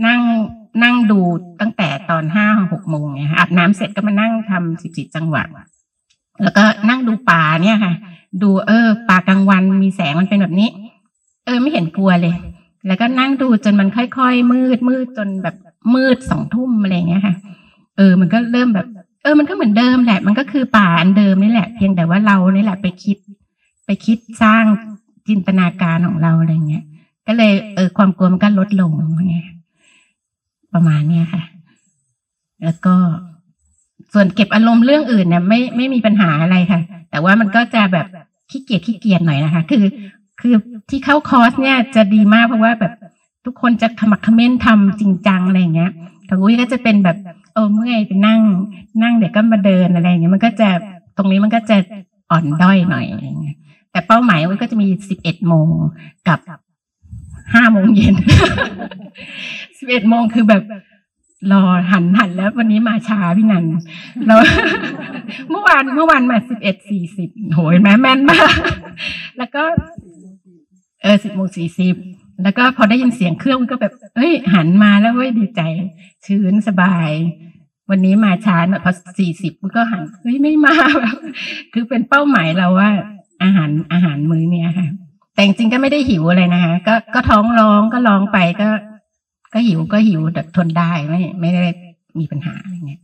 [0.06, 0.20] นั่ง
[0.84, 1.20] นั่งดู
[1.60, 5.42] ตั้งแต่ตอนห้าหกโมงเนี่ยอาบน้ำเสร็จก็มานั่งทำสิบสี่จังหวะ
[6.42, 7.94] แล้วก็นั่งดูป่าเนี่ยค่ะ
[8.42, 10.70] ดูเออป่ากลางวันมีแสงมันเป็นแบบนี้
[11.44, 12.34] เออไม่เห็นกลัวเลย
[12.86, 15.56] แล้วก็นั่งดูจนมันค่อยๆมืดมืดจนแบบ
[15.94, 17.34] มืดสองทุ่มอะไรเงี้ยค่ะ
[17.96, 18.86] เออ มันก็เริ่มแบบ
[19.22, 23.18] เออ มันก็เหมือนเดิมแหละ มันก็คือป่าอันเดิมนี่แหละ เพียงแต่ว่าเรานี่แหละไปคิด
[23.86, 24.64] ไปคิดสร้าง
[25.28, 26.84] จินตนาการของเราอะไรเงี้ย
[27.26, 28.92] ก็เลยเออความกลัวมันก็ลดลง
[29.28, 29.36] ไง
[30.74, 31.42] ประมาณเนี้ยค่ะ
[32.64, 32.94] แล้วก็
[34.12, 38.06] ส่วนเก็บอารมณ์เรื่องอื่นเนี่ยไม่ไม่มีปัญหาอะไรค่ะ แต่ว่ามันก็จะแบบ
[38.50, 39.84] ขี้เกียจขี้เกียจหน่อยนะคะ คือ
[40.40, 40.54] คือ
[40.90, 42.92] ที่เข้าคอร์สเนี่ยจะดีมากเพราะว่าแบบ
[43.44, 45.92] ทุกคนจะขมักขม้นทำจริงจังอะไรอย่างเงี้ย
[46.28, 47.16] ของอุ้ยก็จะเป็นแบบ
[47.54, 48.40] เออเมื่อยไปนั่ง
[49.02, 50.68] นั่งเดี๋ยวก็มาเดินอะไรอย่างเงี้ยมันก็จะ
[51.16, 51.76] ตรงนี้มันก็จะ
[52.30, 53.56] อ่อนด้อยหน่อยอะไรเงี้ย
[53.92, 55.68] แต่เป้าหมายอุ้ยก็จะมีสิบเอ็ดโมง
[56.28, 56.38] กับ
[57.54, 58.14] ห้าโมงเย็น
[59.88, 60.62] บเอ็ดโมงคือแบบ
[61.52, 61.62] รอ
[61.92, 63.64] หันหันแล้ววันนี้มาช้าพี่นัน
[64.26, 64.38] แล้ว
[65.50, 68.52] เมื่อวานเมื่อวานมาสิบเอ็ดสี่สิบโหยแม่แม่นมาก
[69.38, 69.62] แล้วก็
[71.02, 71.94] เออสิบโมงสี่สิบ
[72.42, 75.60] แล้วก็พอได้ยินเสียงเครื่องก็แบบเฮ้ย หันมาแล้วเว้ยดีใจ
[76.26, 77.10] ชื้นสบาย
[77.90, 81.16] วันนี้มาช้าหน่อยพอสี่สิบก็หันเฮ้ยไม่มาแบบ
[81.72, 82.90] คือเป็นเป้าหมายเราว่า
[83.42, 84.88] อาหารอาหารมื้อเนี้ยค่ะ
[85.34, 88.68] แต่จริงก็ไม่ได้หิวอะไรนะคะก็ก็ท้องร้องก็ร้องไปก็
[89.52, 91.64] ก็หิวก็หิวแต่ทนได้ไม่ไม่ได้
[92.18, 93.02] มีปัญหาอะไรเงี้ย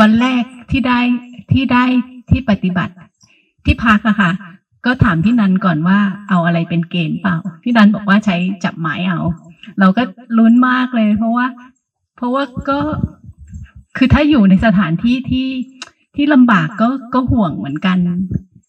[0.00, 1.00] วันแรกที่ได้
[1.52, 1.84] ที่ได้
[2.30, 2.94] ที่ปฏิบัติ
[3.64, 4.32] ที่พักอะค่ะ
[4.86, 5.98] ก็ถามพี่นันก่อนว่า
[6.28, 9.20] เอาอะไรเป็นเกณฑ์เปล่า พี่นันบอกว่าใช้จับหมายเอา
[9.80, 10.02] เราก็
[10.38, 11.46] ลุ้นมากเลย เพราะว่า
[12.16, 12.78] เพราะว่าก็
[13.96, 15.48] คือถ้าอยู่ในสถานที่ที่
[16.16, 17.98] ที่ลำบากก็ก็ห่วงเหมือนกัน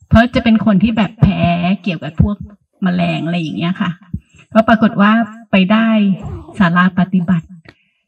[0.09, 1.41] เพราะจะเป็นคนที่แบบแพ้
[1.83, 2.37] เกี่ยวกับพวก
[2.83, 3.89] แมลงอะไรอย่างเงี้ยค่ะ
[4.49, 5.11] เพราะปรากฏว่า
[5.51, 5.87] ไปได้
[6.59, 7.45] ศาลาปฏิบัติ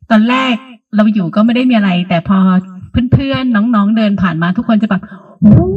[0.09, 0.55] ตอนแรก
[0.95, 2.39] เราอยู่ก็ไม่ได้มีอะไร แต่พอ
[2.91, 5.03] เพื่อนๆน้องๆเดินผ่านมา ทุกคนจะแบบ
[5.41, 5.67] โอ้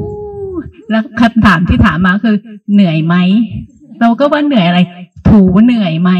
[0.90, 2.36] แล้วคำถามที่ถามมาคือ
[2.72, 3.16] เหนื่อยไหม
[4.00, 4.80] เราก็ว่าเหนื่อยอะไร
[5.28, 6.10] ถูเหนื่อยไหม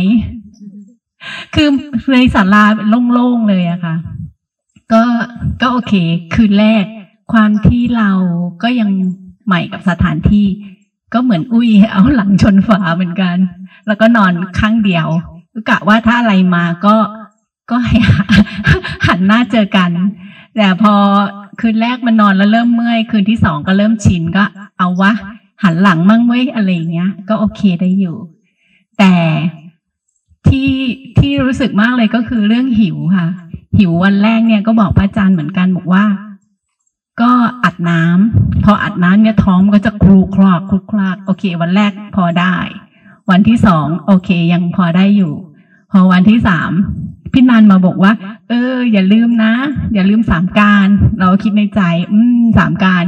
[1.55, 1.69] คือ
[2.13, 2.65] ในศาลา
[3.13, 3.97] โล่งๆเลยอะค่ะ
[4.93, 5.03] ก็
[5.61, 5.95] ก็โอเค
[6.35, 6.85] คืนแรก
[7.33, 8.11] ความที่เรา
[8.63, 8.91] ก็ยัง
[9.47, 10.47] ใหม่กับสถานที่
[11.13, 13.37] ก็เหมือนอุ้ยเอาหลังชนฝาเหมือนกัน
[13.87, 15.07] แล้วก็นอนข้างเดียว
[15.69, 16.97] กะว่าถ้าอะไรมาก็
[17.71, 17.77] ก็
[19.07, 19.91] หันหน้าเจอกัน
[20.57, 20.95] แต่พอ
[21.61, 24.45] คืนแรกมันนอนแล้วเริ่มเมื่อย คืนที่สองก็เริ่มชินก็
[24.79, 25.13] เอาวะ
[25.63, 28.17] หันหลังมั่งเว้ยอะไรเงี้ย ก็โอเคได้อยู่
[28.99, 29.15] แต่
[30.49, 30.73] ที่
[31.19, 33.27] ที่รู้สึกมากเลยก็คือเรื่องหิวค่ะ
[33.79, 36.05] หิววันแรกเนี่ยก็บอกพระอาจารย์เหมือนกันบอกว่า
[37.21, 37.31] ก็
[37.65, 42.55] อัดน้ำพออัดน้ำเนี่ยท้องก็จะครูคลอกครูคลากโอเค วันแรกพอได้
[43.31, 45.33] วันที่สองโอเค ยังพอได้อยู่
[45.93, 46.71] พอวันที่สาม
[47.33, 48.13] พี่นันมาบอกว่า
[48.49, 49.53] เออ อย่าลืมนะ
[49.95, 50.87] อย่าลืมสามการ
[51.21, 51.81] เราคิดในใจ
[52.13, 53.05] อืมสามการ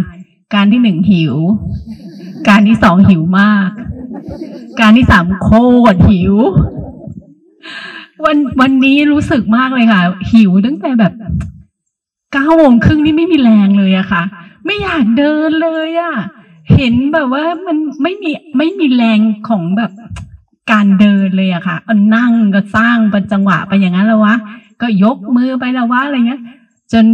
[0.55, 1.35] การที่หนึ่งหิว
[2.49, 3.71] การที่สองหิวมาก
[4.81, 5.51] การที่สามโค
[5.93, 6.35] ตรหิว
[8.25, 10.01] วันวันนี้รู้สึกมากเลยค่ะ
[10.33, 11.12] หิวตั้งแต่แบบ
[12.33, 14.23] เก้าโมงครึ่งนี่ไม่มีแรงเลยอะค่ะ
[14.65, 16.15] ไม่อยากเดินเลยอะ
[16.73, 19.91] เห็นแบบว่ามันไม่มีไม่มีแรงของแบบ
[20.73, 21.77] การเดินเลยอะค่ะ
[22.15, 24.35] นั่งก็สร้างเป็นจังหวะไปอย่างนั้นแล้ววะ
[24.81, 26.43] ก็ยกมือไปแล้ววะอะไรเงี้ย
[26.93, 27.05] จน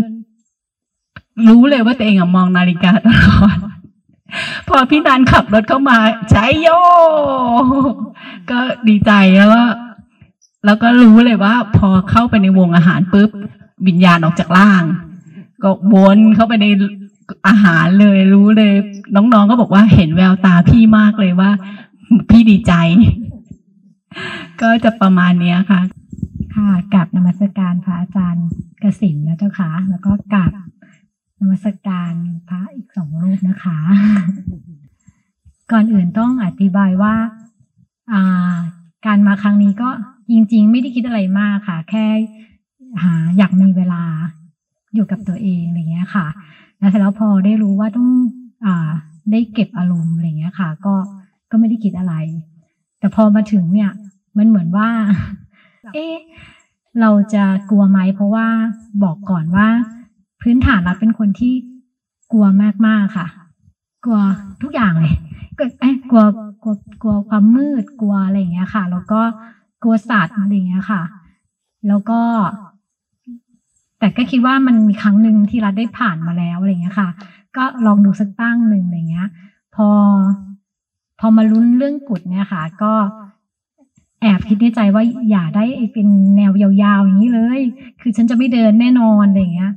[1.49, 3.57] รู้เลยว่าตัวเองอะมองนาฬิกาตลอด
[4.69, 5.99] พอพี่นันขับรถเข้ามา
[6.31, 6.69] ใช้โย
[8.51, 9.63] ก็ดีใจแล้วก็
[10.65, 13.31] แล้วก็รู้เลยว่า พอเข้าไปในวงอาหารปุ๊บ
[13.87, 14.83] วิญญาณออกจากร่าง
[15.63, 16.67] ก็วนเข้าไปใน
[17.49, 18.75] อาหารเลยรู้เลย
[19.15, 21.51] น้องๆก็บอกว่าเห็นแววตาพี่มากเลยว่า
[22.29, 22.73] พี่ดีใจ
[24.63, 25.81] ก็จะประมาณเนี้ยค่ะ
[26.55, 28.47] ค่ะกราบนมัสการพระอาจารย์
[28.83, 30.53] กสินนะเจ้าค่ะ แล้วก็กราบ
[31.41, 32.13] นมัสการ
[32.49, 33.79] พระอีกสองรูปนะคะ
[35.73, 37.15] ก่อนอื่นต้องอธิบายว่า
[38.13, 38.55] อ่า
[39.07, 39.91] การมาครั้งนี้ก็
[40.31, 42.07] จริง ๆ ไม่ได้คิดอะไรมากค่ะ แค่
[43.03, 44.03] หาอยากมีเวลา
[44.95, 46.27] อยู่กับตัวเองอะไรเงี้ยค่ะ
[46.81, 48.09] แล้วเสร็จแล้วพอได้รู้ว่าต้อง
[48.65, 48.91] อ่า
[49.33, 50.95] ได้เก็บอารมณ์อะไรเงี้ยค่ะ ก็
[51.51, 52.15] ก็ไม่ได้คิดอะไร
[52.99, 53.91] แต่พอมาถึงเนี่ย
[54.39, 54.89] มันเหมือนว่า
[55.95, 56.15] เอ๊ะ
[57.01, 58.47] เราจะกลัวไหมเพราะว่า
[59.03, 59.69] บอกก่อนว่า
[60.41, 61.55] พื้นฐานเราเป็นคนที่
[62.33, 62.47] กลัว
[62.87, 63.27] มากๆค่ะ
[64.05, 64.19] กลัว
[64.63, 65.15] ทุกอย่างเลย
[65.59, 66.25] ก็เอ้ยกลัว
[66.63, 69.21] กลัวกลัวความมืดกลัวอะไรอย่างเงี้ยค่ะ แล้วก็
[69.83, 71.03] กลัวสัตว์อะไรอย่างเงี้ยค่ะ
[71.89, 72.21] แล้วก็
[74.01, 77.09] แต่ก็คิดว่ามันมีครั้งหนึ่งที่รัฐได้ผ่านมาแล้วอะไรเงี้ยค่ะ
[77.57, 79.29] ก็ลองดูสักตั้งหนึ่งอะไรเงี้ย
[79.75, 79.89] พอ
[81.21, 82.93] พอมาลุ้นเรื่องกุดเนี่ยค่ะ ก็
[84.21, 87.61] แอบคิดในใจว่าอย่าได้เป็นแนวยาวๆอย่างนี้เลย
[88.01, 89.73] คือฉันจะไม่เดินแน่นอนอะไรเงี้ย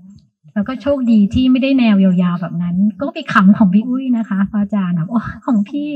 [0.53, 5.89] แล้วก็โชคดีที่ไม่ได้แนวยาวๆแบบนั้น ก็ไปขำของพี่อุ้ยนะคะพระอาจารย์แบบโอ้ของพี่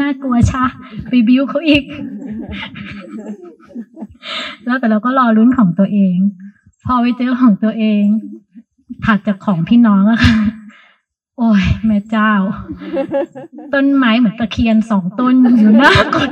[0.00, 0.64] น่ากลัวชะ
[1.08, 1.84] ไปบิ้วเขาอีก
[4.66, 6.16] แล้วแต่เราก็รอลุ้นของตัวเอง
[6.84, 8.04] พอไปเจอของตัวเอง
[9.04, 10.36] ถัดจากของพี่น้องอะค่ะ
[11.38, 12.32] โอ้ยแม่เจ้า
[13.74, 16.30] ต้นไม้เหมือนตะเคียนสองต้นอยู่หน้ากด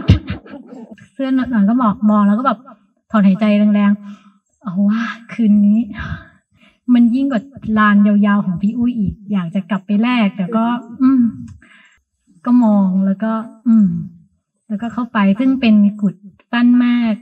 [1.13, 2.59] เสื้อหนอนก็บอกมองแล้วก็แบบ
[3.11, 3.45] ถอนหายใจ
[3.75, 5.81] แรงๆเอาว่าคืนนี้
[6.95, 7.43] มันยิ่งกว่า
[7.79, 10.65] ลานยาวๆของพี่อุ้ยอีก อยากจะกลับไปแลกแต่ก็
[11.03, 11.23] อืม
[12.45, 13.33] ก็มองแล้วก็
[13.69, 13.89] อืม
[14.69, 16.15] แล้วก็เข้าไปซึ่งเป็นกุด
[16.53, 17.15] ตั้นมาก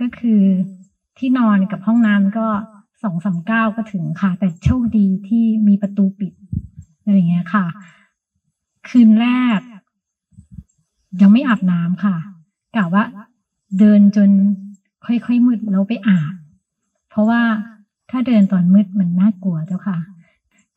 [0.00, 0.42] ก็คือ
[1.20, 2.46] ที่นอนกับห้องน้ำก็
[3.02, 6.32] สองสามเก้าก็ถึงค่ะ แต่โชคดีที่มีประตูปิด
[7.02, 7.64] อะไรเงี้ยค่ะ
[8.88, 9.60] คืนแรก
[11.20, 12.16] ยังไม่อาบน้ำค่ะ
[12.76, 13.04] กะว่า
[13.78, 14.30] เดินจน
[15.06, 16.34] ค่อยๆมืดแล้วไปอาบ
[17.10, 17.42] เพราะว่า
[18.10, 19.98] ถ้าเดินตอนมืดมันน่ากลัวเจ้าค่ะ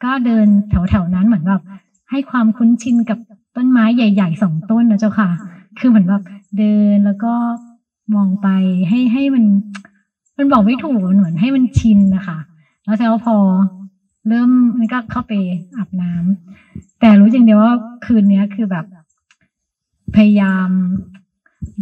[0.03, 1.61] ก็เดินแถวๆนั้นเหมือนแบบ
[2.09, 3.19] ให้ความคุ้นชินกับ
[3.55, 5.29] ต้นไม้ใหญ่ๆสองต้นนะเจ้าค่ะ
[5.79, 6.23] คือเหมือนแบบ
[6.57, 7.33] เดินแล้วก็
[8.15, 8.47] มองไป
[8.89, 9.45] ให้ให้มัน
[10.38, 12.38] มันบอกไม่ถูกมันเหมือนให้มันชินนะคะ
[12.84, 13.36] แล้วแล้วพอ
[14.27, 15.34] เริ่มมันก็เข้าไป
[15.77, 17.73] อาบน้ำแต่รู้จริงเดียวว่า
[18.05, 18.86] คืนเนี้ยคือแบบ
[20.15, 20.69] พยายาม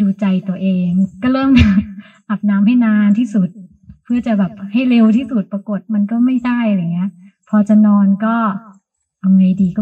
[0.01, 0.89] ดูใจตัวเอง
[1.23, 1.49] ก็เริ่ม
[2.29, 3.49] อาบน้ำให้นานที่สุด
[4.03, 7.11] เพื่อจะแบบให้เร็วที่สุดปรากฏมันก็ไม่ได้อะไรเงี้ย
[7.49, 8.35] พอจะนอนก็
[9.19, 9.81] เอาไงดีก็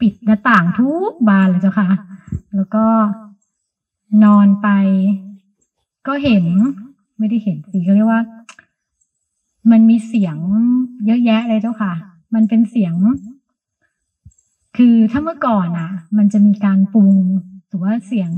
[0.00, 1.88] ปิดหน้าต่างทุกบานเลยเจ้าค่ะ
[2.54, 2.86] แล้วก็
[4.24, 4.68] นอนไป
[6.06, 6.44] ก็เห็น
[7.22, 8.22] ไม่ได้เห็นสิเขาเรียกว่า
[9.70, 10.36] มันมีเสียง
[11.06, 11.92] เยอะแยะเลยเจ้าค่ะ
[12.34, 12.94] มันเป็นเสียง
[14.76, 17.14] คือถ้าเมื่อก่อนอะ มันจะมีการปรุง
[17.68, 18.30] หรือว่าเสียง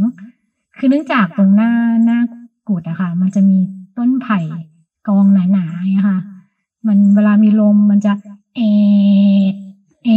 [0.79, 1.73] คือเนื่องจากตรงหน้า
[2.05, 2.19] หน้า
[2.69, 3.59] กุดอะค่ะ มันจะมี
[3.99, 4.39] ต้นไผ่
[5.09, 6.19] กองหนาๆอย่างค่ะ
[6.87, 8.13] มันเวลามีลมมันจะ
[8.55, 8.61] เอ
[10.05, 10.09] เอ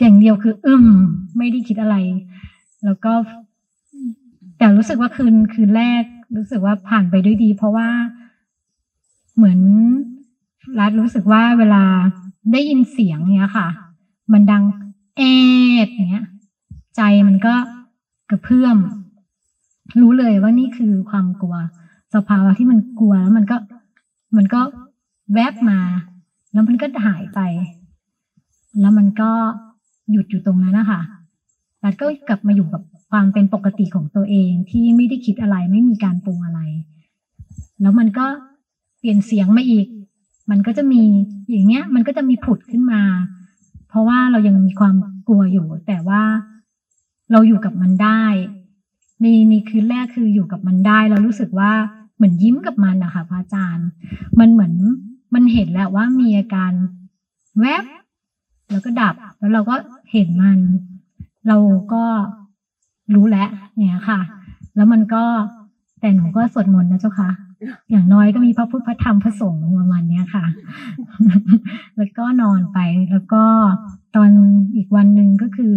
[0.00, 0.86] อย่างเดียวคือ อึม
[1.36, 1.96] ไม่ได้คิดอะไร
[2.84, 3.12] แล้วก็
[4.58, 6.04] แต่รู้สึกว่าคืนคืนแรก
[6.36, 7.88] รู้สึกว่าผ่านไปด้วยดี เพราะว่า
[9.36, 9.60] เหมือน
[10.80, 11.84] รัฐรู้สึกว่าเวลา
[12.52, 13.68] ได้ยินเสียงเนี้ยค่ะ
[14.32, 14.64] มันดัง
[15.16, 15.22] เอ
[15.86, 16.26] ดเนี้ย
[16.96, 17.54] ใจมันก็
[18.30, 18.76] กระเพื่อม
[20.00, 21.56] รู้เลยว่านี่คือความกลัว
[22.14, 23.56] สภาวะที่มันกลัวแล้วมันก็
[24.36, 24.60] มันก็
[25.34, 25.80] แวบมา
[26.52, 27.40] แล้วมันก็หายไป
[28.80, 29.30] แล้วมันก็
[30.10, 31.00] หยุดอยู่ตรงนั้นนะคะ
[31.84, 36.60] รัฐก็กลับมาอยู่กับ ความเป็นปกติของตัวเองที่ไม่ได้คิดอะไรไม่มีการปรุงอะไร
[37.80, 38.26] แล้วมันก็
[38.98, 39.86] เปลี่ยนเสียงมาอีก
[40.50, 41.02] มันก็จะมี
[41.50, 43.02] อย่างเงี้ย มันก็จะมีผุดขึ้นมา
[43.88, 44.94] เพราะว่าเรายังมีความ
[45.28, 46.22] กลัวอยู่ แต่ว่า
[47.32, 48.22] เราอยู่กับมันได้
[49.20, 51.72] ในในคืนแรกคืออยู่กับมันได้เรารู้สึกว่า
[52.16, 53.88] เหมือนยิ้มกับมันนะคะพระอาจารย์
[54.38, 54.72] มันเหมือน
[55.34, 56.72] มันเห็นแล้วว่ามีอาการ
[57.60, 57.84] แวบ
[58.70, 59.74] แล้วก็ดับ แล้วเราก็
[60.12, 60.58] เห็นมัน
[61.48, 61.56] เรา
[61.92, 62.04] ก็
[63.14, 64.20] รู้แล้วเนี่ยค่ะ
[64.76, 65.24] แล้วมันก็
[66.00, 67.30] แต่หนูก็สวดมนต์นะเจ้าค่ะ
[67.90, 70.44] อย่างน้อยก็มีพระพุทธพระธรรมพระสงฆ์ประมาณเนี้ยค่ะ
[71.96, 72.78] แล้วก็นอนไป
[73.10, 73.44] แล้วก็
[74.16, 74.30] ตอน
[74.76, 75.76] อีกวันหนึ่งก็คือ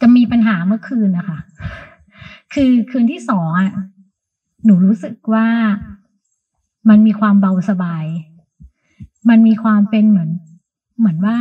[0.00, 1.38] จะมีปัญหาเมื่อคืนนะคะ
[2.54, 3.72] คือคืนที่สองอะ
[4.64, 5.46] หนูรู้สึกว่า
[6.88, 8.04] มันมีความเบาสบาย
[9.28, 10.30] มันมีความเป็นเหมือน
[10.98, 11.38] เหมือนว่า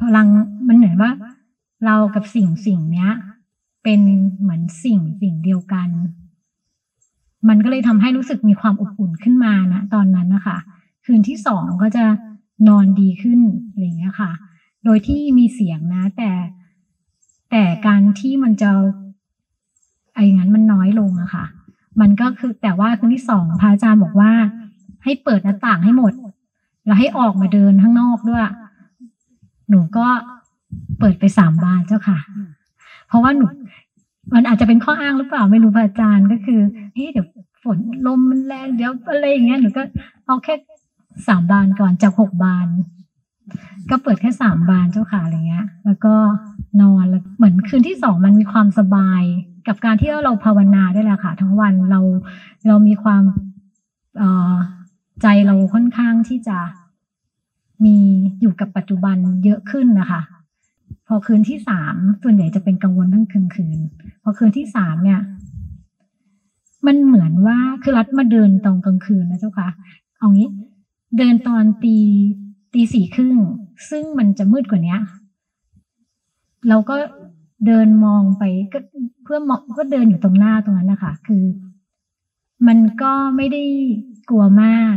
[0.00, 0.26] พลัง
[0.68, 1.10] มันเหมือนว่า
[1.84, 3.12] เรากับสิ่งสิ่งเนี้ย
[3.82, 4.00] เป็น
[4.40, 5.88] เหมือนสิ่งสิ่งเดียวกัน
[7.48, 10.58] มันก็เลยทำให้รู้สึกมีความอบอุ่นขึ้นมานะตอนนั้นนะคะ
[11.04, 12.04] คืนที่สองก็จะ
[12.68, 14.30] นอนดีขึ้นอะไรอย่างเงี้ยค่ะ
[14.84, 16.30] โดยที่มีเสียงนะ แต่
[17.50, 18.70] แต่การที่มันจะ
[20.14, 21.44] ไอ้งั้นมันน้อยลงอะค่ะ
[22.00, 24.32] มันก็คือแต่ว่าคืนที่สองพระอาจารย์บอกว่า
[25.04, 26.12] ให้เปิดหน้าต่างให้หมด
[26.86, 28.42] แล้วให้ออกมาเดินข้างนอกด้วย
[29.68, 30.06] หนูก็
[30.98, 32.18] เปิดไปสามบานเจ้าค่ะ
[33.10, 33.44] เพราะว่าหนู
[34.34, 36.60] มันอาจจะเป็นข้ออ้างหรือเปล่าไม่รู้พระอาจารย์ก็คือ
[36.94, 37.26] เฮ้เดี๋ยว
[37.62, 39.82] ฝนลมมันแรงเดี๋ยวอะไรอย่างเงี้ยหนูก็
[40.26, 40.54] เอาแค่
[41.28, 42.66] สามบานก่อนจากหกบาน
[43.90, 46.14] ก็เปิดแค่สามบานเจ้าค่ะอะไรเงี้ย แล้วก็
[46.82, 49.22] นอนแล้วเหมือนคืนที่สองมันมีความสบาย
[49.68, 52.00] กับการที่เราภาวนาได้แหละค่ะ ทั้งวันเรา
[52.66, 53.22] เรามีความ
[54.18, 54.54] เอ่อ
[55.22, 56.58] ใจเราค่อนข้างที่จะ
[57.84, 57.96] มี
[58.40, 60.20] อยู่กับปัจจุบันเยอะขึ้นนะคะ
[61.12, 63.78] พอคืนที่สามส่วนใหญ่จะเป็นกังวลเรื่องกลางคืน
[64.22, 65.20] พอคืนที่สามเนี่ย
[66.86, 69.68] มันเหมือนว่าคือรัฐมาเดินตอนกลางคืนนะเจ้าค่ะ
[70.18, 70.48] เอางี้
[71.18, 71.96] เดินตอนตี
[72.72, 73.36] ตีสี่ครึ่ง
[73.90, 75.00] ซึ่งมันจะมืดกว่าเนี้ย
[76.68, 76.94] เราก็
[77.66, 78.42] เดินมองไป
[78.72, 78.78] ก็
[79.24, 81.44] เพื่อมองก็เดินอยู่ตรงหน้าตรงนั้นนะคะคือ
[82.66, 83.64] มันก็ไม่ได้
[84.28, 84.96] กลัวมาก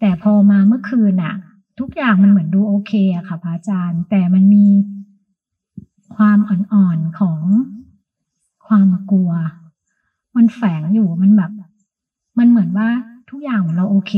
[0.00, 1.34] แต่พอมาเมื่อคืนอะ
[1.80, 4.66] ทุกอย่างมันเหมือนดูโอเคอะค่ะพระอาจารย์ แต่มันมี
[6.16, 7.40] ความอ่อนๆของ
[8.66, 9.30] ความกลัว
[10.36, 11.50] มันแฝงอยู่มันแบบ
[12.38, 12.88] มันเหมือนว่า
[13.30, 14.14] ทุกอย่างเหมือนเราโอเค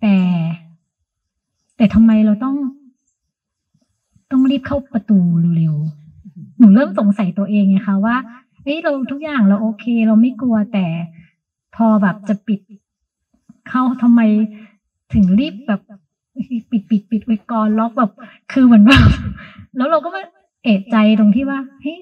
[0.00, 0.16] แต่
[1.76, 2.56] แต่ทำไมเราต้อง
[4.30, 5.18] ต้องรีบเข้าประตู
[5.56, 8.16] เร็วๆหนูเริ่มสงสัยตัวเองไงคะว่า
[8.62, 10.86] เฮ้ยเราทุกอย่างเราโอเค เราไม่กลัวแต่
[11.74, 12.60] พอแบบจะปิด
[13.68, 14.20] เข้าทำไม
[15.14, 15.80] ถึงรีบแบบ
[16.70, 18.10] ปิดปิดปิดไว้ก่อนล็อกแบบ
[18.52, 19.02] คือเหมือนแบบ
[19.76, 20.22] แล้วเราก็มา
[20.64, 21.98] เอะใจตรงที่ว่าเฮ้ย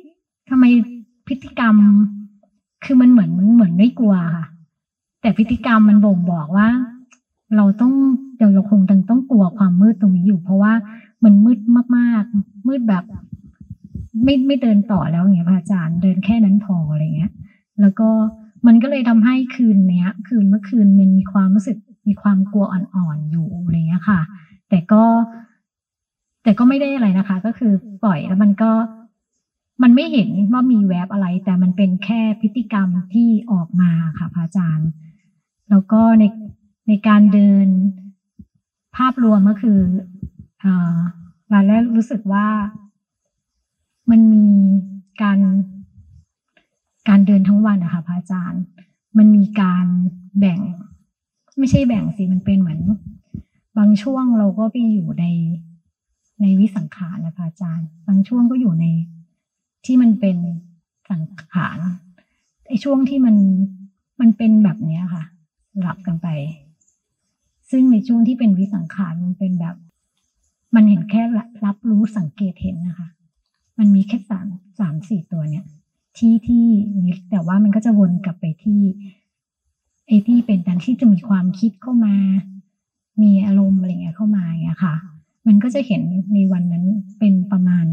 [0.48, 0.64] ทำไม
[1.26, 1.74] พฤติกรรม
[2.84, 4.46] คือมันเหมือนเหมือนไม่กลัวค่ะ
[5.20, 6.68] แต่พฤติกรรมมันบ่งบอกว่า
[7.56, 7.92] เราต้อง
[8.36, 10.72] เดี๋ยวเราคงต้องต้องกลัวความมืดตรงนี้อยู่ เพราะว่า
[11.24, 11.58] มันมืด
[11.96, 13.04] มากๆ มืดแบบ
[14.24, 17.32] ไม่ไม่เดินต่อแล้วอย่างเงี้ยพระอาจารย์เดินแค่นั้นพออะไรเงี้ย
[17.80, 18.08] แล้วก็
[18.66, 21.76] มันก็เลยทำให้คืนเนี้ย คืนเมื่อคืนมันมีความรู้สึก
[22.08, 24.20] มีความกลัวอ่อนๆอยู่อะไรเงี้ยค่ะ
[24.68, 25.04] แต่ก็
[26.43, 27.72] แต่ก็ไม่ได้อะไรนะคะ ก็คือ
[28.05, 28.72] ปล่อยแล้วมันก็
[29.82, 34.90] มันไม่เห็นว่ามีแวบอะไร แต่มันเป็นแค่พฤติกรรมที่ออกมาค่ะพระอาจารย์
[35.70, 36.24] แล้วก็ใน
[36.88, 37.68] ในการเดิน
[38.97, 39.80] ภาพรวมก็คือ
[40.64, 40.97] อ่า
[41.53, 42.49] วันแรกรู้สึกว่า
[44.11, 44.47] มันมี
[45.22, 45.38] การ
[47.09, 48.62] การเดินทั้งวันนะคะพระอาจารย์
[49.18, 49.86] มันมีการ
[50.38, 50.61] แบ่ง
[51.59, 52.80] ไม่ใช่แบ่งสิมันเป็นเหมือน
[53.78, 55.24] บางช่วงเราก็ไปอยู่ใน
[56.43, 58.86] ในวิสังขารนะคะอาจารย์ บางช่วงก็อยู่ใน
[59.84, 60.36] ที่มันเป็น
[61.11, 61.22] สัง
[61.55, 61.78] ขาร
[62.66, 63.36] ไอ้ช่วงที่มัน
[64.20, 65.24] มันเป็นแบบเนี้ยค่ะ
[65.80, 66.28] หลับกันไป
[67.70, 69.76] ซึ่งในช่วงที่เป็นวิสังขารมันเป็นแบบ
[70.74, 71.22] มันเห็นแค่
[71.64, 73.09] รับรู้สังเกตเห็นนะคะ
[73.78, 74.47] มันมีแค่สาม
[74.78, 75.64] สามสี่ตัวเนี่ย
[76.16, 76.66] ที่ที่
[77.05, 78.80] มีแต่ว่ามันก็จะวนกลับไปที่
[80.07, 82.14] ไอ้ที่เป็นการที่จะมีความคิดเข้ามา
[83.22, 84.95] มีอารมณ์อะไรเงี้ยเข้ามาอย่างเงี้ยค่ะ
[85.47, 86.84] มันก็จะเห็นในวันนั้น
[87.18, 87.86] เป็นประมาณ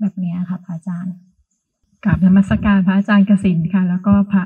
[0.00, 1.14] แบบนี้ค่ะพระอาจารย์
[2.04, 4.42] กราบนมัสการพระอาจารย์กสินค่ะ แล้วก็พระ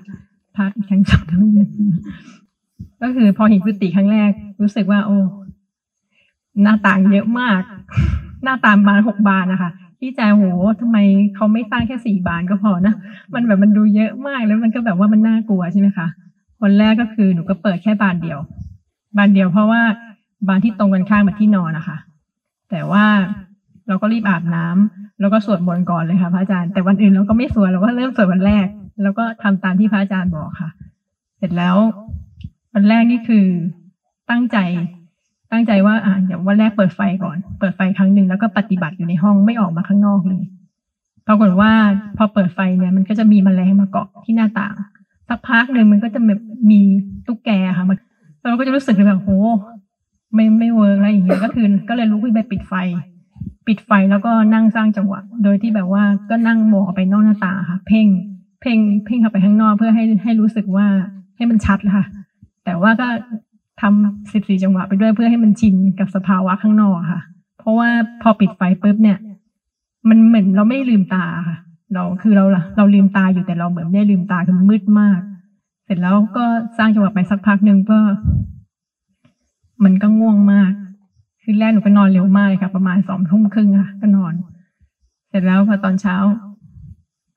[0.57, 1.46] พระอีกทั้งสองท่าน
[3.03, 4.30] ก็คือพอเห็นกุฏิครั้งแรก
[4.61, 5.18] รู้สึกว่า โอ้
[6.62, 7.61] หน้าต่างเยอะมาก
[8.42, 10.42] หน้าต่างบานหกบานนะคะที่ใจโห
[10.80, 10.98] ทำไม
[11.36, 12.94] เขาไม่สร้างแค่สี่บานก็พอนะ
[13.34, 16.07] มันแบบมันดูเยอะมากแล้วมันก็แบบว่ามันน่ากลัวใช่ไหมคะ
[16.62, 18.38] วันแรกก็คือหนูก็เปิดแค่บานเดียว
[19.16, 19.82] บานเดียวเพราะว่า
[20.48, 21.96] บานที่ตรงกันข้ามกับที่นอนนะคะ
[22.70, 23.04] แต่ว่า
[23.88, 28.66] เราก็รีบอาบน้ำแล้วก็สวดมนต์ก่อนเลยค่ะพระอาจารย์แต่วันอื่นเราก็ไม่สวดเราก็เริ่มสวดวันแรก
[29.02, 30.70] แล้วก็ทำตามที่พระอาจารย์บอกค่ะ
[31.38, 31.76] เสร็จแล้ว
[32.74, 33.46] วันแรกนี่คือ
[34.30, 34.58] ตั้งใจ
[35.52, 40.42] ตั้งใจว่าอ่าเดี๋ยววันแรกเปิดไฟก่อน เปิดไฟครั้งหนึ่งแล้วก็ปฏิบัติอยู่ในห้องไม่ออกมาข้างนอกเลย
[41.26, 41.72] ปรากฏว่า
[42.16, 44.74] พอเปิดไฟเนี่ยมันก็จะมีแมลงมาเกาะที่หน้าต่าง
[45.28, 46.40] สักพักหนึ่งมันก็จะแบบ
[46.70, 46.80] มี
[47.26, 47.98] ตุ๊กแกค่ะมัน
[48.48, 49.30] เราก็จะรู้สึกเลยแบบโห
[50.35, 52.74] ไม่ไม่ work อะไรอย่างเงี้ยก็คือ ก็เลยลุกขึ้นไปปิดไฟ
[53.66, 58.07] ปิดไฟแล้วก็นั่งสร้างจังหวะ โดยที่แบบว่าก็นั่งมองออกไปนอกหน้าต่างค่ะ เพ่ง
[58.61, 60.86] เพ่ง เพ่งเข้าไปข้างนอกเพื่อให้ให้รู้สึกว่า
[61.36, 62.05] ให้มันชัดค่ะ
[62.65, 63.09] แต่ว่าก็
[63.81, 67.20] ทำสิบสี่จังหวะไปด้วยเพื่อให้มันชินกับสภาวะข้างนอกค่ะ
[67.59, 67.89] เพราะว่า
[68.23, 69.19] พอปิดไฟปุ๊บเนี่ย
[70.09, 71.57] มันเหมือนเราไม่ลืมตาค่ะ
[71.94, 72.44] เราคือเรา
[72.77, 75.20] เราลืมตาอยู่แต่เราเหมือนไม่ได้ลืมตาคือมันมืดมาก
[75.85, 76.44] เสร็จแล้วก็
[76.78, 77.98] สร้างจังหวะไปสักพักหนึ่งก็
[79.85, 80.73] มันก็ง่วงมาก
[81.43, 84.35] คือแรกหนูก็นอนเร็วมากเลยค่ะ ประมาณสองทุ่มครึ่งค่ะ ก็นอน
[85.28, 86.16] เสร็จแล้วพอตอนเช้า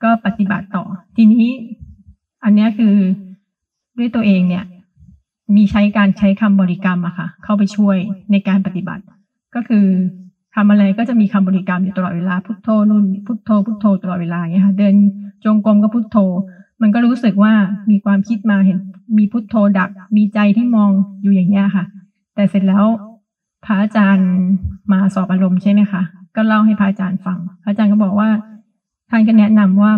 [0.03, 0.83] ก็ปฏิบัติต่อ
[1.15, 1.47] ทีนี้
[2.43, 2.93] อันเนี้ยคือ
[3.97, 4.65] ด้วยตัวเองเนี่ย
[5.55, 7.97] มีใช้การใช้คำบริกรรมอะค่ะ เข้าไปช่วย
[8.31, 9.03] ในการปฏิบัติ
[9.55, 9.85] ก็คือ
[10.55, 14.93] ทำอะไรก็จะมีคำบริกรรมอยู่ตลอดเวลาพุทโธนู่นพุทโธพุทโธตลอดเวลาอย่างเงี้ยค่ะ เดิน
[15.45, 16.17] จงกรมก็พุทโธ
[16.81, 17.53] มันก็รู้สึกว่า
[17.91, 18.77] มีความคิดมาเห็น
[19.17, 20.89] มีพุทโธดัก มีใจที่มอง
[21.21, 21.85] อยู่อย่างเงี้ยค่ะ
[22.35, 22.85] แต่เสร็จแล้ว
[23.65, 24.29] พระอาจารย์
[24.91, 26.01] มาสอบอารมณ์ใช่ไหมคะ
[26.35, 28.29] ก็เล่าให้พระอาจารย์ฟัง พระอาจารย์ก็บอกว่า
[29.09, 29.91] ท่านก็แนะนำว่า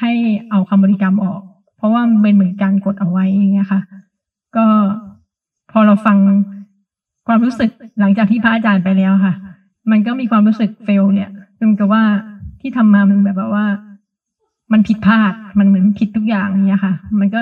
[0.00, 0.12] ให้
[0.50, 1.40] เอาคำบริกรรมออก
[1.76, 3.80] เพราะว่ามันเป็นเหมือนการกดเอาไว้อย่างเงี้ยค่ะ
[4.56, 4.66] ก็
[5.72, 6.16] พอเราฟัง
[7.26, 7.70] ความรู้สึก
[8.00, 9.34] หลังจากที่พระอาจารย์ไปแล้วค่ะ
[9.90, 12.02] มันก็มีความรู้สึกเฟลเนี่ยเหมือนกับว่า
[12.60, 13.66] ที่ทำมามันแบบว่า
[14.72, 17.40] มันผิดพลาด มันเหมือนผิดทุกอย่างเนี้ยค่ะ มันก็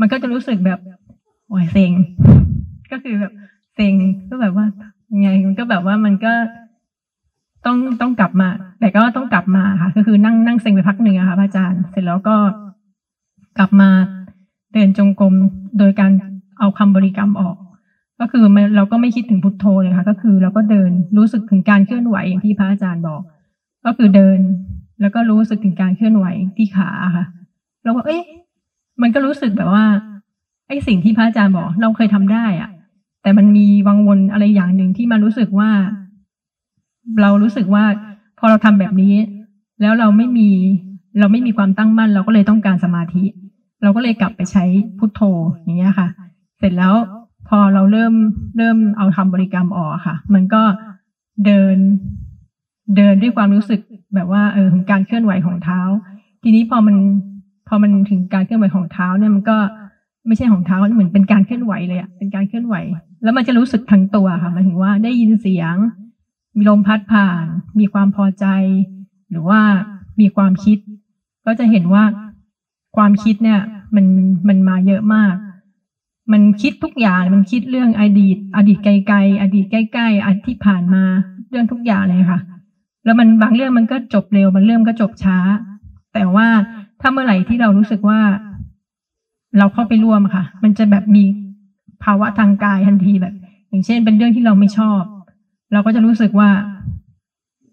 [0.00, 0.78] มันก็จะรู้สึกแบบ
[1.48, 1.92] โอ้ยเซ็ง
[2.90, 3.32] ก็คือแบบ
[3.76, 3.94] เซ็ง
[4.30, 4.66] ก็แบบว่า
[5.12, 6.32] ยังไงมันก็แบบว่ามันก็
[7.66, 8.48] ต้องต้องกลับมา
[8.80, 12.36] แต่ก็ต้องกลับมาค่ะ ก็คือนั่งนั่งเซ็งไปพักหนึ่งอะค่ะพระอาจารย์ เสร็จแล้วก็
[13.58, 13.90] กลับมา
[14.74, 15.34] เดินจงกรม
[15.78, 16.12] โดยการ
[16.58, 17.56] เอาคำบริกรรมออก
[18.20, 23.22] ก็คือมันเราก็ไม่คิดถึงพุทโธเลยค่ะ ก็คือเราก็เดินรู้สึกถึงการเคลื่อนไหวอย่างที่พระอาจารย์บอก
[23.84, 24.38] ก็คือเดิน
[25.00, 26.26] แล้วก็รู้สึกถึงการเคลื่อนไหว
[26.56, 27.24] ที่ขาค่ะ
[27.82, 28.22] แล้วว่าเอ๊ะ
[29.02, 29.84] มันก็รู้สึกแบบว่า
[30.68, 32.70] ไอ้สิ่งที่พระอาจารย์บอก เราเคยทำได้อะ
[33.26, 35.70] แต่มันมีวังวนอะไรอย่างหนึ่งที่มารู้สึกว่า
[37.20, 37.84] เรารู้สึกว่า
[38.38, 39.14] พอเราทำแบบนี้
[39.80, 40.48] แล้วเราไม่มี
[41.18, 43.24] เราไม่มีความตั้งมั่น เราก็เลยต้องการสมาธิ
[43.82, 44.64] เราก็เลยกลับไปใช้
[44.98, 45.20] พุทโธ
[45.52, 46.08] อย่างเงี้ยค่ะ
[46.58, 46.94] เสร็จแล้ว
[47.48, 48.14] พอเราเริ่ม
[48.58, 50.62] เริ่มเอาทำบริกรรมออกอะค่ะ มันก็
[51.46, 51.76] เดิน
[52.96, 53.80] เดินด้วยความรู้สึก
[54.14, 55.80] แบบว่าเออถึงการเคลื่อนไหวของเท้า
[56.42, 56.96] ทีนี้พอมัน
[57.68, 59.58] พอมันถึงการเคลื่อนไหวของเท้าเนี่ยมันก็
[60.26, 62.76] ไม่ใช่ของเท้าเหมือนเป็นการเคลื่อนไหวเลยอะเป็นการเคลื่อนไหว
[63.22, 65.74] แล้วมันจะรู้สึกทั้งตัวค่ะหมายถึงว่าได้ยินเสียง
[66.56, 67.44] มีลมพัดผ่าน
[67.78, 68.46] มีความพอใจ
[69.30, 69.60] หรือว่า
[70.20, 70.78] มีความคิด
[71.46, 72.04] ก็จะเห็นว่า
[72.96, 73.60] ความคิดเนี่ย
[73.94, 74.06] มัน
[74.48, 75.34] มันมาเยอะมาก
[76.32, 81.02] มันคิดทุกอย่างมันคิดเรื่องอดีต อดีตไกลๆอดีตใกล้ๆอดีตที่ผ่านมา
[81.50, 82.40] เรื่องทุกอย่างเลยค่ะ
[83.04, 85.38] แล้วมันบางเรื่องมันก็จบเร็วบางเรื่องก็จบช้า
[86.14, 86.48] แต่ว่า
[87.00, 88.20] ถ้าเมื่อไหร่ที่เรารู้สึกว่า
[89.58, 91.24] เราเข้าไปร่วมค่ะ มันจะแบบมี
[92.06, 93.34] ภาวะทางกายทันทีแบบ
[93.68, 95.02] อย่างเช่น เป็นเรื่องที่เราไม่ชอบ
[95.72, 96.48] เราก็จะรู้สึกว่า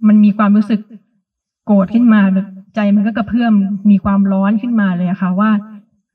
[0.07, 0.79] มันมีความรู้สึก
[1.65, 3.53] โกรธขึ้นมาแบบใจมันก็กระเพื่อม
[3.91, 5.49] มีความร้อนขึ้นมาเลยอะค่ะว่า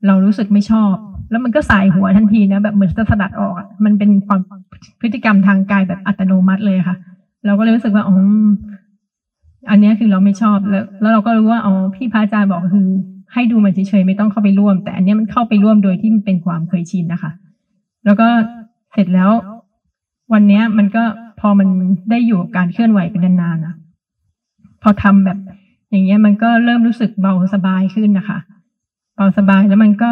[0.07, 0.93] เรารู้สึกไม่ชอบ
[1.31, 3.53] แล้วมันก็สายหัวทันทีนะแบบเหมือนจะสลัดออก
[3.85, 4.39] มันเป็นความ
[5.01, 6.95] พฤติกรรมทางกายแบบอัตโนมัติเลยค่ะ
[7.45, 8.15] เราก็เลยรู้สึกว่าอ๋อ
[9.69, 12.87] อันนี้คือเราไม่ชอบแล้ว แล้วเราก็รู้ว่าอ๋อพี่พระอาจารย์บอกคือ
[13.33, 17.31] ให้ดูมันเฉยๆไม่ต้องเข้าไปร่วม แต่อันนี้มันเข้าไปร่วมโดยที่มันเป็นความเคยชินนะคะ
[18.05, 18.27] แล้วก็
[18.93, 19.31] เสร็จแล้ว
[20.33, 21.03] วันเนี้ย มันก็
[21.39, 21.67] พอมัน
[22.09, 23.75] ได้อยู่กับการเคลื่อนไหวเป็นนานๆนะ
[24.81, 25.37] พอทำแบบ
[25.89, 28.39] อย่างเงี้ย มันก็เริ่มรู้สึกเบาสบายขึ้นนะคะ
[29.15, 30.11] เบาสบายแล้วมันก็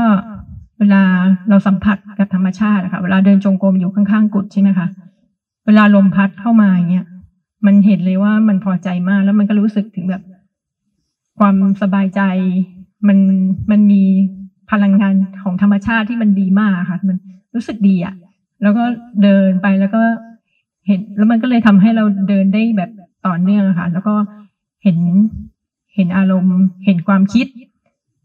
[0.80, 1.04] เวลา
[1.50, 4.88] เราสัมผัสกับธรรมชาติอะค่ะเวลาเดินจงกรมอยู่ข้างๆกุฏใช่ไหมคะ
[5.66, 7.06] เวลาลมพัดเข้ามาอย่างเงี้ย
[7.66, 10.24] มันเห็นเลยว่ามันพอใจมาก แล้วมันก็รู้สึกถึงแบบ
[11.40, 12.22] ความสบายใจ
[13.08, 13.18] มัน
[13.72, 14.04] มันมี
[14.72, 15.14] พลังงาน
[15.44, 17.18] ของธรรมชาติที่มันดีมากค่ะ มัน
[17.56, 18.16] รู้สึกดีอะ
[18.62, 18.84] แล้วก็
[19.24, 20.02] เดินไปแล้วก็
[20.88, 22.90] เห็น แล้วมันก็เลยทำให้เราเดินได้แบบ
[23.26, 24.14] ต่อเนื่องค่ะ แล้วก็
[24.84, 24.98] เห็น
[25.96, 27.48] เห็นอารมณ์ เห็นความคิด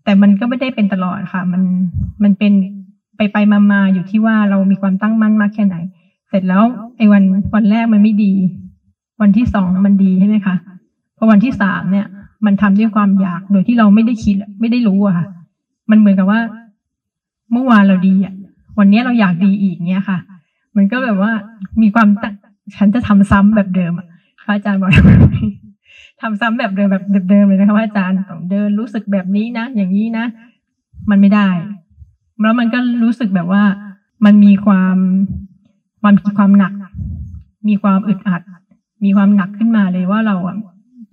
[0.04, 1.62] แต่มันก็ไม่ได้เป็นตลอดค่ะ มัน
[2.22, 2.52] มันเป็น
[3.16, 5.76] ไปไปมามาอยู่ที่ว่าเรามีความตั้งมั่นมากแค่ไหน
[6.28, 6.62] เสร็จแล้ว
[6.96, 7.22] ไอ้วัน
[7.54, 8.32] วันแรกมันไม่ดี
[9.20, 10.54] วันที่สองมันดีใช่ไหมคะ
[11.16, 12.06] พอวันที่สามเนี่ย
[12.46, 15.26] มันทำด้วยความอยากโดยที่เราไม่ได้คิดไม่ได้รู้อะค่ะ
[15.92, 16.40] มันเหมือนกับว่า
[17.52, 18.34] เมื่อวานเราดีอะ
[18.78, 20.18] วันนี้เราอยากดีอีกเนี่ยค่ะ
[20.76, 21.32] มันก็แบบว่า
[21.82, 22.34] มีความตั้ง
[22.76, 24.06] ฉันจะทำซ้ำแบบเดิมอะ
[24.44, 24.90] พระอาจารย์บอก
[26.20, 30.24] ทำซ้ำแบบเดิมแบบเดิมเลยนะคะพระอาจารย์ต้องเดินรู้สึกแบบนี้นะอย่างนี้นะ
[31.10, 31.48] มันไม่ได้
[32.40, 33.62] แล้วมันก็รู้สึกแบบว่า
[34.24, 34.96] มันมีความ
[36.04, 36.72] มันมีความหนัก
[37.68, 38.42] มีความอึดอัด
[39.04, 40.56] มีความหนักขึ้นมาเลยว่าเราอะ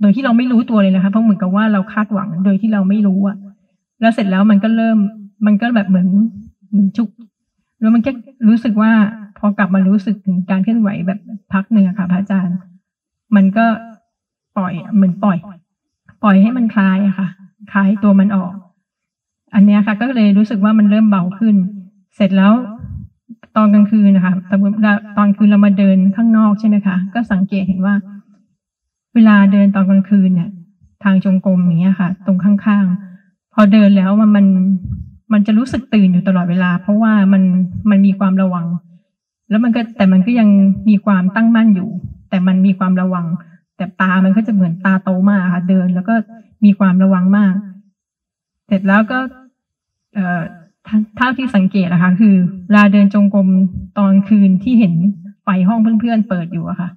[0.02, 3.38] โดยที่เราไม่รู้ตัวเลยนะคะเพราะเหมือนกับว่าเราคาดหวัง โดยที่เราไม่รู้อะ
[4.00, 4.98] แล้วเสร็จแล้วมันก็เริ่ม
[5.46, 6.08] มันก็แบบเหมือน
[6.72, 7.10] เหมือนจุก
[7.80, 8.12] แล้วมันก็
[8.48, 8.92] รู้สึกว่า
[9.38, 11.20] พอกลับมารู้สึกถึงการเคลื่อนไหวแบบ
[11.54, 12.58] พักหนึ่งอค่ะพระอาจารย์
[13.36, 13.66] มันก็
[14.58, 15.38] ปล่อยเหมือนปล่อย
[16.24, 17.28] ปล่อยให้มันคลายอะค่ะ
[17.72, 18.54] คลายตัวมันออก
[19.54, 21.56] อันเนี้ยค่ะ ก็เลยรู้สึกว่ามันเริ่มเบาขึ้น
[22.16, 22.54] เสร็จแล้ว
[23.56, 24.60] ตอนกลางคืนนะคะตอน
[25.18, 27.96] ตอนคืนเรามาเดินข้างนอกใช่ไหมคะ ก็สังเกตเห็นว่า
[29.14, 30.50] เวลาเดินตอนกลางคืนเนี่ย
[31.04, 33.09] ทางจงกรมอย่างเงี้ยค่ะ ตรงข้างๆ
[33.54, 34.46] พอเดินแล้วมันมัน
[35.34, 37.44] มันจะรู้สึกตื่นอยู่ตลอดเวลา เพราะว่ามัน
[37.90, 38.68] มันมีความระวัง
[39.50, 40.50] แล้วมันก็แต่มันก็ยัง
[40.90, 41.90] มีความตั้งมั่นอยู่
[42.30, 43.26] แต่มันมีความระวัง
[43.78, 46.16] แต่ตามันก็จะเหมือนตาโตมากค่ะ เดินแล้วก็
[46.66, 47.54] มีความระวังมาก
[48.68, 49.20] เสร็จแล้วก็
[50.16, 50.42] เอ่อ
[51.18, 52.36] เท่าที่สังเกตนะคะคือ
[52.66, 53.48] เวลาเดินจงกรม
[53.98, 54.94] ตอนคืนที่เห็น
[55.44, 56.90] ไฟห้องเพื่อนๆเปิดอยู่อะค่ะ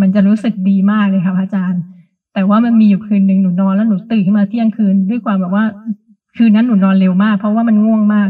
[0.00, 1.82] มันจะรู้สึกดีมากเลยค่ะพระอาจารย์
[2.34, 5.64] แต่ว่ามันมีอยู่คืนหนึ่งหนูนอนแล้วหนูตื่นขึ้นมาเที่ยงคืนด้วยความแบบว่า
[6.36, 8.28] คืนนั้นหนูนอนเร็วมาก เพราะว่ามันง่วงมาก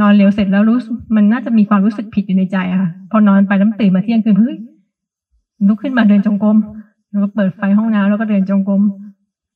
[0.00, 0.78] นอนเร็วเสร็จแล้วรู้
[1.16, 4.56] มันน่าจะมีความรู้สึกผิดอยู่ในใจอะค่ะพอนอนไปแล้วตื่นมาเที่ยงคืนเฮ้ย
[5.68, 6.56] ลุกขึ้นมาเดินจงกรม
[7.10, 8.82] แล้วก็เปิดไฟห้องน้ำแล้วก็เดินจงกรม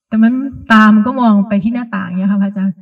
[0.09, 0.33] แต่มัน
[0.73, 2.75] ตามันก็มองไปที่หน้าต่างเนี่ยค่ะพระอาจารย์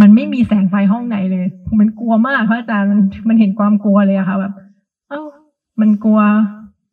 [0.00, 1.46] มันไม่มีแสงไฟห้องไหนเลย
[1.80, 4.52] มันกลัวมากพระอาจารย์มันมันเห็นความกลัวเลยอะค่ะแบบ
[5.08, 5.22] เอ้า
[5.80, 6.20] มันกลัว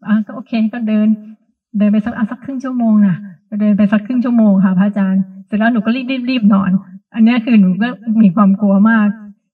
[0.07, 1.07] อะก็โอเคก็เดิน
[1.77, 3.17] เดินไปสักสักครึ่งชั่วโมงน่ะ
[3.59, 6.71] เดินไปสักครึ่งชั่วโมงค่ะพระอาจารย์ เสร็จแล้วหนูก็รีบรีบรีบนอน
[7.15, 7.87] อันเนี้ยคือหนูก็
[8.21, 9.07] มีความกลัวมาก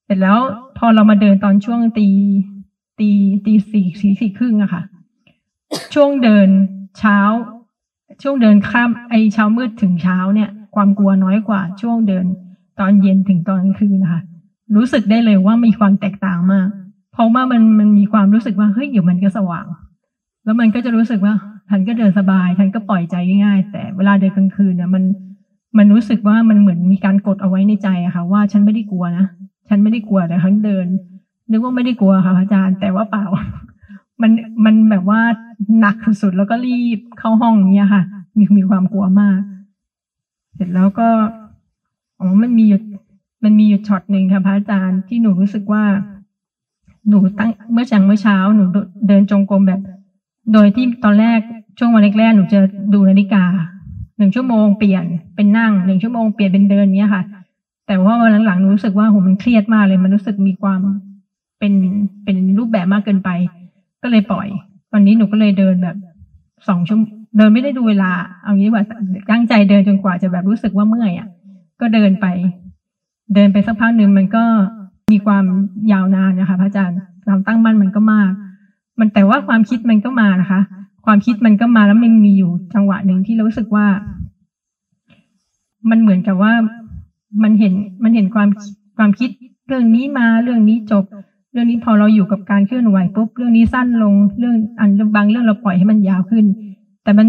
[0.06, 0.38] เสร็จแล้ว
[0.78, 2.08] พอเรามาเดินตอนช่วงตี
[3.00, 3.10] ตี
[3.46, 4.82] ตีสี่สี่สี่ครึ่งอะค่ะ
[5.94, 6.48] ช่วงเดิน
[7.00, 7.20] เช้า
[8.22, 12.26] ช่วงเดินข้ามไอเช้ามืดถึงเช้าเนี่ย ความกลัวน้อยกว่า ช่วงเดิน
[12.80, 14.22] ตอนเย็นถึงตอนกลางคืนนะคะ
[14.76, 16.68] รู้สึกได้เลยว่ามีความแตกต่างมาก
[17.14, 19.66] เพราะว่ามันมันมีความรู้สึกว่าเฮ้ยเดี๋ยวมันก็สว่าง
[20.44, 21.34] แล้วมันก็จะรู้สึกว่า
[21.76, 25.04] ฉันก็เดินสบาย ฉันก็ปล่อยใจง่ายๆ แต่เวลาเดินกลางคืนเนี่ยมัน
[25.78, 29.26] มันรู้สึกว่ามันเหมือนมีการกดเอาไว้ในใจอะค่ะ ว่าฉันไม่ได้กลัวนะ
[29.70, 30.86] ฉันไม่ได้กลัวแต่ฉันเดิน
[31.52, 33.26] นึกว่าไม่ได้กลัวค่ะพระอาจารย์ แต่ว่าเปล่า
[34.22, 34.32] มัน
[34.66, 35.22] มันแบบว่า
[35.80, 38.04] หนักสุดๆแล้วก็รีบเข้าห้องเนี้ยค่ะ
[38.38, 39.40] มีมีความกลัวมาก
[40.56, 41.10] เสร็จแล้วก็
[42.20, 42.80] อ๋อมันมีอยู่
[43.44, 45.84] มันมีอยู่ช็อตหนึ่งค่ะพระอาจารย์ที่หนูรู้สึกว่า
[47.10, 48.64] หนูตั้งเมื่อเช้าเมื่อเช้าหนู
[49.08, 49.82] เดินจงกรมแบบ
[50.54, 51.40] โดยที่ตอนแรก
[51.78, 52.60] ช่วงวันแรกๆหนูจะ
[52.94, 53.44] ดูนาฬิกา
[54.18, 55.04] หนึ่งชั่วโมงเปลี่ยน
[55.36, 57.24] เป็นนั่งหนึ่งชั่วโมงเปลี่ยนเป็นเดินเนี้ยค่ะ
[57.88, 60.82] แต่ว่าวันหลังๆหนูรู้สึกว่าโหมันเครียดมากเลย มันรู้สึกมีความ
[61.60, 61.74] เป็น
[62.24, 63.30] เป็นรูปแบบมากเกินไป
[64.02, 64.48] ก็เลยปล่อย
[64.92, 65.96] ตอนนี้หนูก็เลยเดินแบบ
[66.68, 68.12] สองชั่วโมงเดินไม่ได้ดูเวลา
[68.44, 68.84] เอางี้ว่า
[69.32, 71.28] ตั้งใจเดินจนกว่าจะแบบรู้สึกว่าเมื่อยอะ
[71.82, 72.26] ก็เดินไป
[73.36, 74.44] เดินไปสักพักหนึ่งมันก็
[75.12, 75.46] มีความ
[75.92, 78.32] ยาวนานนะคะพระอาจารย์ความตั้งมั่นมันก็มาก
[79.00, 80.60] มันแต่ว่าความคิดมันก็มานะคะ
[81.06, 83.88] ความคิดมันก็มาแล้วมันมีอยู่จังหวะหนึ่งที่รู้สึกว่า
[85.90, 86.54] มันเหมือนกับว่า
[87.44, 87.74] มันเห็น
[88.04, 88.50] มันเห็นความ
[88.98, 89.30] ความคิด
[89.68, 91.04] เรื่องนี้มาเรื่องนี้จบ
[91.52, 96.46] เรื่องนี้พอเราอยู่กับการเคลื่อนไหวปุ๊บเรื่องนี้สั้นลงเรื่องอันบางเรื่องเราปล่อยให้มันยาวขึ้น
[97.04, 97.28] แต่มัน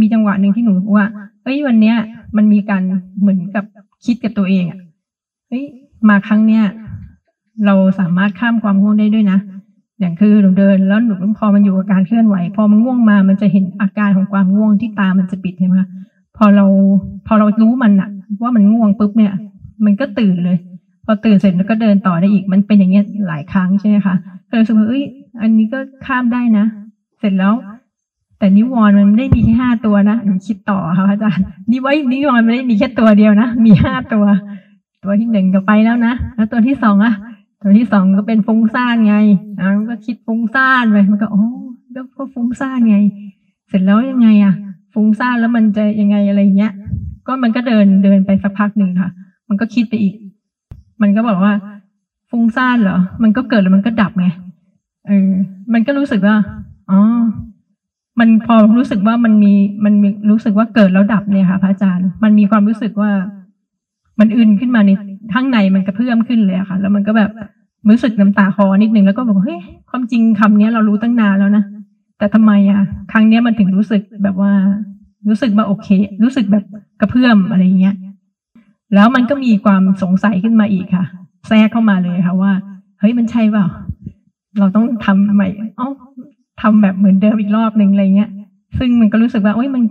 [0.00, 1.06] มีจังหวะหนึ่งที่หนูว่า
[1.44, 1.96] เอ้ยวันเนี้ย
[2.36, 2.82] มันมีการ
[3.20, 3.64] เหมือนกับ
[4.04, 4.78] คิดกับตัวเองอะ
[5.48, 5.64] เฮ้ย
[6.08, 6.62] มาครั้งเนี้ย
[7.66, 9.38] เราสามารถข้ามความง่วงได้ด้วยนะ
[10.00, 15.88] อย่างคือหนูเดิน แล้วหนูพอมันอยู่กับการเคลื่อนไหว พอมันง่วงมามันจะเห็นอาการของความง่วงที่ตามันจะปิดใช่ไหมคะ
[16.36, 16.66] พอเรา
[17.26, 18.08] พอเรารู้มันอะ
[18.42, 19.32] ว่ามันง่วงปุ๊บเนี่ย
[19.84, 20.56] มันก็ตื่นเลย
[21.04, 24.14] พอตื่นเสร็จแล้วก็เดินต่อได้อีกมันเป็นอย่างเงี้ยหลายครั้งใช่ไหมคะ
[24.48, 25.02] ก็เลยรู้สึกว่าเอ้ย
[25.40, 26.64] อันนี้ก็ข้ามได้นะ
[27.20, 27.54] เสร็จแล้ว
[28.38, 34.24] แต่นิวรณ์มันไม่ได้มีแค่ห้าตัวนะหนูคิดต่อค่ะอาจารย์นี่ว่านิวรณ์มันไม่ได้มีแค่ตัวเดียวนะมีห้าตัว
[35.04, 37.14] ตัวที่หนึ่งก็ไปแล้วนะแล้วตัวที่สองอะ
[37.62, 39.16] ตัวที่สองก็เป็นฟุ้งซ่านไง
[39.60, 41.44] อ่ามันก็คิดฟุ้งซ่านไปมันก็อ๋อ
[41.94, 42.98] ก็ก็ฟุ้งซ่านไง
[43.68, 44.54] เสร็จแล้วยังไงอะ
[44.94, 46.72] ฟุ้งซ่านแล้วมันจะยังไงอะไรเงี้ย
[47.26, 49.10] ก็มันก็เดินเดินไปสักพักหนึ่งค่ะ
[49.48, 50.14] มันก็คิดไปอีก
[51.02, 51.52] มันก็บอกว่า
[52.30, 54.26] ฟุ้งซ่านเหรอ มันก็เกิดแล้วมันก็ดับไง
[55.06, 55.30] เออ
[55.72, 56.36] มันก็รู้สึกว่า
[56.90, 57.00] อ๋อ
[58.18, 59.52] มันพอรู้สึกว่ามันมี
[59.84, 63.10] มันมีรู้สึกว่าเกิดแล้วดับเนี่ยค่ะพระอาจารย์ มันมีความรู้สึกว่า
[64.18, 64.90] มันอื่นขึ้นมาใน
[65.32, 67.30] ข้างในมันกระเพื่อมขึ้นเลยค่ะ แล้วมันก็แบบ
[67.88, 71.64] รู้สึกน้ำตาคอนิดนึงแล้วก็บอกเฮ้ยความจริงคำเนี้ยเรารู้ตั้งนานแล้วนะ
[72.18, 72.80] แต่ทำไมอะ
[73.12, 74.52] ครั้งเนี้ยมันถึงรู้สึกแบบว่า
[75.28, 75.88] รู้สึกว่าโอเค
[76.22, 76.64] รู้สึกแบบ
[77.00, 77.94] กระเพื่อมอะไรเงี้ย
[78.94, 81.06] แล้วมันก็มีความสงสัยขึ้นมาอีกค่ะ
[81.48, 82.52] แทรกเข้ามาเลยค่ะว่า
[83.00, 83.66] เฮ้ยมันใช่เปล่า
[84.58, 85.48] เราต้องทำใหม่
[85.78, 85.88] อ๋อ
[86.62, 88.30] ทำแบบเหมือนเดิมอีกรอบหนึ่งอะไรเงี้ย
[88.78, 89.82] ซึ่งมันก็รู้สึกว่าโอ้ยมัน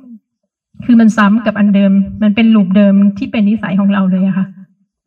[0.86, 1.91] คือมันซ้ำกับอันเดิม
[2.24, 4.45] มันเป็นลูปเดิมที่เป็นนิสัยของเราเลยอะค่ะ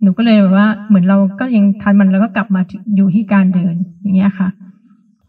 [0.02, 2.60] หนูก็เลยแบบว่า เหมือนเราก็ยังทันมันแล้วก็กลับมา
[2.96, 4.48] อยู่ที่การเดินอย่างเงี้ยค่ะ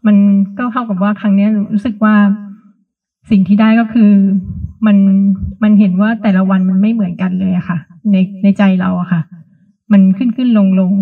[0.06, 0.16] มัน
[0.58, 2.14] ก็เข้ากับว่าครั้งนี้รู้สึกว่า
[3.30, 4.10] สิ่งที่ได้ก็คือ
[4.86, 4.96] มัน
[5.62, 7.78] มันเห็นว่าแต่ละวันมันไม่เหมือนกันเลยอะค่ะ
[8.12, 9.20] ในในใจเราอะค่ะ
[9.92, 10.92] มันขึ้นขึ้นลงลง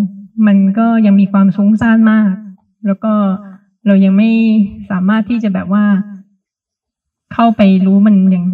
[0.46, 2.32] มันก็ยังมีความสงซ่านมาก
[2.86, 3.12] แล้วก็
[3.86, 4.30] เรายังไม่
[4.90, 5.84] สามารถที่จะแบบว่า
[7.32, 8.44] เข้าไปรู้มันยัง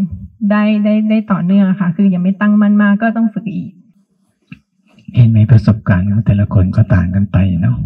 [0.50, 3.72] ได้ได้ได้ต่อเนื่องค่ะ คือยังไม่ตั้งมั่นมากก็ต้องฝึกอีก
[5.14, 7.76] เห็นไหมประสบการณ์ของแต่ละคนก็ต่างกันไปเนาะ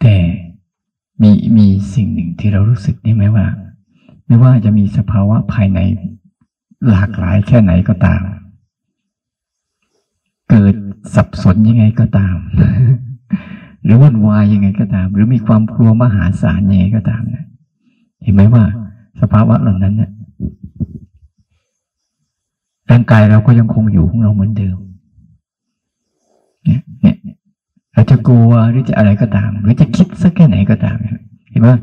[0.00, 0.14] แต่
[1.22, 3.46] มีมีสิ่งหนึ่งที่เรารู้สึกนี่ไหมว่า
[4.26, 5.78] ไม่ว่าจะมีสภาวะภายใน
[6.90, 8.22] หลากหลายแค่ไหนก็ตาม
[10.50, 10.74] เกิด
[11.14, 12.36] สับสนยังไงก็ตาม
[13.84, 17.46] หรือวุ่นวายยังไงก็ตาม หรือมีความกลัวมหาศาลยังไงก็ตามนะ
[18.22, 18.64] เห็นไหมว่า
[19.20, 20.10] สภาวะเหล่านั้นเนี่ย
[22.90, 24.76] ร่างกายเราก็ยังคงอยู่ของเราเหมือนเดิม
[26.64, 27.16] เนี่ยเนี่ย
[27.92, 30.96] เราจะกลัวหรือจะอะไรก็ตาม หรือจะคิดสักแค่ไหนก็ตาม
[31.50, 31.76] เห็นว่า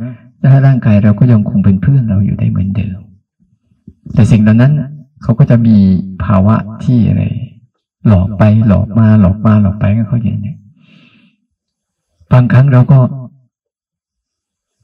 [0.52, 2.98] ถ้าร่างกายเราก็ยังคงเป็นเพื่อนเราอยู่ได้เหมือนเดิม
[4.14, 4.74] แต่สิ่งเหล่านั้น
[5.22, 5.78] เขาก็จะมี
[6.24, 7.24] ภาวะที่อะไร
[8.08, 10.56] หลอกไปหลอกมาหลอกมาหลอกไปก็เขาอย่างนี้
[12.32, 13.00] บางครั้งเราก็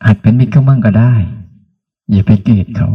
[0.04, 1.14] อาจเป็นมิตรก็มั่งก็ได้
[2.12, 2.90] อย่าไปเกลียดเขา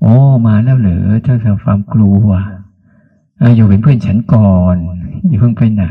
[0.00, 0.14] โอ้
[0.46, 2.28] มาแล้วเหรอถ้าเธอความกลัว
[3.56, 4.76] อยู่เป็นเพื่อนฉันก่อน
[5.28, 5.86] อย่าเพิ่งไปไหน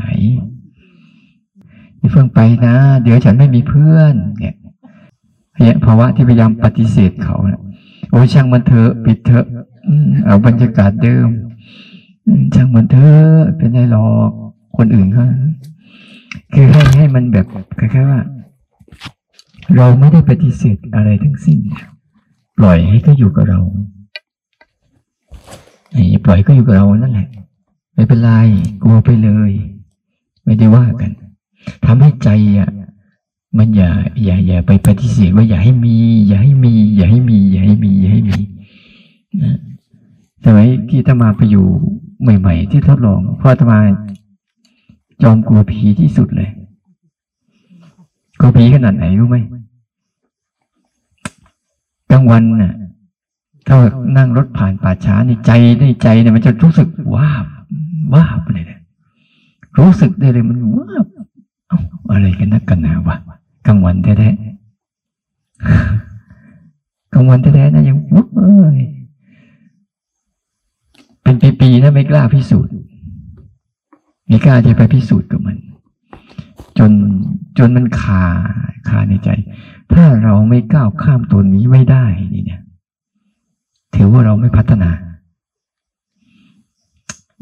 [1.98, 4.56] อย่าเพิ่งไปนะ เดี๋ยวฉันไม่มีเพื่อน เนี่ย
[5.58, 7.36] เนี่ยภาวะที่พยายามปฏิเสธเขา
[8.10, 9.46] โอ้ช่างมันเถอะปิดเถอะ
[9.88, 11.28] อืมเอาบรรยากาศเดิม
[12.54, 14.30] ช่างมันเถอะเป็นไรหรอก
[14.76, 15.26] คนอื่นเขา
[16.52, 17.46] คือให้ให้มันแบบ
[17.78, 18.20] คล้ายๆว่า
[19.76, 21.58] เราไม่ได้ปฏิเสธอะไรทั้งสิ้น
[22.58, 23.60] ปล่อยให้เขาอยู่กับเรา
[26.24, 27.28] ปล่อยก็อยู่กับเรานั่นแหละ
[27.94, 28.30] ไม่เป็นไร
[28.82, 29.50] กลัวไปเลย
[30.44, 31.10] ไม่ได้ว่ากัน
[31.84, 32.28] ทำให้ใจ
[32.58, 32.70] อะ
[33.58, 33.90] มันอย่า
[34.24, 35.94] อย่าอย่าไปปฏิเสธว่าอย่าให้มี
[36.28, 38.38] อย่าให้มี อย่าให้มี อย่าให้มี อย่าให้มี
[39.42, 39.56] นะ
[40.44, 41.66] สมัยที่อาตมาไปอยู่
[42.22, 43.78] ใหม่ ๆ ที่ทดลองพราะอาตมา
[45.22, 46.50] จอมกลัวผีที่สุดเลย
[48.40, 49.36] กลัวผีขนาดไหนรู้ไหม
[52.10, 52.74] กลางวันน่ะ
[53.66, 53.76] ถ้า
[54.16, 57.46] นั่งรถผ่านป่าช้าในใจในใจเนี่ยมันจะรู้สึกว้าบ
[58.14, 58.80] ว้าบเลยเนะ
[59.78, 61.06] รู้สึกได้เลยมันว้าบ
[61.68, 61.80] เอ้า
[62.12, 63.16] อะไรกันนักกันหนาวะ
[63.66, 64.36] กลางวันแท้ๆ
[67.14, 68.80] กลางวันแท้ๆนะยังวุ้บเอ้ย
[71.22, 72.74] เป็นปีๆนะไม่กล้าพิสูจน์
[74.26, 75.56] ไม่กล้าจะไปพิสูจน์กับมัน
[76.78, 76.90] จน
[77.58, 78.24] จนมันคา
[78.88, 79.28] คาในใจ
[79.92, 82.60] ถ้าเราไม่ก้าวข้ามตัวนี้ไม่ได้นี่เนี่ย
[83.96, 84.90] ถือว่าเราไม่พัฒนา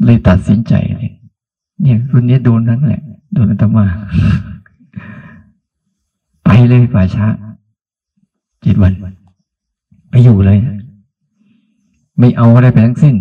[0.03, 1.11] เลยตัดสินใจเลย
[1.81, 3.01] เนี่ยรุ่นนี้โดนนั้นแหละ
[3.33, 3.85] โดนอาตมา
[6.43, 7.27] ไปเลยป่าช้า
[8.61, 8.93] เจ็ดวัน
[10.09, 10.59] ไปอยู่เลย
[12.19, 13.15] ไม่เอาอะไรไปทั้งสิ้น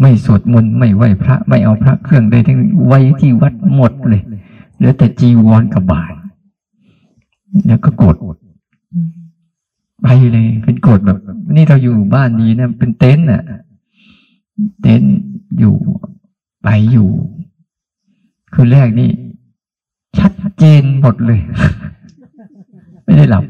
[0.00, 4.22] ไม่สวดมนต์ไม่ไหวพระ ไม่เอาพระเครื่องใดทั้งไว้ที่วัดหมดเลย
[4.76, 6.12] เหลือแต่จีวรกับบาท
[7.66, 8.16] แล้วก็กด
[10.02, 11.18] ไปเลยเป็นกฎแบบ
[11.56, 13.42] นี่เราอยู่บ้านนี้นะเป็นเต็นท์น่ะ
[14.82, 15.14] เต็นท์
[15.58, 15.76] อยู่
[16.62, 17.10] ไปอยู่
[18.54, 19.10] คือแรกนี่
[20.18, 21.40] ชัดเจนหมดเลย
[23.04, 23.44] ไม่ได้หลับ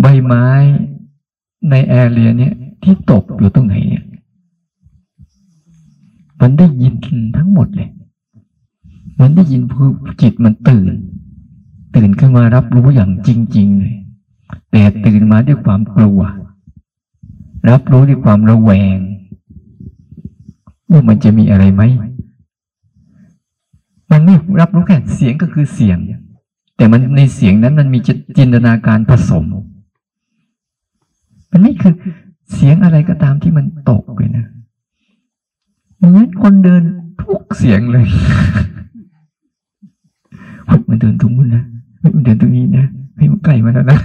[0.00, 0.46] ใบไม้
[1.70, 4.04] ในแอร์เรียเนี้ยที่ตกอยู่ตรงไหนเนี่ย
[6.40, 6.94] มันได้ยิน
[7.36, 7.90] ทั้งหมดเลย
[9.20, 9.90] มันได้ยินคือ
[10.22, 10.92] จิตมันตื่น
[11.96, 13.96] ตื่นขึ้นมารับรู้อย่างจริง ๆ เลย
[14.70, 16.20] แต่ตื่นมาด้วยความกลัว
[17.70, 18.98] รับรู้ด้วยความระแวง
[20.90, 21.82] ว่ามันจะมีอะไรไหม
[24.10, 25.98] มันไม่รับรู้แค่เสียงก็คือเสียง
[26.76, 27.98] แต่มันในเสียงนั้นมันมี
[28.36, 29.44] จินตนาการผสม
[31.50, 31.94] มันไม่คือ
[32.52, 34.46] เสียงอะไรก็ตามที่มันตกเลยนะ
[35.96, 36.82] เหมือนคนเดิน
[37.22, 38.06] ทุกเสียงเลย
[40.66, 41.64] เฮ้ยมันเดินตรงนู้นนะ
[42.14, 43.98] มันเดินตรงนี้นะเฮ้ยมันใกล้มาแล้วนะ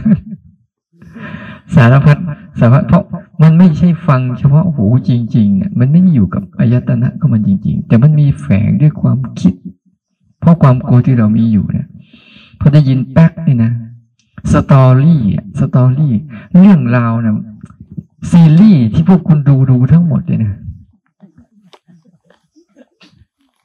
[1.75, 2.17] สารพัด
[2.59, 3.03] สารพัดเพราะ
[3.43, 9.53] มันไม่ใช่ฟังเฉพาะหูจริงๆเนี่ยมันไม่ได้อยู่กับอายตนะก็มันจริง ๆ แต่มันมีแฝงด้วยความคิด
[10.39, 11.87] เพราะความกลัวที่เรามีอยู่เนี่ย
[12.59, 13.71] พอได้ยินแป๊กนี่นะ
[14.51, 16.13] story story
[16.57, 17.37] เรื่องราวนะ
[18.29, 20.53] ซีรีส์ที่พวกคุณดูดูทั้งหมดเลยนะ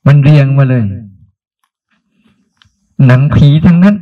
[0.06, 0.82] มันเรียงมาเลย
[3.06, 3.96] หนังผีทั้งนั้น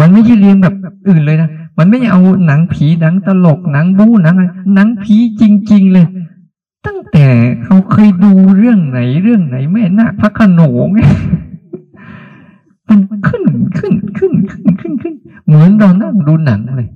[0.00, 0.74] มันไม่ใช่เรียงแบบ
[1.08, 5.42] อื่นเลยนะ มันไม่เอาหนังผีหนังตลกหนังบู๊หนังอะไรหนังผีจ
[5.72, 6.06] ริง ๆ เลย
[6.86, 7.26] ตั้งแต่
[7.62, 11.10] เขาเคยดูเรื่องไหนเรื่องไหนแม่นาคพระโขนงเนี่ย
[12.88, 13.44] มันขึ้น
[13.78, 15.14] ขึ้นขึ้นขึ้นขึ้นขึ้น
[15.46, 16.88] เหมือนเรานั่งดูหนังเลย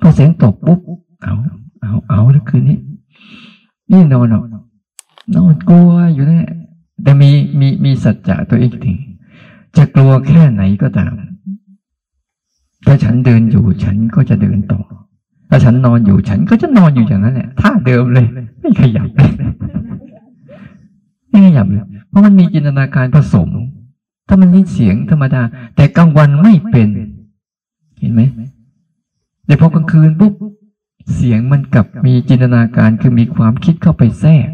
[0.00, 0.80] พอเสียงตกปุ๊บ
[1.22, 1.34] เอา
[1.80, 2.78] เอาเอาแล้วคืนนี้
[3.90, 4.44] นี่นอนหรอก
[5.34, 6.50] นอนกลัวอยู่นะ
[7.02, 7.30] แต่มี
[7.60, 8.96] มีมีสัจจะตัวเองถึง
[9.76, 11.12] จะกลัวแค่ไหนก็ตาม
[12.86, 14.80] ถ้าฉันเดินอยู่ฉันก็จะเดินต่อ
[15.50, 18.26] ถ้าฉันนอนอยู่ฉันก็จะนอนอยู่อย่างนั้นแหละท่าเดิมเลย
[18.60, 19.30] ไม่ขยับเลย
[21.30, 23.48] ไม่ขยับเลยเพราะมันมีจินตนาการผสม
[24.28, 25.42] ถ้ามันนี่เสียงธรรมดา
[25.76, 26.88] แต่กลางวันไม่เป็น
[27.98, 28.22] เห็นไหม
[29.46, 30.34] แต่พอกลางคืนปุ๊บ
[31.14, 34.48] เสียงมันกลับมีจินตนาการคือมีความคิดเข้าไปแทรก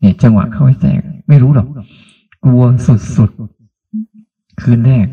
[0.00, 1.68] เนี่ยจังหวะเข้าไปแทรก ไม่รู้หรอก
[2.44, 2.62] กลัว
[3.16, 5.06] สุดๆ คืนแรก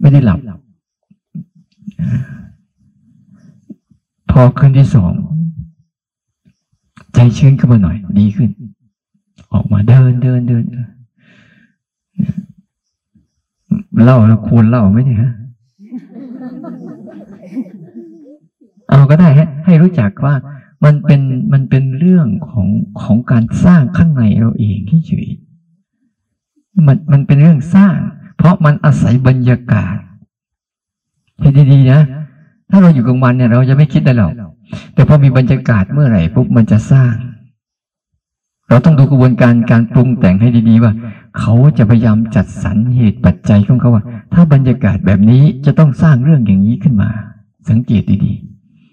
[0.00, 0.40] ไม่ได้หลับ
[4.30, 5.12] พอคืนที่สอง
[7.14, 8.50] ใจชื้นขึ้นมาหน่อย ดีขึ้น
[9.52, 10.64] ออกมาเดินเดินเดิน
[14.02, 15.32] เล่าแล้วควรเล่าไหมเนี่ยฮะ
[18.88, 20.34] เอาก็ได้ฮะ ให้รู้จักว่า
[20.84, 21.20] มันเป็น
[21.52, 22.68] มันเป็นเรื่องของ
[23.02, 25.28] ของการสร้างข้างในเราเองเฉย
[26.86, 27.96] มันมันเป็นเรื่องสร้าง
[28.36, 29.96] เพราะมันอาศัยบรรยากาศ
[31.42, 32.00] ให้ดีๆนะ
[32.70, 34.32] ถ้าเราอยู่กลางวันเนี่ย เราจะไม่คิดได้หรอก
[34.94, 37.14] แต่พอมีบรรยากาศเมื่อไหร่ปุ๊บมันจะสร้าง
[38.68, 40.92] เราต้องดูกระบวนการการปรุงแต่งให้ดีๆว่า
[41.38, 44.02] เขาจะพยายามจัดสรรเหตุปัจจัยของเขาว่า
[44.32, 47.10] ถ้าบรรยากาศแบบนี้จะต้องสร้างเรื่องอย่างนี้ขึ้นมา
[47.70, 48.32] สังเกตดี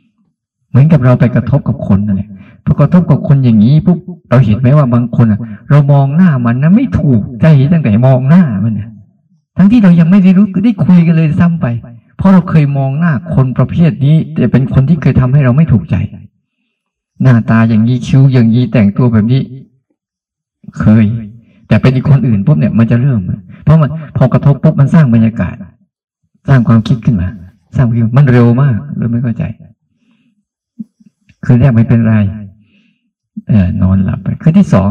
[0.06, 2.30] ๆ เหมือนกับเราไปกระทบกับคนนั่นแหละ
[2.66, 3.98] พอกระทบกับคนอย่างนี้ปุ๊บ
[4.30, 5.40] เราเห็นไหมว่าบางคนอะ
[5.70, 8.90] เรามองหน้ามันนะไม่ถูกใจตั้งแต่มองหน้ามันนะ
[9.58, 11.66] ทั้งที่เรายังไม่ได้รู้ได้คุยกันเลยซ้ำไป
[12.20, 15.96] เพราะเราเคยมองหน้าคนประเภทนี้ แต่เป็นคนที่เคยทำให้เราไม่ถูกใจ
[17.22, 19.42] หน้าตาอย่างนี้คิ้วอย่างนี้แต่งตัวแบบนี้
[20.80, 21.04] เคย
[21.68, 23.22] แต่เป็นอีกคนอื่นปุ๊บเนี่ยมันจะเริ่ม
[23.64, 25.56] เพราะมันพอกระทบปุ๊บมันสร้างบรรยากาศ
[26.48, 27.30] สร้างความคิดขึ้นมา
[27.76, 29.44] สร้างความคิดมันเร็วมากเลยไม่เข้าใจ
[31.46, 32.16] คืนแรกไม่เป็นไร
[33.48, 34.90] เออนอนหลับไปคืนที่สอง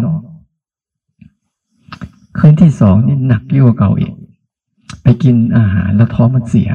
[2.39, 4.13] คืนที่สองนี่หนักยิ่งกว่าเก่าอีก
[5.03, 6.71] ไปกินอาหารแล้วท้องมันเสีย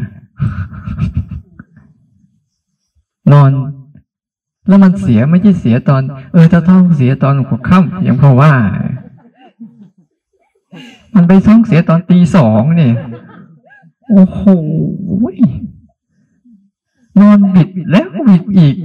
[3.32, 3.50] นอน
[4.68, 6.02] แล้วมันเสียไม่ใช่เสียตอน
[6.34, 8.52] เออถ้าท้องเสียตอนหัวค่ำยังเพอว่า
[11.16, 12.94] มันไปท้องเสียตอนตีสองเนี่ย
[14.10, 14.42] โอ้โห
[17.20, 18.76] นอนบิดแล้วบิดอีก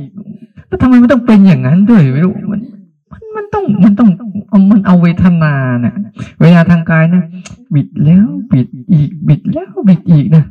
[0.67, 2.61] แล้วทำไมมันต้องเป็นอย่างนั้นด้วยไม่รู้มัน
[3.13, 4.11] มันมันต้องมันต้อง
[4.49, 5.95] เอามันเอาเวทนาเนี่ย
[6.41, 7.23] เวลาทางกายนะ
[7.75, 10.45] บิดแล้วบิดอีกบิดแล้วบิดอีกนะ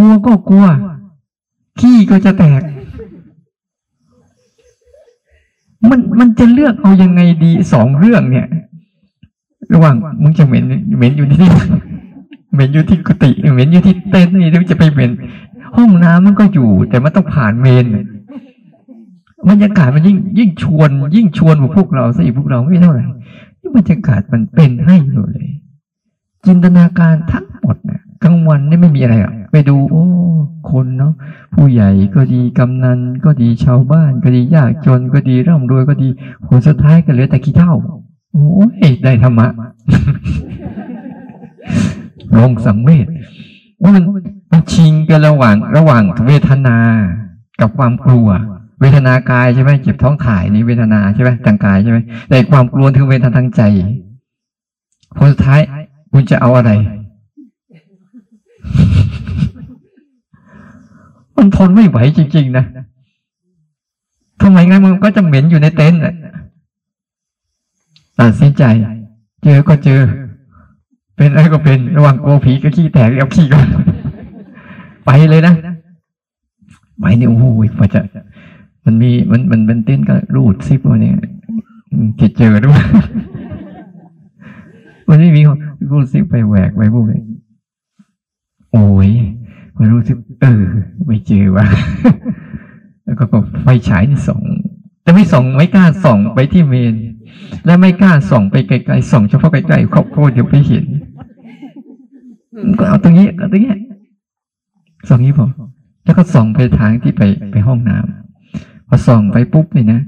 [0.00, 0.66] ลัวก็กลัว
[1.80, 2.62] ขี้ก็จะแตก
[5.90, 8.46] มันมันจะเลือกเอายังไงดีสองเรื่องเนี่ย
[9.74, 10.64] ระหว่างมึงจะเหม็น
[10.96, 11.50] เหม็นอยู่ที่นี่
[12.52, 15.10] เหม็นอยู่ที่กุฏิเหม็นอยู่ที่เต็นท์นี่หรือจะไปเหม็น
[15.76, 17.86] ห้องน้ำมันก็อยู่ แต่มันต้องผ่านเมน
[19.48, 23.04] บรรยากาศมันยิ่งยิ่งชวน ยิ่งชวนพวกเราซะอีกพวกเราไม่เท่าไหร่
[23.58, 25.40] ที่บรรยากาศมันเป็นให้เลย
[26.46, 30.04] จินตนาการทั้งหมดนะ กลางวันนี่ไม่มีอะไรหรอกไปดู โอ้
[30.70, 31.12] คนเนาะ
[31.54, 36.08] ผู้ใหญ่ก็ดีกำนันก็ดีชาวบ้าน ก็ดียากจนก็ดีร่ำรวยก็ดี
[36.46, 37.74] ผลสุดท้ายก็เหลือแต่ขี้เท่า
[38.32, 39.48] โอ้ยได้ธรรมะ
[42.36, 43.06] ลงสังเวช
[43.82, 44.04] ว่ามัน
[44.52, 46.76] มันชิงกันระหว่างระหว่างเวทนา
[47.60, 48.28] กับความกลัว
[48.80, 51.98] เวทนากายใช่ไหมเจ็บท้องถ่ายนี่เวทนาใช่ไหมทางกายใช่ไหม
[52.28, 53.62] แต่ความกลัวคือเวทนาทางใจ
[55.16, 55.60] ผลสุดท้าย
[56.12, 56.70] คุณจะเอาอะไร
[61.36, 62.64] มันทนไม่ไหวจริงๆนะ
[64.42, 66.14] ทำไมงั้นมันก็จะเหม็นอยู่ในเต็นท์น่ะ
[68.18, 68.64] ตัดสินใจ
[69.44, 70.00] เจอก็เจอ
[71.16, 73.66] เป็นอะไรก็เป็น ระหว่างกลัวผีกับขี้แตกเอาขี้ก่อน
[75.04, 75.54] ไปเลยนะ
[77.00, 77.44] ไปเนี่ยโอ้โห
[77.78, 78.00] พอจะ
[78.84, 81.12] มันมีมันมันเป็นเต้นก็รูดซิปวันนี้
[82.20, 82.80] จะเจอด้วย
[85.08, 85.42] มันไม่มี
[85.90, 87.20] รูดซิปไปแหวกไปพวกนี้
[88.72, 89.10] โอ้ย
[89.78, 90.64] มันรู้สึกเออ
[91.06, 91.66] ไม่เจอว่ะ
[93.04, 93.24] แล้วก็
[93.62, 94.42] ไฟฉายส่อง
[95.02, 96.94] แต่ไม่ส่องไม่กล้าส่องไปที่เมน
[97.66, 100.86] และไม่กล้าส่องไปไกลๆส่องเฉพาะใกล้ๆครอบครัวเดี๋ยวไปเห็น
[102.78, 103.74] ก็เอาตรงนี้เอาตรงนี้
[105.08, 105.46] ส่องนี้พอ
[106.04, 110.00] แล้วก็ส่องไปทางที่ไปไปห้องน้ำพอส่องไปปุ๊บเนี่ยนะ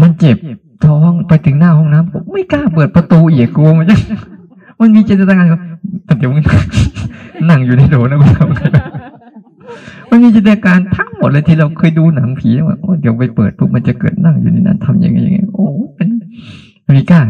[0.00, 0.36] มันเจ็บ
[0.84, 3.96] ท้องไปถึงหน้าห้องน้ำผมไม่กล้าเปิดประตูอีกกลัวมันจะ
[4.80, 5.60] มันมีจินตนาการว่า
[6.04, 6.44] แต่เดี๋ยวมึง
[7.48, 8.62] นั่งอยู่ในโดนะกูทำไง
[10.10, 16.08] มันมีจินตนาการทั้งหมดเลยที่เราเคยดูหนังผีว่าโอ้เดี๋ยวไปเปิดปุ๊บมันจะเกิดนั่งอยู่ในนั้นทำยังไงยังไงโอ้เป็น
[16.82, 17.20] ไม่กล้า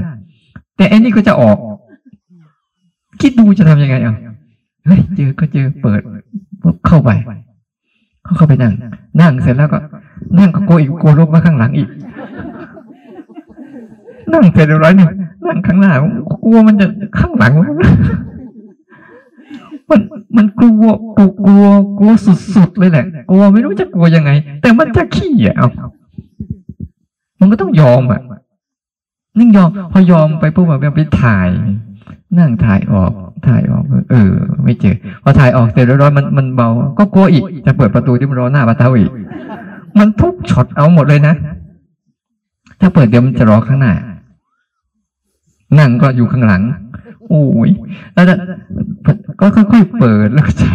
[0.77, 1.59] แต่อันนี้ก็จะออก
[3.21, 4.17] คิดดูจะทำยังไงอะ
[4.87, 6.01] เฮ้ยเจอก็เจอเปิด
[6.63, 7.11] ปุ๊บเข้าไป
[8.25, 8.73] เขาเข้าไปนั่ง
[9.21, 9.79] นั่งเสร็จแล้วก็
[10.39, 11.89] นั่งก็โกลัวอีกโกลัวลบมาข้างหลังอีก
[14.35, 15.11] นั่งเสร็จเรียบร้อยเนี่ย
[15.47, 15.93] นั่งข้างหน้า
[16.45, 16.87] กลัวมันจะ
[17.19, 17.53] ข้างหลัง
[19.91, 20.01] มัน
[20.37, 20.85] มันกลัว
[21.17, 21.65] กลัวกลัว
[21.99, 22.11] กลัว
[22.55, 24.31] สุดๆเลยแหละกลัวไม่รู้จะกลัวยังไง
[24.63, 25.71] แต่มันจะขี้อะ
[27.41, 28.21] มันก็ต้องยอมอะ
[29.39, 31.49] นิ่งยอม พอยอมไปปุ๊บแบบไปถ่าย
[32.39, 33.13] นั่งถ่ายออก
[33.47, 34.31] ถ่ายออกเออ
[34.65, 39.11] ไม่เจอ พอถ่ายออกเสร็จแล้วร้อยมันมันเบา ก็กลัวอีกจะเปิดประตูที่มันรอหน้าประตูอีก
[39.99, 41.35] มันทุกช็อตเอาหมดเลยนะ
[42.81, 43.93] ถ้าเปิดเดี๋ยวมันจะรอข้างหน้า
[45.79, 46.63] นั่งก็อยู่ข้างหลัง
[47.29, 47.71] โอ้ย
[48.15, 48.27] แล้ว
[49.41, 50.75] ก็ค่อยๆเปิดแล้วก็ใช้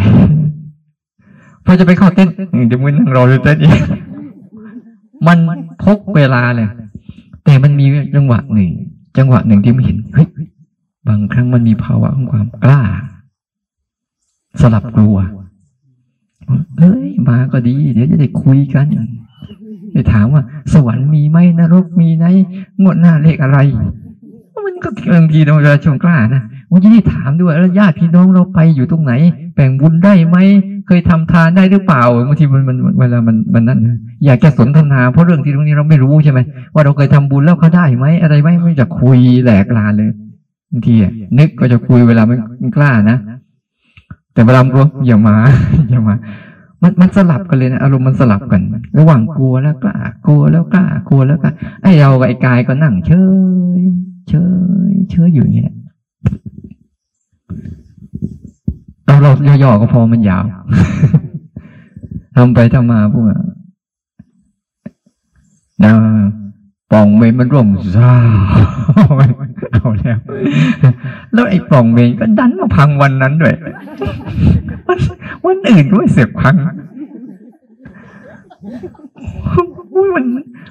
[1.64, 2.28] พอจะไปเข้าเต้น
[2.68, 3.80] เดี๋ยวมึงนั่งรออยู่เต้นอีก
[5.26, 5.38] มัน
[5.84, 6.68] พกเวลาเลย
[7.44, 7.86] แต่มันมี
[8.16, 8.70] จังหวะหนึ่ง
[9.18, 10.28] จังหวะหนึ่งที่ไม่เห็นเฮ้ย
[11.08, 12.80] บางครั้งมันมีภาวะของความกล้า
[14.60, 15.16] สลับกลัว
[16.78, 18.86] เฮ้ยมาก็ดี เดี๋ยวจะได้คุยกัน
[19.92, 20.42] ไปถามว่า
[20.72, 22.24] สวรรค์มีไหมนรกมีไหม
[22.80, 23.58] งวดหน้าเลขอะไร
[24.66, 29.12] มันก็บางทีเราจะชงกล้านะวันนี้ถามด้วยแล้วญาติพี่น้องเราไปอยู่ตรงไหน
[29.54, 30.36] แบ่งบุญได้ไหม
[30.86, 33.80] เคยทำทานได้หรือเปล่าบางทีมันมันเวลามันมันนั่น
[34.24, 36.40] อยากจะสนทนาเพราะเรื่องที่ตรงนี้เราไม่รู้ใช่ไหม
[36.74, 40.10] ว่าเราเคยทำบุญแล้วเขาได้ไหมอะไรไหมไม่จะคุยแหลกลานเลย
[40.70, 40.94] บางที
[41.38, 42.36] นึกก็จะคุยเวลาไม่
[42.76, 43.18] กล้านะ
[44.34, 45.36] แต่เวลามันกลัวอย่ามา
[45.90, 46.14] อย่ามา
[46.82, 48.62] มมันมันสลับกันเลยนะอารมณ์มันสลับกัน
[48.98, 51.52] ระหว่างกลัวแล้วกล้ากลัวแล้วกล้ากลัวแล้วกล้า
[51.82, 53.10] ไอ้เรากับไอ้กายก็นั่งเฉ
[53.78, 53.80] ย
[54.28, 54.32] เฉ
[54.90, 55.72] ยเฉยอยู่อย่างเงี้ย
[59.06, 60.44] เราเราย่อๆก็พอมันยาว
[62.36, 63.40] ทำไปทำมาพวกอะ
[65.84, 65.92] นะ
[66.92, 67.66] ปล่องเมนมันร่วง
[67.96, 68.12] ซ่า
[69.72, 70.18] เอาแล้ว
[71.32, 73.54] แล้วไอ้ปล่องเมนก็ดันมาพังวันนั้นด้วย
[74.86, 74.98] วัน
[75.44, 76.54] วันอื่นด้วยเสียพัง
[79.94, 80.24] อุ๊ยมัน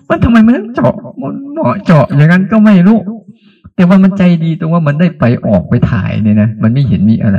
[0.10, 3.00] มันทำไมมันเจาะมันเหมาะเจาะอย่างนั้นก็ไม่รู้
[3.76, 7.38] แต่ว่ามันใจดีตรงว่ามันได้ไปออกไปถ่ายเนี่ยนะมันไม่เห็นมีอะไร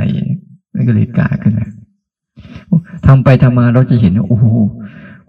[0.73, 1.65] มันก็เลยกล้าขึ้นมา
[3.05, 4.45] ทำไปทำมาเราจะเห็นว่าโอ้โห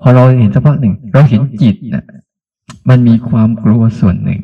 [0.01, 2.05] พอเราเห็นสักพักหนึ่ง เราเห็นจิตนะ
[2.89, 4.40] มันมีความกลัวส่วนหนึ่ง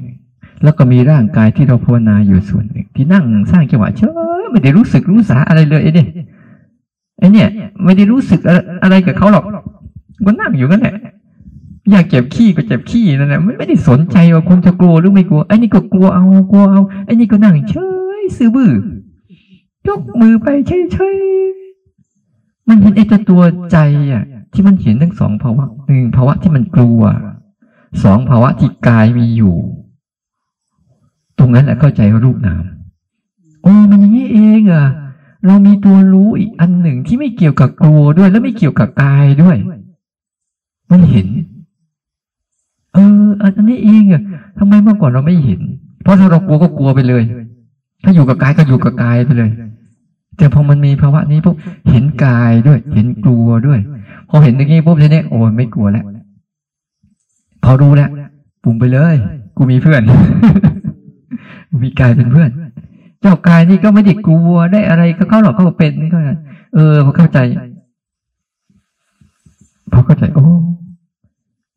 [0.65, 4.03] แล้วก็มีร่างกายที่เราภาวนาอยู่ส่วนหนึ่ง ที่นั่งสร้างจังหวะเฉ
[4.43, 6.09] ยไม่ได้รู้สึกรู้สาอะไรเลยไอ้เนี่ย
[7.19, 7.49] ไอ้เนี่ย
[7.85, 9.45] ไม่ได้รู้สึกอะไรอะไรกับเขาหรอก
[10.25, 10.95] ก็นั่งอยู่กันแหละ
[11.91, 17.75] อยากเจ็บขี้ก็เจ็บขี้นั่นแหละไม่ได้สนใจว่าคนจะกลัวหรือไม่กลัวไอ้นี่ก็กลัวเอากลัวเอาไอ้นี่ก็นั่งเฉ
[18.21, 18.71] ยซื่อบื้อ
[19.89, 21.17] ยกมือไปเฉยเฉย
[22.69, 23.43] มันเห็นไอ้เจ้าตัว
[23.73, 23.79] ใจ
[24.13, 27.01] อะ ที่มันเห็นทั้งสองภาวะหนึ่งภาวะที่มันกลัว
[28.03, 29.57] สองภาวะที่กายมีอยู่
[31.39, 32.65] ตรงนั้นแหละเข้าใจรูปนาม
[33.63, 34.87] โอ้มันอย่างนี้เองอะ
[35.47, 39.57] เรามีตัวรู้อีกอันหนึ่งที่ไม่เกี่ยวกับกลัวด้วย แล้วไม่เกี่ยวกับกายด้วย
[40.91, 41.27] มันเห็น
[42.95, 44.23] เอออันนี้เองอะ
[44.59, 45.61] ทำไมเมื่อก่อนเราไม่เห็น
[46.03, 47.23] เพราะถ้าเรากลัวก็กลัวไปเลย
[48.05, 49.51] ถ้าอยู่กับกายก็อยู่กับกายไปเลย
[50.39, 51.57] แต่พอมันมีภาวะนี้ปุ๊บ
[51.91, 53.79] เห็นกายด้วย เห็นกลัวด้วย
[54.29, 56.05] พอเห็นอย่างนี้ปุ๊บทีนี้โอ้ยไม่กลัวแล้ว
[57.65, 58.11] พอรู้แล้ว
[58.63, 59.15] ปุ่มไปเลย
[59.57, 60.03] กูมีเพื่อน
[61.71, 62.51] กูมีกายเป็นเพื่อน
[63.21, 66.19] เจ้ากายนี่ก็ไม่ได้กลัวได้อะไรก็เข้าหรอกเขาเป็นนี่ก็
[66.75, 67.39] เออพอเข้าใจ
[69.93, 70.45] พอเข้าใจ โอ้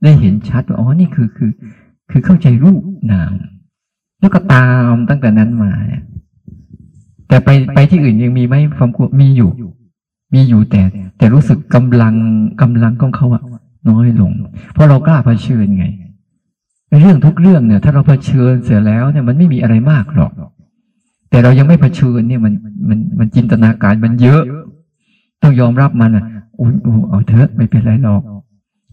[0.03, 1.51] ได้เห็นชัดว่าอ๋อนี่คือคือ
[2.11, 3.33] คือเข้าใจรูปนาม
[4.19, 6.03] แล้วก็ตามตั้งแต่นั้นมาเนี่ย
[7.27, 9.51] แต่ไปไปที่อื่นยังมีไหมความกลัวมีอยู่
[10.33, 10.81] มีอยู่แต่
[11.17, 12.15] แต่รู้สึกกำลัง
[12.61, 13.43] กำลังของเขาอะ
[13.89, 14.31] น้อยลง
[14.73, 15.85] เพราะเรากล้าเผชิญไง
[17.01, 20.31] เรื่องทุกเรื่องเนี่ย ถ้าเราเผชิญเสร็จแล้วเนี่ยมันไม่มีอะไรมากหรอก
[21.29, 22.53] แต่เรายังไม่เผชิญเนี่ยมัน
[22.89, 24.41] มันมันจินตนาการมันเยอะ
[25.41, 26.23] ต้องยอมรับมันอะ
[26.57, 28.21] โอ้ยโอ้เอาเถอะไม่เป็นไรหรอก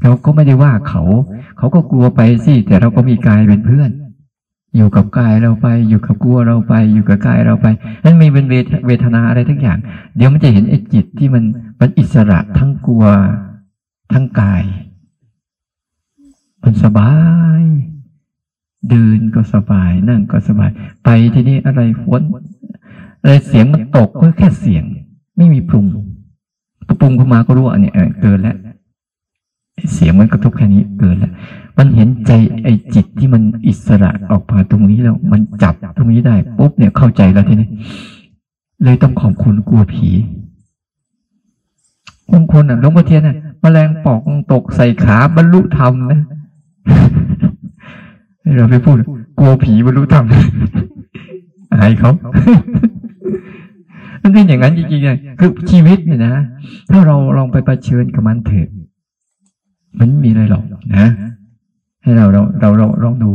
[0.03, 1.03] เราก็ไม่ได้ว่าเขา
[1.59, 3.91] เขาก็กลัวไปสิแต่เราก็มีกายเป็นเพื่อน
[4.77, 7.67] อยู่กับกายเราไป อยู่กับกลัวเราไป อยู่กับกายเราไป
[8.05, 8.47] นั่นมีเป็น
[8.87, 9.79] เวทนาอะไรทั้งอย่าง
[10.17, 11.45] เดี๋ยวมันจะเห็นไอ้จิตที่มัน
[11.81, 13.05] มันอิสระทั้งกลัว
[14.13, 14.63] ทั้งกาย
[16.65, 17.13] มันสบา
[17.61, 17.63] ย
[18.91, 20.71] เดินก็สบาย นั่งก็สบาย
[21.05, 22.23] ไปทีนี้อะไรฝน
[23.21, 24.85] อะไรเสียงมันตกก็แค่เสียง
[25.37, 25.87] ไม่มีปรุง
[26.87, 28.57] พอปรุงขึ้นมาก็รู้ว่าอันเนี้ยเออเกินแล้ว
[29.93, 31.33] เสียงมันกระทบแค่นี้เกินแล้ว
[31.79, 32.33] มันเห็นใจ
[32.63, 37.69] ไอ้จิตที่มันอิสระออกมาตรงนี้แล้ว มันจับตรงนี้ได้ปุ๊บเนี่ยเข้าใจแล้วทีนี้
[38.85, 40.09] เลยต้องขอบคุณกลัวผี
[42.33, 44.21] บางคนอะหลวงพ่อเทียนอะแมลงปอก
[44.53, 46.21] ตกใส่ขาบรรลุธรรมนะ
[48.57, 48.97] เราไปพูด
[49.39, 50.25] กลัวผีบรรลุธรรม
[51.73, 52.13] อายเขา
[54.23, 56.35] มันเป็นอย่างนั้นจริงๆไงคือชีวิตเนี่ยนะ
[56.91, 58.69] ถ้าเราลองไปประชิญกับมันเถิด
[59.99, 60.65] มันไม่มีอะไรหรอก
[60.97, 61.07] นะ
[62.03, 63.31] ให้เราเราเราเราลองดู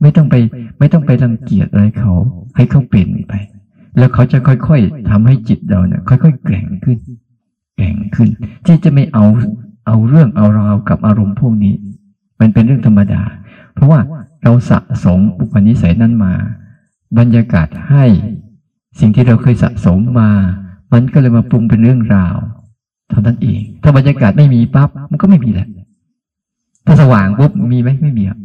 [0.00, 0.34] ไม่ต้องไป
[0.78, 2.12] ไม่ต้องไปรังเกียจอะไรเขา
[2.56, 3.34] ให้เขาเปลี่ยนไป
[3.98, 6.98] แล้วเขาจะค่อยๆทำให้จิตเราเนี่ย ค่อยๆแกร่งขึ้น
[7.76, 8.28] แกร่งขึ้น
[8.66, 9.24] ที่จะไม่เอา
[9.86, 11.74] เอาเรื่องเอาราวกับอารมณ์พวกนี้
[12.40, 13.22] มันเป็นเรื่องธรรมดา
[13.74, 14.00] เพราะว่า
[14.42, 16.32] เราสะสมอุปนิสัยนั้นมา
[17.18, 18.04] บรรยากาศให้
[19.00, 20.30] สิ่งที่เราเคยสะสมมา
[20.92, 22.36] มันก็เลยมาปรุงเป็นเรื่องราว
[23.10, 25.68] เท่านั้นเอง ถ้าบรรยากาศไม่มีปั๊บมันก็ไม่มีแหละ
[26.86, 28.38] ถ้าสว่างปุ๊บมีไหมไม่มีอะ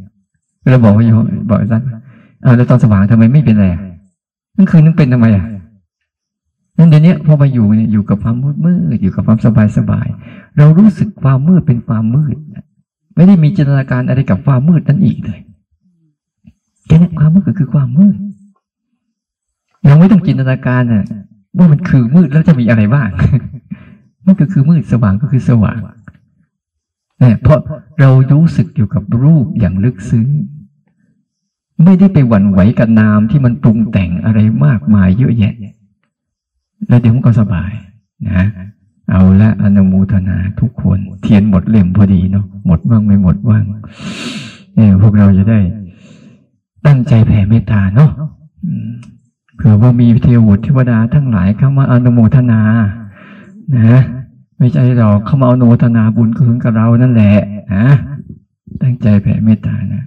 [0.71, 1.79] เราบอกว่าโยมบอกอาจา
[2.43, 3.67] เอาแล้วตอนสว่างทำไมไม่เป็นไร
[4.55, 5.45] นั่นคือนึกเป็นทำไมอะ
[6.77, 10.07] นั่นเดี๋ยวนี้พอมาอยู่เนี่ยอยู่กับความมืดมืดอยู่กับความสบายสบาย
[10.57, 12.37] เรารู้สึกความมืดเป็นความมืด
[13.15, 15.39] ไม่ได้มีจินตนาการอะไรกับความมืดนั้นอีกเลย
[16.87, 18.15] แค่นี้ความมืดก็คือความมืด
[19.89, 21.05] ยังไม่ต้องจินตนาการน่ะ
[21.57, 23.09] ว่ามันคือมืดแล้วจะมีอะไรบ้าง
[24.25, 25.79] มันก็คือมืดสว่างก็คือสว่าง
[27.21, 27.59] เนี่ยเพราะ
[27.99, 30.27] เรารู้สึกอยู่กับรูปอย่างลึกซึ้ง
[31.83, 35.53] ไม่ได้ไปหวั่นไหวกับนามที่มันปรุงแต่งอะไรมากมายเยอะแยะ
[36.87, 37.71] แล้วเดี๋ยวมันก็สบาย
[38.29, 38.45] นะ
[39.11, 43.63] เอาละอนุโมทนาทุกคน เทียนหมดเล่มพอดีเนาะหมดบ้างไม่หมดบ้าง
[44.75, 45.59] เนี่ยพวกเราจะได้
[46.85, 48.11] ตั้งใจแผ่เมตตาเนาะ
[49.55, 52.61] เผื่อว่ามีเทวดเทวดาทั้งหลายเข้ามาอนุโมทนา
[53.75, 54.01] นะ
[54.61, 57.35] ไม่ใช่หรอกเขามาเอาโนทนาบุญคืนกับเรานั่นแหละ
[57.73, 57.85] นะ
[58.81, 60.03] ตั้งใจแผ่เมตตานะ